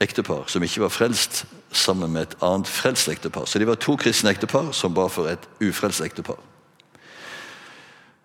ektepar 0.00 0.46
som 0.46 0.62
ikke 0.62 0.80
var 0.80 0.88
frelst, 0.88 1.44
sammen 1.72 2.12
med 2.12 2.22
et 2.22 2.36
annet 2.42 2.66
frelst 2.66 3.08
ektepar. 3.08 3.44
Så 3.44 3.58
de 3.58 3.66
var 3.66 3.74
to 3.74 3.96
kristne 3.96 4.30
ektepar 4.30 4.72
som 4.72 4.94
ba 4.94 5.06
for 5.06 5.28
et 5.28 5.48
ufrelst 5.60 6.00
ektepar. 6.00 6.38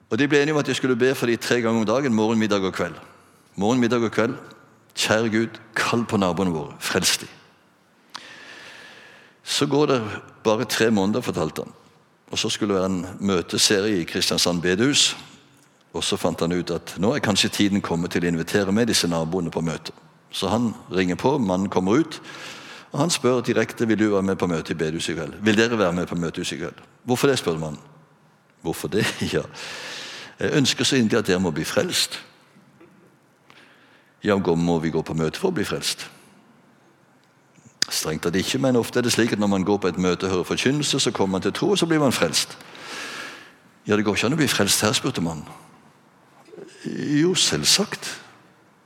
Og 0.10 0.20
De 0.20 0.28
ble 0.28 0.42
enige 0.42 0.54
om 0.54 0.60
at 0.60 0.66
de 0.66 0.74
skulle 0.74 0.96
be 0.96 1.16
for 1.16 1.26
de 1.26 1.36
tre 1.36 1.62
ganger 1.62 1.80
om 1.80 1.86
dagen, 1.86 2.14
morgen, 2.14 2.40
middag 2.40 2.62
og 2.62 2.74
kveld. 2.74 2.94
Morgen, 3.56 3.80
middag 3.80 4.04
og 4.04 4.12
kveld. 4.12 4.36
Kjære 4.96 5.30
Gud, 5.30 5.60
kall 5.76 6.06
på 6.06 6.18
naboene 6.18 6.54
våre, 6.54 6.76
frels 6.80 7.18
de. 7.18 7.28
Så 9.44 9.66
går 9.66 9.86
det 9.92 10.02
bare 10.44 10.66
tre 10.66 10.92
måneder, 10.92 11.22
fortalte 11.22 11.62
han. 11.62 11.74
Og 12.32 12.40
Så 12.40 12.50
skulle 12.50 12.74
det 12.74 12.82
være 12.82 12.92
en 12.92 13.08
møteserie 13.20 14.02
i 14.02 14.04
Kristiansand 14.04 14.62
bedehus. 14.62 15.18
Og 15.94 16.04
Så 16.04 16.18
fant 16.18 16.40
han 16.40 16.52
ut 16.52 16.72
at 16.72 16.96
nå 16.98 17.14
er 17.14 17.20
kanskje 17.20 17.50
tiden 17.50 17.82
kommet 17.82 18.12
til 18.12 18.24
å 18.24 18.28
invitere 18.28 18.72
med 18.72 18.88
disse 18.88 19.08
naboene 19.08 19.52
på 19.52 19.62
møte. 19.62 19.92
Så 20.32 20.48
han 20.50 20.74
ringer 20.92 21.16
på, 21.16 21.38
mannen 21.38 21.70
kommer 21.70 22.00
ut, 22.02 22.22
og 22.92 23.00
han 23.00 23.10
spør 23.10 23.42
direkte 23.42 23.88
vil 23.88 24.00
du 24.00 24.10
være 24.10 24.22
med 24.22 24.36
på 24.36 24.48
møte 24.48 24.74
i 24.74 24.76
bedehuset 24.76 25.14
i 25.14 25.18
kveld. 25.18 25.34
Vil 25.42 25.58
dere 25.58 25.78
være 25.78 25.94
med 25.94 26.08
på 26.08 26.16
møtehuset 26.16 26.58
i 26.58 26.60
kveld? 26.60 26.82
Hvorfor 27.04 27.28
det, 27.28 27.40
spør 27.40 27.58
mannen. 27.58 27.80
Hvorfor 28.62 28.88
det? 28.88 29.06
Ja, 29.34 29.42
jeg 30.40 30.58
ønsker 30.58 30.84
så 30.84 30.96
inderlig 30.96 31.20
at 31.20 31.28
dere 31.28 31.40
må 31.40 31.52
bli 31.52 31.64
frelst. 31.64 32.20
Ja, 34.24 34.38
må 34.38 34.80
vi 34.80 34.90
gå 34.90 35.02
på 35.02 35.14
møte 35.14 35.40
for 35.40 35.52
å 35.52 35.56
bli 35.56 35.66
frelst? 35.68 36.08
Strengt 37.90 38.24
tatt 38.24 38.36
ikke, 38.36 38.58
men 38.58 38.76
ofte 38.80 39.00
er 39.00 39.04
det 39.04 39.12
slik 39.14 39.34
at 39.34 39.40
når 39.40 39.48
man 39.48 39.66
går 39.68 39.78
på 39.78 39.88
et 39.92 39.98
møte 39.98 40.26
og 40.26 40.32
hører 40.32 40.44
forkynnelse, 40.44 41.00
så 41.00 41.12
kommer 41.12 41.38
man 41.38 41.42
til 41.42 41.54
tro, 41.54 41.70
og 41.70 41.78
så 41.78 41.86
blir 41.86 42.00
man 42.00 42.12
frelst. 42.16 42.58
Ja, 43.88 43.96
det 43.96 44.06
går 44.06 44.16
ikke 44.16 44.28
an 44.28 44.38
å 44.38 44.40
bli 44.40 44.48
frelst 44.48 44.82
her, 44.82 44.94
spurte 44.96 45.22
man. 45.22 45.44
Jo, 47.20 47.36
selvsagt. 47.36 48.20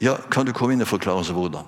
Ja, 0.02 0.16
Kan 0.32 0.46
du 0.46 0.54
komme 0.54 0.74
inn 0.74 0.82
og 0.82 0.88
forklare 0.88 1.22
oss 1.22 1.34
hvordan? 1.34 1.66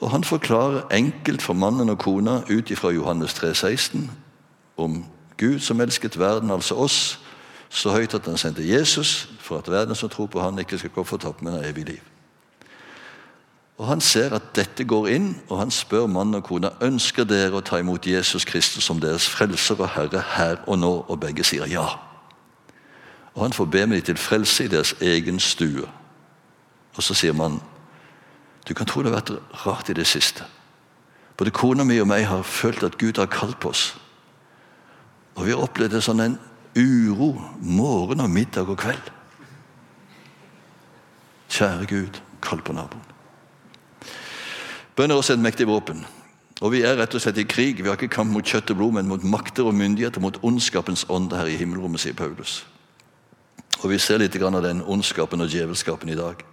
Og 0.00 0.10
Han 0.10 0.24
forklarer 0.24 0.88
enkelt 0.90 1.42
for 1.42 1.54
mannen 1.54 1.88
og 1.88 1.98
kona 1.98 2.42
ut 2.50 2.70
ifra 2.70 2.90
Johannes 2.92 3.34
3, 3.34 3.54
16 3.54 4.10
om 4.76 5.04
Gud 5.36 5.60
som 5.60 5.80
elsket 5.80 6.18
verden, 6.18 6.50
altså 6.50 6.74
oss, 6.74 7.20
så 7.68 7.90
høyt 7.90 8.14
at 8.14 8.26
han 8.26 8.38
sendte 8.38 8.68
Jesus 8.68 9.28
for 9.40 9.58
at 9.58 9.70
verden 9.70 9.94
som 9.94 10.08
tror 10.08 10.26
på 10.26 10.40
han 10.40 10.58
ikke 10.58 10.78
skal 10.78 10.90
gå 10.90 11.04
fortapt, 11.04 11.42
men 11.42 11.52
har 11.52 11.64
evig 11.64 11.84
liv. 11.84 12.13
Og 13.78 13.86
Han 13.86 14.00
ser 14.00 14.34
at 14.34 14.54
dette 14.54 14.84
går 14.84 15.06
inn, 15.06 15.42
og 15.48 15.58
han 15.58 15.70
spør 15.70 16.06
mann 16.06 16.34
og 16.34 16.44
kone 16.46 16.70
ønsker 16.80 17.26
dere 17.26 17.58
å 17.58 17.64
ta 17.64 17.80
imot 17.82 18.06
Jesus 18.06 18.44
Kristus 18.46 18.86
som 18.86 19.00
deres 19.02 19.26
frelser 19.26 19.80
og 19.80 19.90
Herre 19.96 20.22
her 20.36 20.60
og 20.66 20.78
nå, 20.78 20.92
og 21.08 21.20
begge 21.20 21.44
sier 21.44 21.66
ja. 21.66 21.88
Og 23.34 23.42
Han 23.42 23.52
får 23.52 23.66
be 23.66 23.86
med 23.86 23.96
dem 23.96 24.04
til 24.04 24.16
frelse 24.16 24.64
i 24.64 24.70
deres 24.70 24.94
egen 25.00 25.40
stue. 25.40 25.88
Og 26.96 27.02
Så 27.02 27.14
sier 27.14 27.32
mannen 27.32 27.60
du 28.64 28.72
kan 28.74 28.86
tro 28.86 29.02
det 29.02 29.12
har 29.12 29.20
vært 29.20 29.66
rart 29.66 29.90
i 29.92 29.92
det 29.92 30.06
siste. 30.06 30.44
Både 31.36 31.50
kona 31.50 31.84
mi 31.84 31.98
og 32.00 32.08
meg 32.08 32.24
har 32.24 32.42
følt 32.42 32.82
at 32.82 32.98
Gud 32.98 33.18
har 33.20 33.28
kalt 33.28 33.58
på 33.60 33.68
oss. 33.68 33.98
Og 35.34 35.44
vi 35.44 35.52
har 35.52 35.60
opplevd 35.60 35.98
sånn 36.00 36.22
en 36.24 36.38
uro 36.72 37.34
morgen 37.60 38.24
og 38.24 38.30
middag 38.30 38.70
og 38.70 38.78
kveld. 38.80 39.10
Kjære 41.52 41.90
Gud, 41.90 42.22
kall 42.40 42.64
på 42.64 42.72
naboen. 42.72 43.13
Bønn 44.96 45.10
er 45.10 45.18
også 45.18 45.34
et 45.34 45.42
mektig 45.42 45.66
våpen. 45.66 46.04
Og 46.62 46.70
Vi 46.72 46.84
er 46.86 46.96
rett 46.96 47.14
og 47.14 47.20
slett 47.20 47.38
i 47.42 47.44
krig. 47.44 47.82
Vi 47.82 47.88
har 47.88 47.98
ikke 47.98 48.14
kamp 48.14 48.30
mot 48.30 48.46
kjøtt 48.46 48.70
og 48.70 48.78
blod, 48.78 48.92
men 48.94 49.08
mot 49.10 49.24
makter 49.26 49.66
og 49.66 49.74
myndigheter, 49.74 50.22
mot 50.22 50.38
ondskapens 50.42 51.04
ånde 51.10 51.36
her 51.36 51.50
i 51.50 51.58
himmelrommet, 51.58 52.00
sier 52.00 52.14
Paulus. 52.14 52.62
Og 53.82 53.90
Vi 53.90 53.98
ser 53.98 54.18
litt 54.18 54.36
av 54.40 54.62
den 54.62 54.82
ondskapen 54.82 55.40
og 55.40 55.50
djevelskapen 55.50 56.08
i 56.08 56.14
dag. 56.18 56.44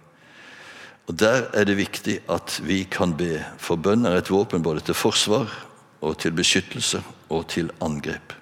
Og 1.08 1.14
Der 1.18 1.48
er 1.54 1.64
det 1.64 1.76
viktig 1.76 2.20
at 2.28 2.60
vi 2.62 2.84
kan 2.84 3.16
be, 3.16 3.44
for 3.58 3.76
bønn 3.76 4.06
er 4.06 4.18
et 4.18 4.30
våpen 4.30 4.62
både 4.62 4.80
til 4.80 4.94
forsvar 4.94 5.48
og 6.00 6.18
til 6.18 6.32
beskyttelse 6.32 7.02
og 7.30 7.48
til 7.48 7.70
angrep. 7.80 8.32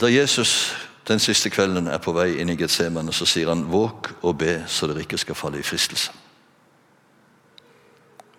Da 0.00 0.06
Jesus 0.12 0.74
den 1.08 1.18
siste 1.22 1.50
kvelden 1.50 1.86
er 1.86 1.98
på 2.02 2.12
vei 2.16 2.32
inn 2.40 2.50
i 2.50 2.56
Getsemane, 2.58 3.12
så 3.12 3.26
sier 3.26 3.48
han 3.48 3.66
'våk 3.70 4.10
og 4.22 4.38
be 4.38 4.64
så 4.66 4.86
dere 4.86 5.04
ikke 5.06 5.18
skal 5.18 5.34
falle 5.34 5.58
i 5.58 5.62
fristelse'. 5.62 6.10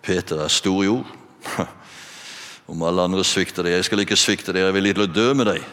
Peter 0.02 0.40
er 0.40 0.48
stor 0.48 0.84
i 0.84 0.88
ord. 0.88 1.06
Om 2.68 2.82
alle 2.82 3.02
andre 3.02 3.24
svikter 3.24 3.62
deg, 3.62 3.72
jeg 3.72 3.84
skal 3.84 4.00
ikke 4.00 4.16
svikte 4.16 4.52
deg, 4.52 4.62
jeg 4.62 4.74
vil 4.74 4.86
ikke 4.86 5.06
dø 5.06 5.34
med 5.34 5.46
deg. 5.46 5.64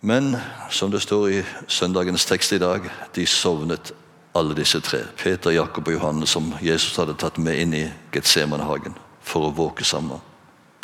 Men 0.00 0.36
som 0.70 0.90
det 0.90 1.02
står 1.02 1.28
i 1.28 1.42
søndagens 1.68 2.24
tekst 2.24 2.52
i 2.52 2.58
dag, 2.58 2.84
de 3.14 3.26
sovnet 3.26 3.92
alle 4.34 4.56
disse 4.56 4.80
tre. 4.80 5.04
Peter, 5.16 5.50
Jakob 5.50 5.88
og 5.88 5.94
Johanne, 5.94 6.26
som 6.26 6.52
Jesus 6.60 6.96
hadde 6.96 7.16
tatt 7.16 7.38
med 7.38 7.60
inn 7.60 7.74
i 7.74 7.84
Getsemanehagen 8.12 8.96
for 9.24 9.48
å 9.48 9.54
våke 9.56 9.84
sammen. 9.84 10.20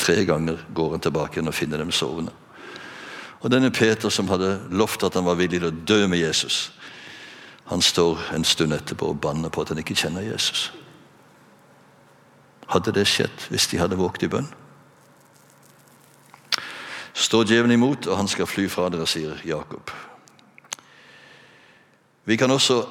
Tre 0.01 0.25
ganger 0.25 0.63
går 0.73 0.95
han 0.97 1.05
tilbake 1.05 1.37
igjen 1.37 1.53
og 1.53 1.57
finner 1.57 1.83
dem 1.83 1.93
sovende. 1.93 2.33
Og 3.41 3.51
denne 3.51 3.71
Peter 3.73 4.13
som 4.13 4.29
hadde 4.29 4.59
lovt 4.71 5.05
at 5.07 5.17
han 5.17 5.25
var 5.25 5.39
villig 5.41 5.61
til 5.63 5.71
å 5.71 5.77
dø 5.89 6.07
med 6.11 6.21
Jesus, 6.21 6.71
han 7.71 7.83
står 7.83 8.19
en 8.35 8.45
stund 8.45 8.75
etterpå 8.75 9.13
og 9.13 9.21
banner 9.23 9.53
på 9.53 9.63
at 9.63 9.71
han 9.73 9.79
ikke 9.81 9.97
kjenner 9.97 10.27
Jesus. 10.27 10.73
Hadde 12.71 12.93
det 12.95 13.07
skjedd 13.09 13.47
hvis 13.51 13.69
de 13.71 13.79
hadde 13.81 13.99
våget 13.99 14.27
i 14.27 14.31
bønn? 14.31 14.49
Står 17.15 17.47
djevelen 17.47 17.77
imot, 17.77 18.07
og 18.07 18.17
han 18.17 18.29
skal 18.31 18.49
fly 18.49 18.69
fra 18.71 18.89
dere, 18.91 19.07
sier 19.09 19.41
Jakob. 19.47 19.91
Vi 22.25 22.37
kan 22.39 22.51
også 22.51 22.85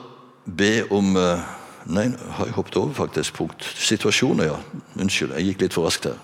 be 0.45 0.83
om 0.91 1.15
eh, 1.17 1.47
Nei, 1.89 2.09
har 2.12 2.45
jeg 2.45 2.53
hoppet 2.53 2.75
over 2.77 2.93
faktisk 2.93 3.33
punkt. 3.39 3.63
Situasjoner, 3.63 4.49
ja. 4.51 4.57
Unnskyld, 4.99 5.31
jeg 5.39 5.47
gikk 5.47 5.63
litt 5.63 5.73
for 5.73 5.88
raskt 5.88 6.05
her. 6.05 6.17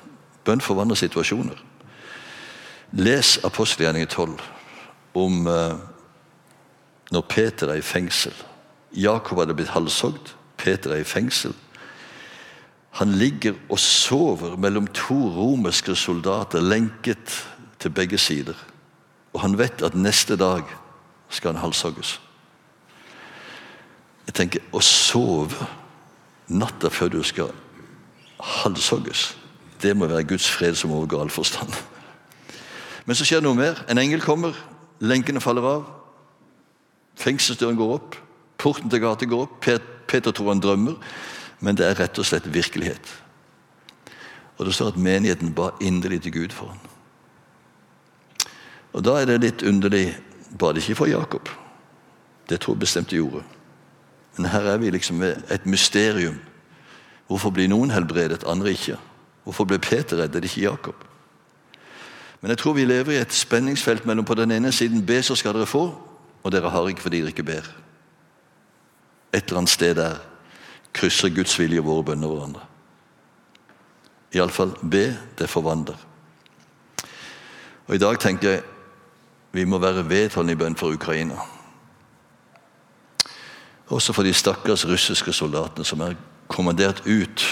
Bønn 0.45 0.61
forvandler 0.61 0.99
situasjoner. 0.99 1.57
Les 2.91 3.39
apostelgjerningen 3.43 4.07
12 4.07 4.41
om 5.13 5.47
eh, 5.47 5.75
når 7.11 7.21
Peter 7.29 7.71
er 7.71 7.79
i 7.79 7.85
fengsel. 7.85 8.33
Jakob 8.95 9.39
hadde 9.39 9.55
blitt 9.55 9.73
halshogd. 9.73 10.33
Peter 10.57 10.91
er 10.91 11.03
i 11.03 11.07
fengsel. 11.07 11.53
Han 12.99 13.11
ligger 13.11 13.57
og 13.69 13.79
sover 13.79 14.55
mellom 14.57 14.87
to 14.87 15.17
romerske 15.35 15.95
soldater 15.95 16.63
lenket 16.63 17.43
til 17.79 17.91
begge 17.91 18.17
sider. 18.17 18.55
Og 19.33 19.41
han 19.41 19.57
vet 19.57 19.81
at 19.83 19.95
neste 19.95 20.37
dag 20.39 20.63
skal 21.29 21.53
han 21.53 21.61
halshogges. 21.61 22.19
Jeg 24.25 24.33
tenker 24.33 24.63
å 24.71 24.81
sove 24.81 25.67
natta 26.47 26.89
før 26.89 27.11
du 27.17 27.21
skal 27.23 27.51
halshogges, 28.39 29.33
det 29.81 29.93
må 29.97 30.07
være 30.07 30.27
Guds 30.29 30.47
fred 30.49 30.75
som 30.77 30.93
overgår 30.95 31.25
all 31.25 31.33
forstand. 31.33 31.73
Men 33.05 33.17
så 33.17 33.25
skjer 33.25 33.41
det 33.41 33.47
noe 33.47 33.57
mer. 33.57 33.83
En 33.89 34.01
engel 34.01 34.23
kommer, 34.23 34.55
lenkene 34.99 35.41
faller 35.43 35.67
av. 35.69 35.85
Fengselsdøren 37.21 37.77
går 37.79 37.93
opp, 37.95 38.17
porten 38.59 38.91
til 38.91 39.03
gata 39.03 39.27
går 39.29 39.45
opp. 39.45 39.59
Peter 40.07 40.31
tror 40.31 40.51
han 40.51 40.63
drømmer, 40.63 40.97
men 41.59 41.77
det 41.77 41.87
er 41.87 41.99
rett 41.99 42.19
og 42.19 42.27
slett 42.27 42.49
virkelighet. 42.53 43.13
Og 44.57 44.65
Det 44.65 44.73
står 44.73 44.93
at 44.93 44.97
menigheten 44.97 45.53
ba 45.53 45.71
inderlig 45.82 46.21
til 46.21 46.32
Gud 46.32 46.53
for 46.55 46.67
ham. 46.67 46.80
Og 48.93 49.03
Da 49.03 49.21
er 49.21 49.25
det 49.25 49.41
litt 49.41 49.63
underlig 49.63 50.15
Ba 50.55 50.71
det 50.71 50.84
ikke 50.84 50.95
for 50.95 51.05
Jakob. 51.05 51.49
Det 52.49 52.61
tror 52.61 52.73
jeg 52.73 52.80
bestemt 52.80 53.09
de 53.09 53.15
gjorde. 53.15 53.41
Men 54.38 54.45
her 54.45 54.61
er 54.61 54.77
vi 54.77 54.89
liksom 54.89 55.19
ved 55.19 55.36
et 55.51 55.65
mysterium. 55.65 56.39
Hvorfor 57.27 57.49
blir 57.49 57.67
noen 57.67 57.91
helbredet, 57.91 58.43
andre 58.47 58.71
ikke? 58.71 58.95
Hvorfor 59.43 59.65
ble 59.65 59.80
Peter 59.80 60.17
reddet, 60.17 60.43
ikke 60.43 60.61
Jakob? 60.61 60.95
Men 62.45 62.49
jeg 62.49 62.57
tror 62.61 62.73
vi 62.77 62.83
lever 62.85 63.15
i 63.15 63.17
et 63.17 63.33
spenningsfelt 63.33 64.03
mellom 64.05 64.25
på 64.25 64.35
den 64.37 64.51
ene 64.53 64.69
siden 64.71 65.01
be, 65.05 65.15
så 65.25 65.33
skal 65.35 65.55
dere 65.57 65.65
få, 65.65 65.79
og 66.43 66.51
dere 66.53 66.69
har 66.69 66.87
ikke 66.87 67.01
fordi 67.01 67.17
dere 67.23 67.31
ikke 67.33 67.43
ber. 67.43 67.65
Et 69.33 69.47
eller 69.47 69.63
annet 69.63 69.71
sted 69.73 69.95
der 69.97 70.19
krysser 70.93 71.31
Guds 71.33 71.55
vilje 71.59 71.81
våre 71.81 72.03
bønner 72.05 72.29
hverandre. 72.29 72.61
Iallfall 74.37 74.75
be, 74.91 75.17
det 75.39 75.49
forvandler. 75.49 75.97
Og 77.87 77.95
I 77.95 77.97
dag 77.97 78.19
tenker 78.21 78.49
jeg 78.49 78.61
vi 79.51 79.65
må 79.65 79.79
være 79.81 80.03
vedholdne 80.09 80.53
i 80.53 80.59
bønn 80.59 80.77
for 80.77 80.93
Ukraina. 80.93 81.39
Også 83.87 84.13
for 84.13 84.21
de 84.21 84.33
stakkars 84.33 84.85
russiske 84.85 85.33
soldatene 85.33 85.85
som 85.85 86.05
er 86.05 86.13
kommandert 86.47 87.01
ut. 87.07 87.47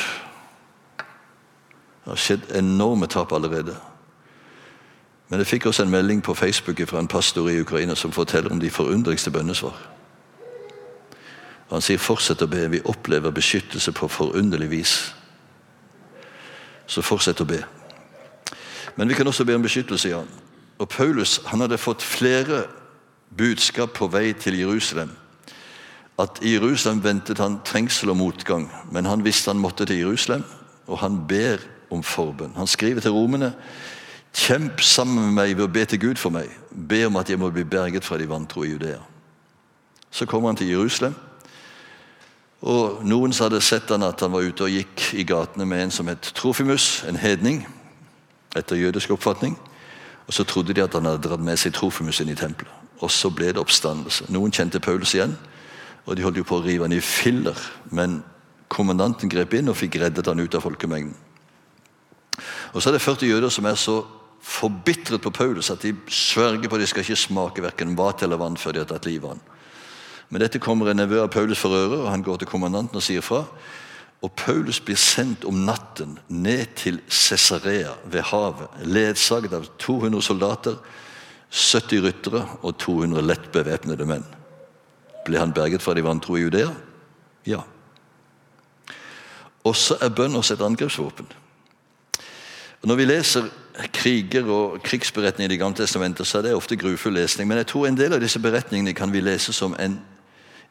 Det 2.03 2.13
har 2.13 2.21
skjedd 2.27 2.53
enorme 2.61 3.09
tap 3.09 3.33
allerede. 3.33 3.73
Men 5.33 5.41
jeg 5.41 5.47
fikk 5.47 5.65
også 5.65 5.83
en 5.83 5.89
melding 5.89 6.19
på 6.21 6.33
Facebook 6.33 6.77
fra 6.85 6.99
en 6.99 7.07
pastor 7.07 7.47
i 7.49 7.61
Ukraina 7.61 7.95
som 7.95 8.11
forteller 8.11 8.51
om 8.53 8.59
de 8.59 8.69
forunderligste 8.69 9.31
bønnesvar. 9.31 9.73
Han 11.71 11.81
sier 11.81 11.97
'fortsett 11.97 12.41
å 12.41 12.45
be'. 12.45 12.67
Vi 12.67 12.81
opplever 12.85 13.31
beskyttelse 13.31 13.91
på 13.91 14.07
forunderlig 14.07 14.69
vis. 14.69 15.15
Så 16.87 17.01
fortsett 17.01 17.41
å 17.41 17.45
be. 17.45 17.63
Men 18.95 19.07
vi 19.07 19.13
kan 19.13 19.27
også 19.27 19.45
be 19.45 19.55
om 19.55 19.61
beskyttelse, 19.61 20.09
ja. 20.09 20.21
Og 20.77 20.89
Paulus 20.89 21.41
han 21.45 21.59
hadde 21.59 21.77
fått 21.77 22.01
flere 22.01 22.63
budskap 23.37 23.93
på 23.93 24.07
vei 24.07 24.33
til 24.33 24.59
Jerusalem. 24.59 25.11
At 26.19 26.39
i 26.41 26.53
Jerusalem 26.53 27.03
ventet 27.03 27.37
han 27.37 27.59
trengsel 27.65 28.09
og 28.09 28.17
motgang, 28.17 28.71
men 28.91 29.05
han 29.05 29.25
visste 29.25 29.49
han 29.49 29.59
måtte 29.59 29.85
til 29.85 29.97
Jerusalem, 29.97 30.43
og 30.87 30.97
han 30.97 31.27
ber 31.27 31.57
om 31.89 32.03
forbønn. 32.03 32.53
Han 32.55 32.67
skriver 32.67 33.01
til 33.01 33.11
romene 33.11 33.53
Kjemp 34.33 34.81
sammen 34.81 35.27
med 35.27 35.35
meg 35.37 35.57
ved 35.57 35.67
å 35.67 35.71
be 35.71 35.83
til 35.85 36.01
Gud 36.01 36.17
for 36.17 36.33
meg. 36.33 36.49
Be 36.71 37.03
om 37.05 37.19
at 37.21 37.29
jeg 37.29 37.39
må 37.39 37.51
bli 37.53 37.63
berget 37.63 38.05
fra 38.05 38.17
de 38.17 38.25
vantro 38.29 38.63
i 38.65 38.71
Judea. 38.71 38.99
Så 40.11 40.25
kommer 40.25 40.49
han 40.49 40.57
til 40.57 40.71
Jerusalem. 40.73 41.13
Og 42.63 43.03
Noen 43.05 43.33
hadde 43.35 43.61
sett 43.61 43.91
han 43.91 44.05
at 44.07 44.21
han 44.23 44.31
var 44.31 44.45
ute 44.47 44.65
og 44.65 44.71
gikk 44.71 45.09
i 45.19 45.25
gatene 45.27 45.67
med 45.67 45.83
en 45.83 45.91
som 45.91 46.07
het 46.07 46.31
Trofimus, 46.35 47.03
en 47.07 47.19
hedning, 47.19 47.61
etter 48.55 48.79
jødisk 48.79 49.11
oppfatning. 49.11 49.57
Og 50.27 50.33
Så 50.33 50.43
trodde 50.43 50.73
de 50.73 50.83
at 50.83 50.93
han 50.93 51.05
hadde 51.05 51.21
dratt 51.27 51.43
med 51.43 51.59
seg 51.59 51.73
Trofimus 51.73 52.21
inn 52.23 52.31
i 52.31 52.39
tempelet. 52.39 52.71
Og 53.03 53.11
så 53.11 53.29
ble 53.29 53.51
det 53.51 53.59
oppstandelse. 53.59 54.31
Noen 54.31 54.51
kjente 54.51 54.79
Paulus 54.79 55.13
igjen, 55.13 55.35
og 56.05 56.15
de 56.15 56.23
holdt 56.23 56.37
jo 56.39 56.47
på 56.47 56.57
å 56.57 56.63
rive 56.63 56.87
han 56.87 56.95
i 56.95 57.01
filler. 57.03 57.59
Men 57.91 58.23
kommandanten 58.71 59.29
grep 59.29 59.53
inn 59.53 59.69
og 59.69 59.77
fikk 59.77 59.99
reddet 60.01 60.27
han 60.27 60.39
ut 60.39 60.55
av 60.55 60.63
folkemengden. 60.63 61.15
Og 62.73 62.81
Så 62.81 62.89
er 62.89 62.93
det 62.95 63.01
40 63.01 63.29
jøder 63.29 63.49
som 63.49 63.65
er 63.65 63.75
så 63.75 64.01
forbitret 64.43 65.23
på 65.23 65.31
Paulus 65.31 65.71
at 65.71 65.85
de 65.85 65.93
sverger 66.11 66.67
på 66.67 66.75
at 66.75 66.83
de 66.83 66.87
skal 66.89 67.05
ikke 67.05 67.19
smake 67.19 67.63
verken 67.63 67.95
vat 67.97 68.23
eller 68.25 68.41
vann 68.41 68.59
før 68.59 68.75
de 68.75 68.83
har 68.83 68.89
tatt 68.91 69.07
livet 69.07 69.29
av 69.29 69.37
han. 69.37 69.43
Men 70.33 70.41
dette 70.43 70.59
kommer 70.61 70.89
en 70.89 70.97
nevø 70.97 71.21
av 71.21 71.31
Paulus 71.31 71.61
for 71.61 71.75
øre, 71.77 72.01
og 72.01 72.09
han 72.09 72.23
går 72.25 72.41
til 72.41 72.49
kommandanten 72.49 72.97
og 72.97 73.05
sier 73.05 73.23
fra. 73.23 73.43
Og 74.23 74.31
Paulus 74.39 74.79
blir 74.81 74.97
sendt 74.99 75.43
om 75.45 75.59
natten 75.67 76.15
ned 76.31 76.73
til 76.79 77.01
Cesarea 77.11 77.91
ved 78.09 78.25
havet, 78.31 78.79
ledsaget 78.87 79.53
av 79.53 79.67
200 79.83 80.23
soldater, 80.25 80.79
70 81.53 82.01
ryttere 82.01 82.41
og 82.63 82.79
200 82.81 83.21
lett 83.27 83.51
bevæpnede 83.53 84.07
menn. 84.09 84.25
Ble 85.27 85.37
han 85.37 85.53
berget 85.53 85.83
fra 85.83 85.93
de 85.93 86.03
vantro 86.03 86.37
i 86.39 86.41
Judea? 86.41 86.71
Ja. 87.45 87.61
Også 89.63 89.99
er 90.01 90.11
bønn 90.11 90.35
også 90.35 90.57
et 90.57 90.65
angrepsvåpen. 90.65 91.29
Når 92.83 92.99
vi 92.99 93.05
leser 93.05 93.51
kriger 93.93 94.45
og 94.45 94.81
krigsberetninger 94.83 95.49
i 95.49 95.53
Det 95.53 95.59
gamle 95.59 95.75
testamentet, 95.75 96.27
så 96.27 96.37
er 96.37 96.41
det 96.41 96.55
ofte 96.55 96.75
grufull 96.75 97.13
lesning. 97.13 97.47
Men 97.47 97.57
jeg 97.57 97.67
tror 97.67 97.87
en 97.87 97.97
del 97.97 98.13
av 98.13 98.21
disse 98.21 98.39
beretningene 98.39 98.93
kan 98.93 99.13
vi 99.13 99.21
lese 99.21 99.53
som 99.53 99.75
en 99.79 99.99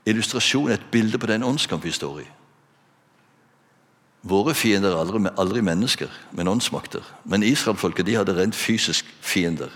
illustrasjon, 0.07 0.71
et 0.71 0.91
bilde 0.91 1.19
på 1.19 1.27
den 1.27 1.43
åndskamp 1.43 1.85
vi 1.85 1.91
står 1.91 2.21
i. 2.21 2.29
Våre 4.23 4.55
fiender 4.55 4.93
er 4.93 5.01
aldri, 5.03 5.31
aldri 5.39 5.61
mennesker, 5.61 6.11
men 6.33 6.49
åndsmakter. 6.49 7.03
Men 7.25 7.43
israelfolket 7.43 8.07
de 8.07 8.15
hadde 8.15 8.37
rent 8.37 8.55
fysisk 8.55 9.07
fiender. 9.21 9.71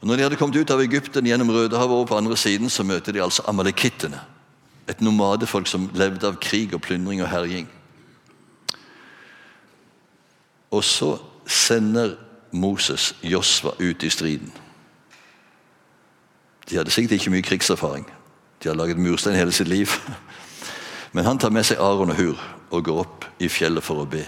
Og 0.00 0.06
når 0.06 0.16
de 0.16 0.22
hadde 0.22 0.36
kommet 0.36 0.56
ut 0.56 0.70
av 0.70 0.82
Egypten 0.84 1.26
gjennom 1.26 1.50
Rødehavet 1.50 1.96
over 1.96 2.06
på 2.06 2.16
andre 2.16 2.36
siden, 2.36 2.70
så 2.70 2.84
møter 2.86 3.12
de 3.12 3.22
altså 3.22 3.42
amalekittene. 3.48 4.20
Et 4.88 5.00
nomadefolk 5.00 5.66
som 5.66 5.90
levde 5.94 6.28
av 6.28 6.36
krig 6.38 6.74
og 6.74 6.82
plyndring 6.84 7.22
og 7.24 7.30
herjing. 7.32 7.68
Og 10.70 10.84
så 10.84 11.16
sender 11.46 12.16
Moses 12.52 13.14
Josva 13.22 13.70
ut 13.78 14.02
i 14.02 14.10
striden. 14.10 14.52
De 16.70 16.76
hadde 16.76 16.90
sikkert 16.90 17.12
ikke 17.18 17.30
mye 17.30 17.44
krigserfaring. 17.44 18.06
De 18.62 18.68
hadde 18.68 18.78
laget 18.78 18.98
murstein 18.98 19.36
hele 19.36 19.52
sitt 19.52 19.68
liv. 19.68 19.90
Men 21.14 21.24
han 21.24 21.38
tar 21.38 21.52
med 21.52 21.66
seg 21.66 21.78
Aron 21.82 22.10
og 22.10 22.16
Hur 22.16 22.40
og 22.70 22.84
går 22.84 23.00
opp 23.04 23.26
i 23.38 23.48
fjellet 23.48 23.84
for 23.84 24.02
å 24.02 24.08
be. 24.08 24.24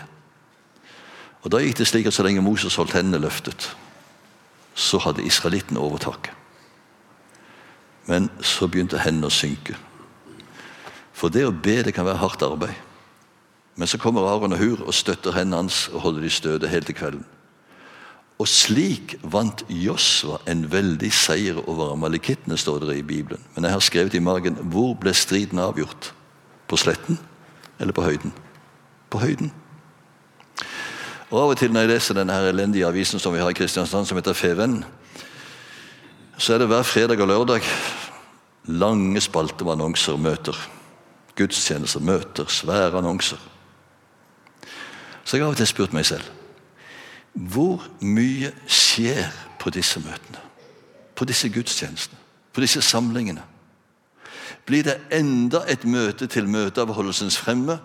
Og 1.42 1.50
Da 1.52 1.62
gikk 1.62 1.78
det 1.78 1.86
slik 1.86 2.06
at 2.06 2.14
så 2.14 2.24
lenge 2.26 2.42
Moses 2.42 2.74
holdt 2.74 2.96
hendene 2.96 3.22
løftet, 3.22 3.68
så 4.74 4.98
hadde 4.98 5.24
israelitten 5.24 5.78
overtaket. 5.78 6.34
Men 8.06 8.28
så 8.42 8.68
begynte 8.70 8.98
hendene 9.02 9.30
å 9.30 9.34
synke. 9.34 9.76
For 11.16 11.32
det 11.32 11.46
å 11.46 11.54
be 11.54 11.80
det 11.86 11.94
kan 11.94 12.06
være 12.06 12.20
hardt 12.20 12.42
arbeid. 12.42 12.74
Men 13.76 13.88
så 13.88 13.98
kommer 14.00 14.24
Aron 14.24 14.56
og 14.56 14.58
Hur 14.58 14.84
og 14.86 14.94
støtter 14.94 15.36
hendene 15.36 15.66
hans 15.66 15.86
og 15.92 16.00
holder 16.00 16.24
de 16.24 16.30
støde 16.30 16.68
helt 16.68 16.88
til 16.88 16.96
kvelden. 16.96 17.24
Og 18.36 18.48
slik 18.48 19.14
vant 19.24 19.62
Josva 19.72 20.42
en 20.48 20.66
veldig 20.68 21.08
seier 21.12 21.60
over 21.64 21.94
amalekittene, 21.94 22.56
står 22.56 22.84
det 22.84 22.98
i 22.98 23.06
Bibelen. 23.06 23.40
Men 23.54 23.64
jeg 23.64 23.72
har 23.72 23.84
skrevet 23.84 24.16
i 24.16 24.20
margen 24.20 24.58
hvor 24.72 24.92
ble 25.00 25.14
striden 25.16 25.60
avgjort? 25.60 26.12
På 26.68 26.76
sletten 26.76 27.18
eller 27.80 27.96
på 27.96 28.04
høyden? 28.04 28.32
På 29.10 29.20
høyden. 29.22 29.52
Og 31.30 31.40
Av 31.40 31.52
og 31.52 31.58
til 31.58 31.72
når 31.72 31.86
jeg 31.86 31.92
leser 31.94 32.18
denne 32.18 32.36
elendige 32.50 32.86
avisen 32.86 33.22
som 33.22 33.34
vi 33.34 33.40
har 33.40 33.50
i 33.50 33.56
Kristiansand, 33.56 34.06
som 34.06 34.18
heter 34.18 34.36
Feven, 34.36 34.80
så 36.38 36.54
er 36.54 36.60
det 36.60 36.68
hver 36.70 36.84
fredag 36.84 37.20
og 37.24 37.30
lørdag 37.30 37.64
lange 38.66 39.20
spalter 39.20 39.64
med 39.64 39.78
annonser 39.78 40.14
og 40.14 40.22
møter. 40.22 40.56
Gudstjenester, 41.36 42.00
møter, 42.00 42.48
svære 42.50 42.98
annonser. 42.98 43.40
Så 45.26 45.36
jeg 45.36 45.42
har 45.42 45.50
av 45.50 45.56
og 45.56 45.58
til 45.58 45.66
spurt 45.66 45.94
meg 45.96 46.06
selv 46.06 46.32
hvor 47.36 47.82
mye 48.00 48.48
skjer 48.64 49.26
på 49.60 49.68
disse 49.70 50.00
møtene? 50.00 50.40
På 51.12 51.26
disse 51.28 51.50
gudstjenestene? 51.52 52.16
På 52.52 52.62
disse 52.64 52.80
samlingene? 52.80 53.42
Blir 54.66 54.86
det 54.86 54.94
enda 55.12 55.60
et 55.68 55.84
møte 55.84 56.26
til 56.26 56.48
møteavholdelsens 56.48 57.36
fremme? 57.36 57.76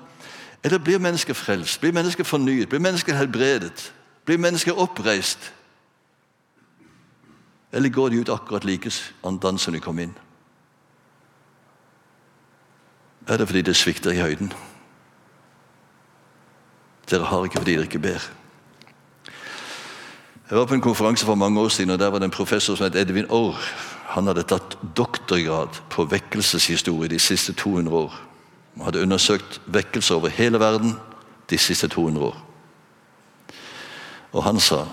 Eller 0.64 0.80
blir 0.80 1.04
mennesker 1.04 1.34
frelst? 1.34 1.82
Blir 1.82 1.92
mennesker 1.92 2.24
fornyet? 2.24 2.70
Blir 2.70 2.80
mennesker 2.80 3.16
helbredet? 3.16 3.92
Blir 4.26 4.38
mennesker 4.38 4.80
oppreist? 4.80 5.52
Eller 7.72 7.90
går 7.90 8.10
de 8.10 8.20
ut 8.20 8.30
akkurat 8.30 8.64
like 8.64 8.92
andan 9.24 9.58
som 9.58 9.74
de 9.74 9.80
kom 9.80 10.00
inn? 10.00 10.16
Er 13.28 13.38
det 13.38 13.48
fordi 13.48 13.62
det 13.62 13.76
svikter 13.76 14.12
i 14.12 14.22
høyden? 14.22 14.54
Dere 17.12 17.28
har 17.28 17.44
ikke 17.44 17.60
fordi 17.60 17.76
dere 17.76 17.88
ikke 17.90 18.00
ber. 18.00 18.30
Jeg 20.50 20.58
var 20.58 20.66
på 20.66 20.74
en 20.74 20.82
konferanse 20.82 21.26
for 21.26 21.36
mange 21.36 21.60
år 21.60 21.70
siden, 21.70 21.90
og 21.90 22.00
der 22.00 22.08
var 22.08 22.20
det 22.20 22.26
en 22.26 22.32
professor 22.32 22.76
som 22.76 22.84
het 22.84 22.96
Edvin 22.96 23.32
Orr. 23.32 23.60
Han 24.12 24.28
hadde 24.28 24.44
tatt 24.44 24.78
doktorgrad 24.98 25.80
på 25.90 26.04
vekkelseshistorie 26.12 27.10
de 27.10 27.20
siste 27.20 27.54
200 27.54 27.98
år. 27.98 28.16
Han 28.76 28.86
hadde 28.86 29.02
undersøkt 29.02 29.62
vekkelser 29.66 30.16
over 30.16 30.28
hele 30.28 30.60
verden 30.60 30.96
de 31.50 31.58
siste 31.58 31.88
200 31.88 32.26
år. 32.26 32.38
Og 34.32 34.44
han 34.44 34.60
sa 34.60 34.86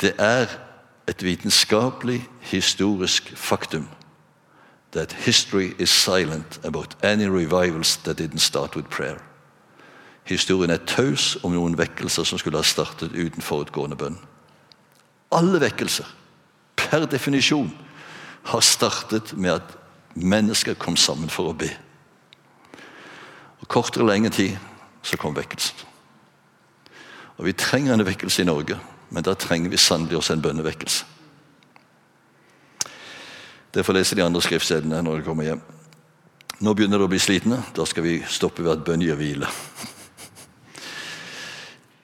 det 0.00 0.12
er 0.18 0.46
et 1.08 1.22
vitenskapelig, 1.22 2.28
historisk 2.40 3.32
faktum 3.36 3.88
that 4.92 5.12
history 5.12 5.74
is 5.78 5.90
silent 5.90 6.60
about 6.64 6.94
any 7.02 7.26
revivals 7.26 7.96
that 7.96 8.16
didn't 8.20 8.38
start 8.38 8.76
with 8.76 8.88
prayer. 8.88 9.29
Historien 10.28 10.70
er 10.70 10.84
taus 10.86 11.36
om 11.42 11.54
noen 11.54 11.76
vekkelser 11.78 12.26
som 12.28 12.38
skulle 12.38 12.60
ha 12.60 12.66
startet 12.66 13.14
uten 13.16 13.42
forutgående 13.42 13.98
bønn. 13.98 14.18
Alle 15.34 15.60
vekkelser, 15.62 16.06
per 16.76 17.06
definisjon, 17.10 17.70
har 18.50 18.64
startet 18.64 19.34
med 19.36 19.58
at 19.58 19.76
mennesker 20.14 20.74
kom 20.74 20.96
sammen 20.96 21.30
for 21.30 21.50
å 21.50 21.56
be. 21.56 21.70
Og 23.60 23.68
Kort 23.68 23.96
eller 23.96 24.14
lenge 24.14 24.32
tid 24.34 24.56
så 25.02 25.18
kom 25.20 25.36
vekkelsen. 25.36 25.86
Og 27.38 27.46
Vi 27.46 27.52
trenger 27.52 27.94
en 27.94 28.04
vekkelse 28.04 28.42
i 28.42 28.48
Norge, 28.48 28.76
men 29.10 29.24
da 29.24 29.34
trenger 29.34 29.70
vi 29.70 29.76
sannelig 29.80 30.18
også 30.18 30.34
en 30.36 30.42
bønnevekkelse. 30.42 31.04
Det 33.74 33.84
får 33.86 33.94
lese 33.96 34.16
de 34.18 34.24
andre 34.24 34.42
skriftstedene 34.42 35.02
når 35.02 35.20
de 35.20 35.24
kommer 35.24 35.46
hjem. 35.46 35.62
Nå 36.60 36.74
begynner 36.74 36.98
det 36.98 37.06
å 37.06 37.12
bli 37.12 37.20
slitne. 37.22 37.62
Da 37.72 37.86
skal 37.86 38.04
vi 38.04 38.18
stoppe 38.28 38.64
ved 38.64 38.72
at 38.74 38.84
bønn 38.84 39.00
gir 39.04 39.16
hvile. 39.16 39.48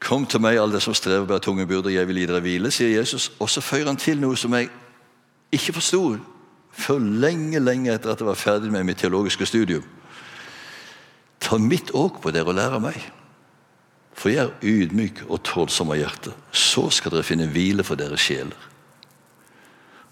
Kom 0.07 0.23
til 0.27 0.39
meg, 0.39 0.61
alle 0.63 0.79
som 0.81 0.95
strever 0.95 1.27
med 1.27 1.43
tunge 1.43 1.67
byrder, 1.67 1.91
jeg 1.91 2.07
vil 2.07 2.21
gi 2.21 2.27
dere 2.31 2.43
hvile, 2.45 2.71
sier 2.71 2.93
Jesus. 2.95 3.33
Og 3.43 3.51
så 3.51 3.61
føyer 3.65 3.89
han 3.91 3.99
til 3.99 4.21
noe 4.23 4.39
som 4.39 4.55
jeg 4.55 4.69
ikke 5.51 5.75
forsto 5.81 6.03
før 6.77 7.01
lenge, 7.01 7.59
lenge 7.59 7.91
etter 7.91 8.13
at 8.13 8.23
jeg 8.23 8.29
var 8.29 8.39
ferdig 8.39 8.71
med 8.71 8.85
mitt 8.87 9.01
teologiske 9.03 9.49
studium. 9.49 9.83
Ta 11.43 11.59
mitt 11.59 11.91
åk 11.95 12.21
på 12.23 12.31
dere 12.31 12.53
og 12.53 12.59
lær 12.59 12.77
av 12.79 12.85
meg. 12.85 13.01
For 14.17 14.31
jeg 14.31 14.47
er 14.47 14.63
ydmyk 14.63 15.25
og 15.27 15.43
tålsom 15.45 15.91
av 15.91 15.99
hjerte. 15.99 16.33
Så 16.53 16.87
skal 16.95 17.17
dere 17.17 17.27
finne 17.27 17.51
hvile 17.51 17.85
for 17.85 17.99
deres 17.99 18.23
sjeler. 18.23 18.57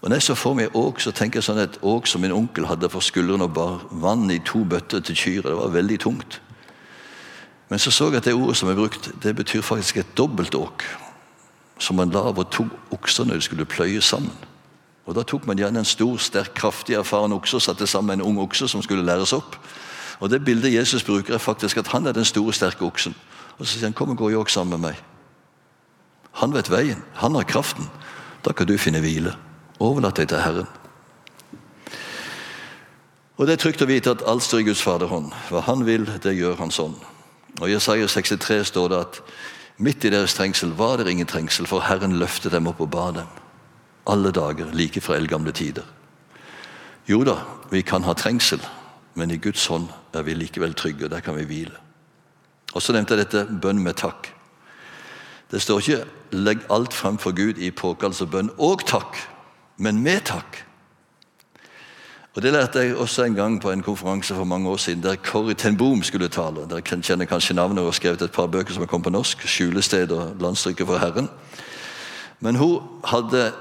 Og 0.01 0.09
Når 0.09 0.19
jeg 0.19 0.27
så 0.27 0.35
får 0.35 0.53
meg 0.59 0.75
åk, 0.75 0.99
så 1.01 1.11
tenker 1.15 1.39
jeg 1.39 1.47
sånn 1.47 1.63
et 1.63 1.79
åk 1.81 2.05
som 2.07 2.21
min 2.21 2.35
onkel 2.35 2.67
hadde 2.69 2.91
for 2.93 3.01
skuldrene 3.01 3.47
og 3.47 3.55
bar 3.55 3.87
vann 4.03 4.27
i 4.29 4.37
to 4.43 4.61
bøtter 4.67 4.99
til 5.01 5.17
kyrne. 5.17 5.49
Det 5.49 5.57
var 5.57 5.73
veldig 5.73 5.99
tungt. 6.03 6.41
Men 7.69 7.79
så 7.79 7.91
så 7.91 8.09
jeg 8.09 8.15
at 8.15 8.25
det 8.25 8.33
ordet 8.33 8.57
som 8.57 8.69
er 8.69 8.75
brukt, 8.75 9.11
det 9.23 9.35
betyr 9.35 9.61
faktisk 9.61 9.97
et 9.97 10.17
dobbeltåk. 10.17 10.83
Som 11.79 11.95
man 11.95 12.09
la 12.09 12.19
over 12.19 12.43
to 12.43 12.67
okser 12.91 13.25
når 13.25 13.33
de 13.33 13.41
skulle 13.41 13.65
pløye 13.65 14.01
sammen. 14.01 14.31
Og 15.05 15.15
Da 15.15 15.23
tok 15.23 15.47
man 15.47 15.57
gjerne 15.57 15.79
en 15.79 15.85
stor, 15.85 16.17
sterk, 16.17 16.53
kraftig, 16.53 16.95
erfaren 16.95 17.33
okse 17.33 17.55
og 17.55 17.61
satte 17.61 17.87
sammen 17.87 18.19
en 18.19 18.25
ung 18.25 18.39
okse 18.39 18.67
som 18.67 18.81
skulle 18.81 19.05
læres 19.05 19.33
opp. 19.33 19.57
Og 20.19 20.29
Det 20.29 20.45
bildet 20.45 20.73
Jesus 20.73 21.03
bruker, 21.03 21.33
er 21.33 21.37
faktisk 21.37 21.77
at 21.77 21.87
han 21.87 22.07
er 22.07 22.11
den 22.11 22.25
store, 22.25 22.53
sterke 22.53 22.85
oksen. 22.85 23.15
Og 23.59 23.67
Så 23.67 23.73
sier 23.73 23.85
han, 23.85 23.93
'Kom 23.93 24.09
og 24.09 24.17
gå 24.17 24.29
i 24.29 24.35
åk 24.35 24.49
sammen 24.49 24.81
med 24.81 24.89
meg'. 24.89 25.01
Han 26.31 26.53
vet 26.53 26.71
veien. 26.71 27.03
Han 27.13 27.35
har 27.35 27.43
kraften. 27.43 27.89
Da 28.45 28.51
kan 28.51 28.67
du 28.67 28.77
finne 28.77 28.99
hvile. 28.99 29.35
Overlat 29.79 30.17
deg 30.17 30.27
til 30.27 30.37
Herren. 30.37 30.67
Og 33.37 33.47
Det 33.47 33.53
er 33.53 33.63
trygt 33.63 33.81
å 33.81 33.85
vite 33.85 34.11
at 34.11 34.23
alt 34.27 34.43
står 34.43 34.59
i 34.59 34.63
Guds 34.63 34.81
faderhånd. 34.81 35.31
Hva 35.49 35.61
Han 35.61 35.85
vil, 35.85 36.05
det 36.05 36.37
gjør 36.37 36.55
Han 36.57 36.71
sånn. 36.71 36.95
Og 37.61 37.69
I 37.69 37.73
Jesaja 37.73 38.07
63 38.07 38.67
står 38.67 38.89
det 38.91 38.99
at 38.99 39.19
midt 39.77 40.05
i 40.05 40.11
deres 40.11 40.33
trengsel 40.35 40.73
var 40.75 40.97
det 40.97 41.11
ingen 41.11 41.27
trengsel, 41.27 41.67
for 41.67 41.83
Herren 41.87 42.17
løftet 42.19 42.51
dem 42.51 42.67
opp 42.67 42.81
og 42.83 42.91
ba 42.91 43.11
dem. 43.15 43.29
Alle 44.07 44.31
dager, 44.31 44.73
like 44.73 45.01
fra 45.01 45.15
eldgamle 45.15 45.51
tider. 45.51 45.85
Jo 47.07 47.23
da, 47.23 47.39
vi 47.71 47.81
kan 47.81 48.03
ha 48.03 48.13
trengsel, 48.13 48.61
men 49.15 49.31
i 49.31 49.37
Guds 49.37 49.65
hånd 49.67 49.87
er 50.13 50.25
vi 50.25 50.35
likevel 50.35 50.73
trygge. 50.73 51.09
Der 51.09 51.19
kan 51.19 51.35
vi 51.35 51.45
hvile. 51.45 51.77
Og 52.73 52.81
Så 52.81 52.93
nevnte 52.93 53.15
jeg 53.15 53.25
dette 53.25 53.59
bønn 53.61 53.79
med 53.79 53.95
takk. 53.95 54.33
Det 55.51 55.61
står 55.61 55.79
ikke 55.79 56.05
'legg 56.31 56.59
alt 56.69 56.93
frem 56.93 57.17
for 57.17 57.31
Gud 57.31 57.57
i 57.57 57.71
påkallelse 57.71 58.23
og 58.23 58.31
bønn 58.31 58.49
og 58.57 58.81
takk', 58.83 59.27
men 59.77 60.03
med 60.03 60.25
takk. 60.25 60.65
Og 62.35 62.41
Det 62.41 62.53
lærte 62.53 62.79
jeg 62.79 62.95
også 62.95 63.23
en 63.23 63.35
gang 63.35 63.61
på 63.61 63.71
en 63.71 63.81
konferanse 63.81 64.35
for 64.35 64.43
mange 64.43 64.69
år 64.69 64.77
siden, 64.77 65.03
der 65.03 65.15
Corrie 65.15 65.53
ten 65.53 65.77
Boom 65.77 66.03
skulle 66.03 66.27
tale. 66.27 66.67
Dere 66.69 66.81
kjenner 67.01 67.25
kanskje 67.25 67.55
navnet 67.55 67.79
og 67.79 67.85
har 67.85 67.91
skrevet 67.91 68.21
et 68.21 68.31
par 68.31 68.47
bøker 68.47 68.73
som 68.73 68.81
har 68.81 68.87
kommet 68.87 69.03
på 69.03 69.09
norsk. 69.09 69.37
'Skjulested' 69.37 70.11
og 70.11 70.35
'Landstryket 70.39 70.87
for 70.87 70.97
Herren'. 70.97 71.29
Men 72.39 72.55
hun 72.55 72.81
hadde 73.03 73.53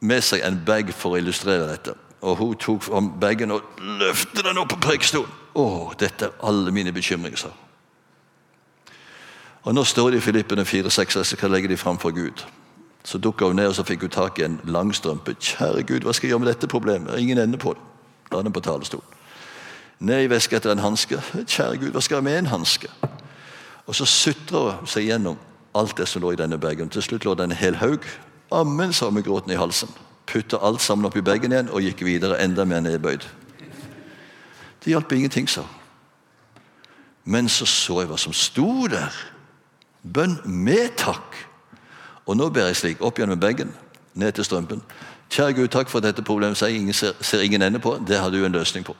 med 0.00 0.20
seg 0.20 0.40
en 0.46 0.62
bag 0.66 0.94
for 0.94 1.10
å 1.10 1.16
illustrere 1.16 1.70
dette. 1.70 1.94
Og 2.20 2.36
Hun 2.36 2.54
tok 2.54 2.82
fram 2.82 3.12
bagen 3.20 3.50
og 3.50 3.60
løftet 3.78 4.44
den 4.44 4.58
opp 4.58 4.68
på 4.68 4.76
prekestolen. 4.76 5.30
'Å, 5.54 5.94
dette 6.00 6.24
er 6.24 6.30
alle 6.42 6.72
mine 6.72 6.92
bekymringer', 6.92 7.36
sa 7.38 7.48
Og 9.64 9.74
Nå 9.74 9.84
står 9.84 10.10
de 10.10 10.16
i 10.16 10.20
Filippene 10.20 10.64
4-6 10.64 11.16
og 11.18 11.26
skal 11.26 11.50
legge 11.50 11.68
de 11.68 11.76
fram 11.76 11.98
for 11.98 12.10
Gud. 12.10 12.44
Så 13.04 13.18
dukka 13.18 13.44
hun 13.44 13.56
ned 13.56 13.66
og 13.66 13.74
så 13.74 13.82
fikk 13.82 14.00
hun 14.00 14.10
tak 14.10 14.38
i 14.38 14.42
en 14.42 14.60
langstrømpe. 14.64 15.34
'Kjære 15.34 15.82
Gud, 15.82 16.00
hva 16.00 16.12
skal 16.12 16.26
jeg 16.26 16.30
gjøre 16.30 16.38
med 16.38 16.48
dette 16.48 16.66
problemet?' 16.66 17.18
Ingen 17.18 17.38
ende 17.38 17.58
på 17.58 17.72
det. 17.72 17.91
La 18.32 18.42
den 18.42 18.52
på 18.52 18.60
talerstolen. 18.60 19.18
Ned 20.02 20.24
i 20.24 20.30
veska 20.30 20.56
etter 20.56 20.72
en 20.72 20.82
hanske. 20.82 21.20
'Kjære 21.46 21.78
Gud, 21.78 21.90
hva 21.94 22.00
skal 22.00 22.16
jeg 22.16 22.24
med 22.24 22.38
en 22.38 22.46
hanske?' 22.46 22.90
Og 23.86 23.94
så 23.94 24.06
sutra 24.06 24.78
hun 24.78 24.86
seg 24.86 25.06
gjennom 25.06 25.38
alt 25.74 25.96
det 25.96 26.08
som 26.08 26.22
lå 26.22 26.32
i 26.32 26.38
denne 26.38 26.58
bagen. 26.58 26.88
Til 26.88 27.02
slutt 27.02 27.24
lå 27.24 27.34
det 27.34 27.44
en 27.44 27.52
hel 27.52 27.74
haug. 27.74 28.04
Ammen, 28.52 28.92
sa 28.92 29.06
hun 29.06 29.14
med 29.14 29.24
gråten 29.24 29.52
i 29.52 29.58
halsen. 29.58 29.88
Putta 30.26 30.58
alt 30.62 30.80
sammen 30.80 31.06
oppi 31.06 31.20
bagen 31.20 31.52
igjen 31.52 31.70
og 31.70 31.82
gikk 31.82 32.04
videre 32.06 32.40
enda 32.42 32.64
mer 32.64 32.80
nedbøyd. 32.80 33.26
Det 34.84 34.90
hjalp 34.90 35.12
ingenting, 35.12 35.48
sa 35.48 35.60
hun. 35.60 35.78
Men 37.24 37.48
så 37.48 37.66
så 37.66 38.00
jeg 38.00 38.10
hva 38.10 38.18
som 38.18 38.32
sto 38.32 38.86
der. 38.90 39.14
Bønn 40.02 40.40
med 40.44 40.96
takk. 40.98 41.36
Og 42.26 42.36
nå 42.36 42.48
ber 42.50 42.70
jeg 42.70 42.76
slik, 42.76 43.02
opp 43.02 43.18
gjennom 43.18 43.40
bagen, 43.40 43.74
ned 44.14 44.32
til 44.32 44.44
strømpen. 44.44 44.82
Kjære 45.32 45.52
Gud, 45.56 45.68
takk 45.72 45.88
for 45.88 46.02
at 46.02 46.10
dette 46.10 46.22
problemet 46.22 46.58
ser 46.60 46.74
ingen 46.76 46.92
ser, 46.92 47.40
ingen 47.40 47.62
ende 47.62 47.80
på. 47.80 47.96
Det 48.06 48.18
har 48.20 48.30
du 48.30 48.42
en 48.44 48.52
løsning 48.52 48.84
på. 48.84 48.96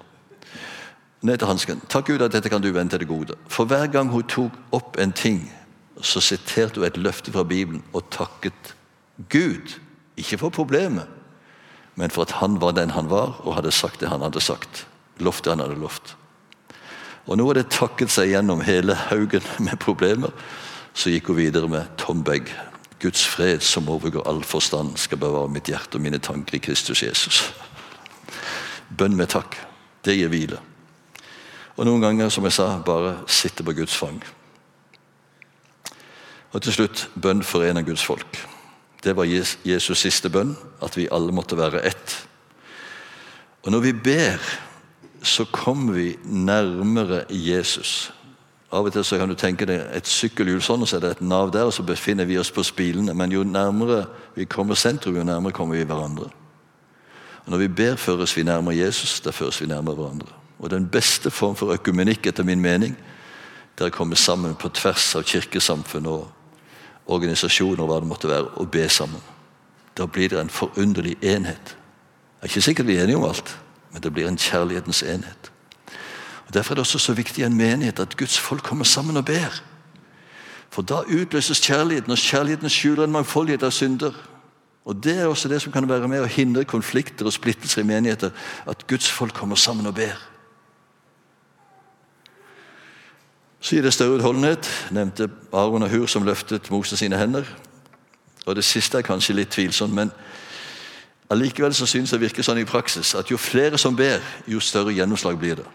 Ned 1.23 1.39
til 1.39 1.47
hansken. 1.49 1.83
Takk 1.93 2.07
Gud 2.09 2.25
at 2.25 2.33
dette 2.33 2.49
kan 2.49 2.63
du 2.63 2.71
vende 2.73 2.95
til 2.95 3.03
det 3.05 3.09
gode. 3.09 3.37
For 3.53 3.69
hver 3.69 3.87
gang 3.93 4.09
hun 4.11 4.25
tok 4.25 4.57
opp 4.73 4.97
en 4.99 5.13
ting, 5.13 5.45
så 6.01 6.21
siterte 6.25 6.81
hun 6.81 6.89
et 6.89 6.97
løfte 6.97 7.33
fra 7.33 7.45
Bibelen 7.45 7.85
og 7.93 8.09
takket 8.11 8.73
Gud. 9.29 9.77
Ikke 10.17 10.39
for 10.39 10.49
problemet, 10.49 11.05
men 12.01 12.11
for 12.11 12.25
at 12.25 12.33
han 12.41 12.61
var 12.61 12.73
den 12.73 12.91
han 12.91 13.11
var, 13.11 13.37
og 13.45 13.55
hadde 13.55 13.71
sagt 13.71 14.01
det 14.01 14.09
han 14.09 14.25
hadde 14.25 14.41
sagt. 14.41 14.87
Loftet 15.21 15.53
han 15.53 15.61
hadde 15.61 15.81
lovt. 15.81 16.17
Og 17.27 17.37
nå 17.37 17.47
har 17.47 17.61
det 17.61 17.69
takket 17.71 18.11
seg 18.11 18.33
gjennom 18.33 18.65
hele 18.65 18.97
haugen 18.97 19.45
med 19.61 19.77
problemer. 19.85 20.33
Så 20.95 21.13
gikk 21.13 21.29
hun 21.29 21.37
videre 21.45 21.69
med 21.69 21.93
tom 22.01 22.25
bag. 22.25 22.49
Guds 23.03 23.25
fred 23.27 23.63
som 23.67 23.89
overgår 23.91 24.27
all 24.29 24.45
forstand, 24.47 24.95
skal 24.99 25.19
bevare 25.19 25.51
mitt 25.51 25.69
hjerte 25.71 25.99
og 25.99 26.05
mine 26.05 26.21
tanker 26.23 26.57
i 26.57 26.63
Kristus 26.63 27.03
Jesus. 27.03 27.43
Bønn 28.99 29.17
med 29.19 29.33
takk. 29.33 29.57
Det 30.05 30.15
gir 30.15 30.31
hvile. 30.31 30.61
Og 31.77 31.87
noen 31.89 32.03
ganger, 32.05 32.31
som 32.31 32.47
jeg 32.47 32.55
sa, 32.55 32.77
bare 32.85 33.17
sitte 33.27 33.65
på 33.67 33.75
Guds 33.75 33.95
fang. 33.97 34.21
Og 36.53 36.61
til 36.63 36.75
slutt 36.77 37.07
bønn 37.17 37.43
for 37.47 37.65
en 37.65 37.81
av 37.81 37.87
Guds 37.87 38.05
folk. 38.05 38.39
Det 39.03 39.17
var 39.19 39.27
Jesus' 39.27 40.05
siste 40.05 40.31
bønn, 40.31 40.53
at 40.83 40.97
vi 40.99 41.11
alle 41.11 41.35
måtte 41.35 41.59
være 41.59 41.83
ett. 41.89 42.19
Og 43.65 43.73
når 43.73 43.87
vi 43.89 43.93
ber, 43.93 44.43
så 45.23 45.47
kommer 45.51 45.97
vi 45.97 46.09
nærmere 46.25 47.25
Jesus. 47.31 48.13
Av 48.73 48.87
og 48.89 48.93
til 48.93 49.05
så 49.05 49.19
kan 49.21 49.29
du 49.29 49.37
tenke 49.37 49.67
deg 49.69 49.83
et 49.93 50.09
sykkelhjul 50.09 50.63
sånn, 50.65 50.83
og 50.83 50.89
så 50.89 50.97
er 50.97 51.03
det 51.05 51.11
et 51.17 51.25
nav 51.29 51.51
der, 51.53 51.69
og 51.69 51.75
så 51.77 51.85
befinner 51.85 52.25
vi 52.25 52.39
oss 52.41 52.51
på 52.51 52.65
spilene. 52.65 53.13
Men 53.15 53.33
jo 53.33 53.45
nærmere 53.45 54.07
vi 54.35 54.47
kommer 54.49 54.75
sentrum, 54.75 55.17
jo 55.17 55.25
nærmere 55.29 55.53
kommer 55.53 55.77
vi 55.77 55.85
hverandre. 55.85 56.31
Og 57.45 57.51
Når 57.51 57.59
vi 57.59 57.69
ber, 57.69 57.97
føres 57.97 58.37
vi 58.37 58.43
nærmere 58.43 58.77
Jesus. 58.77 59.21
Da 59.21 59.31
føres 59.31 59.61
vi 59.61 59.67
nærmere 59.67 59.95
hverandre. 59.95 60.29
Og 60.59 60.71
Den 60.71 60.89
beste 60.89 61.31
form 61.31 61.57
for 61.57 61.73
økumenikk, 61.73 62.27
etter 62.27 62.45
min 62.45 62.61
mening, 62.61 62.97
det 63.79 63.85
er 63.85 63.91
å 63.91 63.97
komme 63.97 64.17
sammen 64.17 64.55
på 64.55 64.69
tvers 64.69 65.15
av 65.17 65.25
kirkesamfunn 65.25 66.07
og 66.07 66.31
organisasjoner 67.07 67.83
og 67.83 67.89
hva 67.91 68.01
det 68.01 68.09
måtte 68.09 68.29
være, 68.29 68.49
og 68.57 68.71
be 68.71 68.89
sammen. 68.89 69.21
Da 69.99 70.07
blir 70.07 70.29
det 70.29 70.41
en 70.41 70.51
forunderlig 70.51 71.17
enhet. 71.23 71.77
Det 72.41 72.49
er 72.49 72.53
ikke 72.53 72.69
sikkert 72.69 72.87
vi 72.87 72.97
er 72.97 73.05
enige 73.05 73.17
om 73.17 73.29
alt, 73.29 73.59
men 73.93 74.03
det 74.03 74.13
blir 74.15 74.29
en 74.29 74.39
kjærlighetens 74.39 75.03
enhet. 75.03 75.52
Derfor 76.53 76.73
er 76.73 76.75
det 76.75 76.81
også 76.81 76.99
så 76.99 77.13
viktig 77.13 77.43
i 77.43 77.47
en 77.47 77.57
menighet 77.57 78.01
at 78.01 78.17
Guds 78.17 78.39
folk 78.39 78.63
kommer 78.63 78.85
sammen 78.85 79.17
og 79.17 79.25
ber. 79.25 79.63
For 80.71 80.83
da 80.83 80.95
utløses 80.95 81.61
kjærligheten, 81.61 82.13
og 82.13 82.19
kjærligheten 82.19 82.71
skjuler 82.71 83.05
en 83.05 83.13
mangfoldighet 83.13 83.63
av 83.63 83.71
synder. 83.71 84.13
Og 84.85 85.05
Det 85.05 85.19
er 85.19 85.27
også 85.27 85.49
det 85.49 85.63
som 85.63 85.73
kan 85.73 85.89
være 85.89 86.09
med 86.09 86.23
å 86.23 86.31
hindre 86.31 86.65
konflikter 86.65 87.27
og 87.27 87.33
splittelser 87.33 87.83
i 87.83 87.87
menigheter. 87.87 88.31
At 88.67 88.87
Guds 88.87 89.11
folk 89.11 89.35
kommer 89.35 89.57
sammen 89.57 89.87
og 89.87 89.95
ber. 89.95 90.17
Så 93.61 93.77
gir 93.77 93.83
det 93.83 93.93
større 93.95 94.19
utholdenhet. 94.19 94.71
Nevnte 94.91 95.31
Aron 95.53 95.83
og 95.83 95.91
Hur 95.91 96.07
som 96.07 96.25
løftet 96.25 96.71
Moses 96.71 96.99
sine 96.99 97.19
hender. 97.19 97.45
Og 98.47 98.57
Det 98.57 98.65
siste 98.65 98.99
er 98.99 99.03
kanskje 99.03 99.35
litt 99.35 99.49
tvilsomt, 99.49 99.95
men 99.95 100.11
allikevel 101.31 101.75
så 101.75 101.87
synes 101.87 102.11
det 102.11 102.21
virker 102.21 102.43
sånn 102.43 102.59
i 102.59 102.65
praksis 102.65 103.15
at 103.15 103.31
jo 103.31 103.37
flere 103.37 103.79
som 103.79 103.97
ber, 103.97 104.19
jo 104.47 104.61
større 104.61 104.93
gjennomslag 104.93 105.39
blir 105.39 105.55
det. 105.55 105.67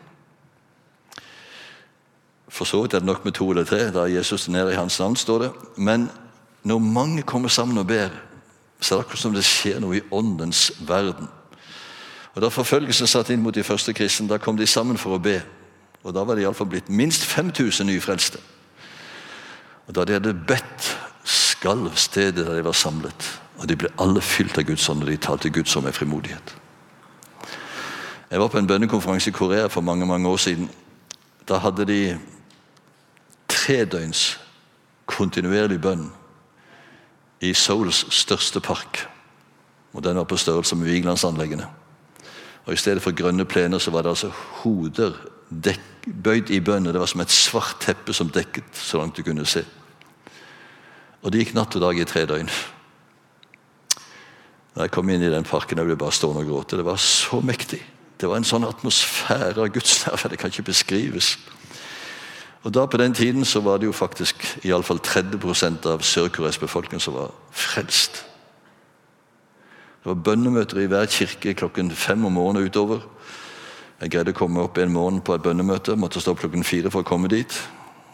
For 2.49 2.65
så 2.65 2.81
vidt 2.81 2.93
er 2.93 2.99
det 2.99 3.05
nok 3.05 3.25
med 3.25 3.33
to 3.33 3.49
eller 3.49 3.63
tre. 3.63 3.91
Da 3.91 4.05
er 4.05 4.17
Jesus 4.17 4.47
nede 4.49 4.71
i 4.73 4.75
hans 4.75 4.99
navn, 4.99 5.15
står 5.15 5.39
det. 5.39 5.51
Men 5.75 6.09
når 6.63 6.79
mange 6.79 7.21
kommer 7.21 7.49
sammen 7.49 7.77
og 7.77 7.87
ber, 7.87 8.09
så 8.79 8.95
er 8.95 8.97
det 8.97 9.05
akkurat 9.05 9.19
som 9.19 9.33
det 9.33 9.45
skjer 9.45 9.79
noe 9.79 9.97
i 9.97 10.05
åndens 10.11 10.71
verden. 10.87 11.27
Og 12.35 12.41
Da 12.41 12.49
forfølgelsen 12.53 13.07
satt 13.07 13.29
inn 13.29 13.41
mot 13.41 13.55
de 13.55 13.63
første 13.63 13.93
kristne, 13.93 14.27
da 14.29 14.37
kom 14.37 14.57
de 14.57 14.67
sammen 14.67 14.97
for 14.97 15.15
å 15.15 15.21
be. 15.21 15.41
Og 16.03 16.13
Da 16.13 16.23
var 16.23 16.35
det 16.35 16.43
iallfall 16.43 16.69
blitt 16.69 16.89
minst 16.89 17.25
5000 17.25 17.87
nyfrelste. 17.87 18.37
Og 19.87 19.95
Da 19.95 20.05
de 20.05 20.13
hadde 20.13 20.33
bedt, 20.33 20.97
skalv 21.23 21.95
stedet 21.95 22.45
der 22.45 22.55
de 22.55 22.63
var 22.63 22.71
samlet. 22.71 23.39
Og 23.57 23.67
De 23.67 23.75
ble 23.75 23.89
alle 23.99 24.21
fylt 24.21 24.57
av 24.57 24.63
Guds 24.63 24.89
ånd, 24.89 25.01
og 25.01 25.09
de 25.09 25.17
talte 25.17 25.49
Guds 25.49 25.75
ånd 25.75 25.85
med 25.85 25.93
frimodighet. 25.93 26.55
Jeg 28.31 28.39
var 28.39 28.47
på 28.47 28.57
en 28.57 28.67
bønnekonferanse 28.67 29.29
i 29.29 29.33
Korea 29.33 29.67
for 29.67 29.81
mange 29.81 30.05
mange 30.05 30.29
år 30.29 30.37
siden. 30.37 30.69
Da 31.49 31.57
hadde 31.57 31.85
de 31.85 32.19
tredøgns 33.47 34.39
kontinuerlig 35.07 35.79
bønn 35.81 36.09
i 37.41 37.53
Souls 37.53 38.05
største 38.13 38.59
park. 38.59 39.05
Og 39.93 40.03
Den 40.03 40.17
var 40.17 40.27
på 40.29 40.37
størrelse 40.37 40.75
med 40.75 40.89
Vigelandsanleggene. 40.89 41.67
Og 42.65 42.73
I 42.73 42.77
stedet 42.77 43.01
for 43.01 43.15
grønne 43.15 43.45
plener 43.45 43.79
så 43.79 43.91
var 43.91 44.03
det 44.03 44.09
altså 44.09 44.29
hoder 44.61 45.15
dekk, 45.49 46.07
bøyd 46.23 46.49
i 46.51 46.59
bønn. 46.59 46.89
Det 46.91 46.99
var 46.99 47.09
som 47.09 47.21
et 47.23 47.31
svart 47.31 47.79
teppe 47.81 48.13
som 48.13 48.29
dekket 48.29 48.75
så 48.75 48.99
langt 48.99 49.17
du 49.17 49.23
kunne 49.23 49.45
se. 49.47 49.63
Og 51.23 51.31
det 51.31 51.45
gikk 51.45 51.55
natt 51.55 51.75
og 51.75 51.81
dag 51.81 51.99
i 51.99 52.07
tre 52.07 52.25
døgn. 52.27 52.51
Da 54.75 54.85
jeg 54.85 54.93
kom 54.93 55.09
inn 55.09 55.23
i 55.25 55.31
den 55.33 55.47
parken, 55.47 55.79
jeg 55.79 55.89
ble 55.89 55.97
bare 55.97 56.13
stående 56.13 56.43
og 56.43 56.51
gråte. 56.51 56.77
Det 56.77 56.85
var 56.85 56.99
så 57.01 57.39
mektig. 57.41 57.81
Det 58.17 58.29
var 58.29 58.37
en 58.37 58.47
sånn 58.47 58.67
atmosfære 58.67 59.63
av 59.63 59.71
Guds 59.73 60.03
nærvær. 60.05 60.33
Det 60.33 60.39
kan 60.41 60.53
ikke 60.53 60.69
beskrives. 60.69 61.37
Og 62.67 62.73
da 62.73 62.85
På 62.85 62.97
den 62.97 63.13
tiden 63.13 63.45
så 63.45 63.59
var 63.59 63.77
det 63.77 63.85
jo 63.85 63.91
faktisk 63.95 64.59
iallfall 64.63 64.99
30 64.99 65.87
av 65.87 66.01
Sør-Koreas 66.03 66.57
befolkning 66.59 66.99
som 66.99 67.13
var 67.13 67.31
frelst. 67.51 68.25
Det 70.03 70.09
var 70.09 70.19
bønnemøter 70.23 70.81
i 70.83 70.87
hver 70.91 71.05
kirke 71.05 71.53
klokken 71.53 71.91
fem 71.91 72.25
om 72.25 72.33
morgenen 72.33 72.67
utover. 72.67 72.99
Jeg 74.01 74.11
greide 74.11 74.33
å 74.35 74.35
komme 74.35 74.59
opp 74.59 74.77
en 74.77 74.91
morgen 74.91 75.21
på 75.21 75.33
et 75.33 75.41
bønnemøte. 75.41 75.95
Måtte 75.95 76.19
stå 76.19 76.31
opp 76.35 76.41
klokken 76.43 76.63
fire 76.67 76.91
for 76.91 77.05
å 77.05 77.07
komme 77.07 77.31
dit. 77.31 77.55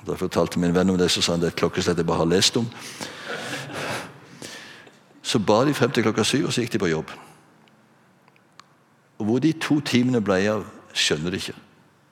Da 0.05 0.13
fortalte 0.13 0.59
min 0.59 0.75
venn 0.75 0.89
om 0.89 1.01
det, 1.01 1.09
så 1.09 1.21
sa 1.21 1.33
han 1.33 1.41
det 1.41 1.49
er 1.49 1.55
et 1.55 1.59
klokkeslett 1.63 1.97
jeg 1.97 2.05
bare 2.05 2.21
har 2.21 2.29
lest 2.29 2.57
om. 2.57 2.69
Så 5.23 5.39
ba 5.39 5.63
de 5.65 5.73
frem 5.73 5.91
til 5.91 6.05
klokka 6.05 6.23
syv, 6.23 6.45
og 6.45 6.53
så 6.53 6.61
gikk 6.61 6.75
de 6.77 6.83
på 6.85 6.91
jobb. 6.93 7.09
Og 9.17 9.25
hvor 9.25 9.41
de 9.41 9.53
to 9.57 9.81
timene 9.81 10.21
ble 10.21 10.43
av, 10.51 10.63
skjønner 10.93 11.33
de 11.33 11.41
ikke. 11.41 11.57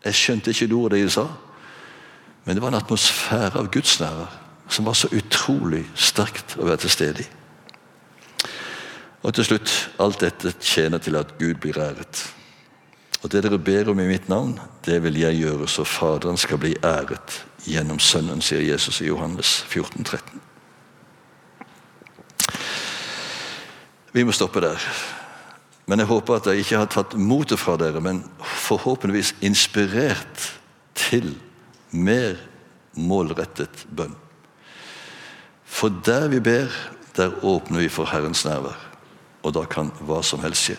Jeg 0.10 0.22
skjønte 0.24 0.50
ikke 0.56 0.72
det 0.90 1.06
de 1.06 1.10
sa, 1.14 1.30
men 2.46 2.56
det 2.56 2.64
var 2.64 2.74
en 2.74 2.82
atmosfære 2.82 3.60
av 3.60 3.70
gudsnærvær 3.74 4.38
som 4.72 4.88
var 4.88 4.96
så 4.96 5.10
utrolig 5.12 5.84
sterkt 6.00 6.56
å 6.58 6.66
være 6.66 6.86
til 6.86 6.94
stede 6.94 7.24
i. 7.26 7.28
Og 9.22 9.36
til 9.36 9.46
slutt 9.46 9.74
alt 10.02 10.22
dette 10.24 10.54
tjener 10.64 11.02
til 11.04 11.18
at 11.20 11.36
Gud 11.38 11.60
blir 11.62 11.78
æret. 11.78 12.24
Og 13.22 13.30
det 13.30 13.44
dere 13.46 13.60
ber 13.62 13.92
om 13.92 14.00
i 14.02 14.08
mitt 14.10 14.30
navn, 14.32 14.56
det 14.86 14.98
vil 15.04 15.20
jeg 15.22 15.44
gjøre, 15.44 15.68
så 15.70 15.86
Faderen 15.86 16.40
skal 16.42 16.58
bli 16.62 16.74
æret 16.82 17.44
gjennom 17.68 18.00
Sønnen, 18.02 18.42
sier 18.42 18.64
Jesus 18.66 19.02
i 19.04 19.12
Johannes 19.12 19.60
14, 19.70 20.04
13. 20.04 20.42
Vi 24.12 24.24
må 24.26 24.34
stoppe 24.34 24.64
der. 24.64 24.82
Men 25.86 26.02
jeg 26.02 26.10
håper 26.10 26.40
at 26.40 26.48
jeg 26.50 26.64
ikke 26.64 26.80
har 26.82 26.90
tatt 26.90 27.14
motet 27.20 27.60
fra 27.60 27.76
dere, 27.78 28.02
men 28.02 28.24
forhåpentligvis 28.40 29.36
inspirert 29.46 30.50
til 30.98 31.36
mer 31.92 32.40
målrettet 32.98 33.86
bønn. 33.96 34.16
For 35.66 35.94
der 36.06 36.28
vi 36.32 36.40
ber, 36.44 36.72
der 37.16 37.38
åpner 37.44 37.80
vi 37.80 37.90
for 37.90 38.10
Herrens 38.12 38.46
nærvær. 38.46 38.78
Og 39.44 39.54
da 39.56 39.64
kan 39.66 39.92
hva 40.06 40.22
som 40.24 40.44
helst 40.44 40.68
skje. 40.68 40.78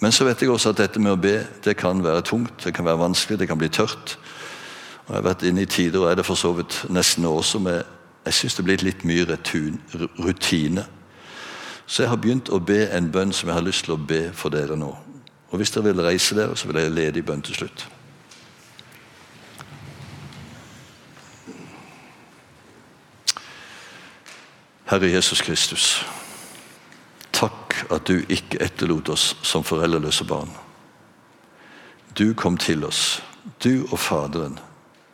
Men 0.00 0.12
så 0.14 0.26
vet 0.26 0.42
jeg 0.42 0.50
også 0.50 0.70
at 0.74 0.82
dette 0.82 1.00
med 1.02 1.14
å 1.14 1.20
be 1.20 1.40
det 1.64 1.76
kan 1.78 2.02
være 2.04 2.22
tungt, 2.22 2.64
det 2.64 2.74
kan 2.74 2.86
være 2.86 3.00
vanskelig, 3.00 3.38
det 3.38 3.48
kan 3.48 3.58
bli 3.58 3.68
tørt. 3.68 4.18
Og 5.06 5.14
Jeg 5.14 5.22
har 5.22 5.30
vært 5.30 5.46
inne 5.48 5.64
i 5.64 5.70
tider, 5.70 6.02
og 6.02 6.10
er 6.10 6.20
det 6.20 6.26
for 6.26 6.38
så 6.38 6.52
vidt 6.54 6.84
nesten 6.90 7.24
nå 7.24 7.32
også, 7.40 7.58
men 7.58 7.82
jeg 8.26 8.34
syns 8.34 8.58
det 8.58 8.64
blitt 8.66 8.84
litt 8.84 9.04
mye 9.08 9.24
rutine 10.20 10.84
så 11.88 12.04
jeg 12.04 12.10
har 12.12 12.20
begynt 12.20 12.50
å 12.52 12.60
be 12.60 12.82
en 12.92 13.06
bønn 13.08 13.30
som 13.32 13.48
jeg 13.48 13.56
har 13.56 13.64
lyst 13.64 13.86
til 13.86 13.94
å 13.94 14.02
be 14.10 14.26
for 14.36 14.52
dere 14.52 14.76
nå. 14.76 14.90
Og 15.48 15.54
Hvis 15.56 15.72
dere 15.72 15.88
vil 15.88 16.04
reise 16.04 16.36
dere, 16.36 16.56
så 16.56 16.68
vil 16.68 16.82
jeg 16.82 16.92
lede 16.92 17.22
i 17.22 17.24
bønn 17.24 17.40
til 17.42 17.56
slutt. 17.56 17.86
Herre 24.88 25.10
Jesus 25.12 25.42
Kristus. 25.44 26.04
Takk 27.32 27.74
at 27.92 28.08
du 28.08 28.22
ikke 28.24 28.56
etterlot 28.64 29.10
oss 29.12 29.34
som 29.44 29.64
foreldreløse 29.64 30.24
barn. 30.24 30.48
Du 32.16 32.32
kom 32.34 32.56
til 32.56 32.86
oss, 32.88 33.20
du 33.62 33.84
og 33.90 33.98
Faderen, 34.00 34.56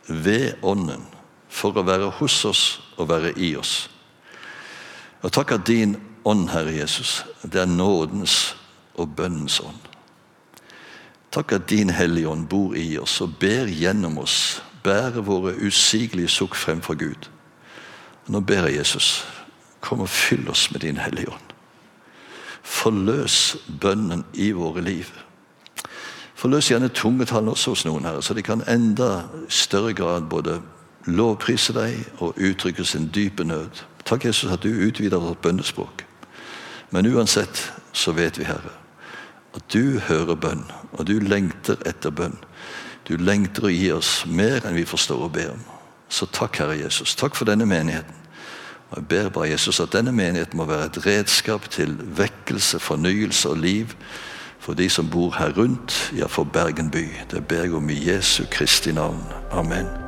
ved 0.07 0.63
Ånden, 0.63 1.03
for 1.49 1.75
å 1.75 1.83
være 1.83 2.07
hos 2.21 2.37
oss 2.47 2.63
og 2.95 3.09
være 3.11 3.33
i 3.35 3.51
oss. 3.59 3.89
Og 5.21 5.35
takk 5.35 5.57
at 5.57 5.67
din 5.67 5.97
ånd, 6.23 6.47
Herre 6.55 6.71
Jesus, 6.71 7.25
det 7.43 7.65
er 7.65 7.69
nådens 7.69 8.55
og 8.95 9.11
bønnens 9.17 9.59
ånd. 9.59 9.91
Takk 11.35 11.51
at 11.51 11.69
din 11.69 11.91
Hellige 11.91 12.31
Ånd 12.31 12.47
bor 12.47 12.77
i 12.79 12.93
oss 12.97 13.19
og 13.21 13.35
ber 13.41 13.67
gjennom 13.67 14.21
oss, 14.23 14.61
bærer 14.87 15.25
våre 15.25 15.51
usigelige 15.59 16.31
sukk 16.31 16.55
frem 16.55 16.79
for 16.79 16.95
Gud. 16.95 17.27
Nå 18.31 18.39
ber 18.39 18.69
jeg 18.69 18.79
Jesus, 18.79 19.25
kom 19.85 20.01
og 20.01 20.09
fyll 20.09 20.49
oss 20.49 20.71
med 20.73 20.81
din 20.81 20.97
Hellige 20.97 21.31
Ånd. 21.31 21.53
Forløs 22.65 23.57
bønnen 23.81 24.25
i 24.33 24.49
våre 24.51 24.81
liv. 24.81 25.11
Forløs 26.35 26.71
gjerne 26.71 26.89
tungetallene 26.89 27.53
også 27.53 27.75
hos 27.75 27.85
noen, 27.85 28.05
her, 28.05 28.21
så 28.21 28.33
de 28.33 28.43
kan 28.43 28.65
enda 28.67 29.27
større 29.49 29.93
grad 29.93 30.25
både 30.29 30.59
lovprise 31.05 31.73
deg 31.73 32.01
og 32.17 32.39
uttrykke 32.41 32.85
sin 32.85 33.07
dype 33.13 33.45
nød. 33.45 33.85
Takk, 34.05 34.25
Jesus, 34.25 34.51
at 34.51 34.65
du 34.65 34.69
utvider 34.69 35.21
vårt 35.21 35.41
bønnespråk. 35.45 36.05
Men 36.89 37.07
uansett 37.13 37.71
så 37.93 38.11
vet 38.11 38.39
vi, 38.39 38.49
Herre, 38.49 38.73
at 39.55 39.63
du 39.73 39.99
hører 40.09 40.35
bønn, 40.35 40.65
og 40.91 41.07
du 41.07 41.19
lengter 41.19 41.79
etter 41.85 42.11
bønn. 42.11 42.37
Du 43.07 43.15
lengter 43.21 43.69
å 43.69 43.73
gi 43.73 43.89
oss 43.93 44.25
mer 44.25 44.65
enn 44.65 44.77
vi 44.77 44.85
forstår 44.89 45.25
å 45.25 45.31
be 45.31 45.47
om. 45.53 45.61
Så 46.09 46.27
takk, 46.33 46.57
Herre 46.61 46.77
Jesus. 46.79 47.15
Takk 47.15 47.37
for 47.37 47.47
denne 47.49 47.67
menigheten. 47.69 48.24
Og 48.89 48.97
Jeg 48.97 49.07
ber 49.07 49.29
bare 49.29 49.49
Jesus 49.49 49.79
at 49.79 49.93
denne 49.93 50.11
menigheten 50.11 50.57
må 50.57 50.65
være 50.65 50.85
et 50.85 51.05
redskap 51.05 51.69
til 51.69 51.97
vekkelse, 52.17 52.79
fornyelse 52.79 53.49
og 53.49 53.57
liv 53.57 53.87
for 54.65 54.73
de 54.73 54.89
som 54.89 55.09
bor 55.09 55.35
her 55.37 55.53
rundt, 55.57 56.13
ja, 56.17 56.25
for 56.25 56.43
Bergen 56.43 56.89
by. 56.89 57.05
Det 57.31 57.47
ber 57.47 57.61
jeg 57.61 57.73
om 57.73 57.89
i 57.89 58.09
Jesu 58.09 58.43
Kristi 58.51 58.91
navn. 58.91 59.23
Amen. 59.51 60.04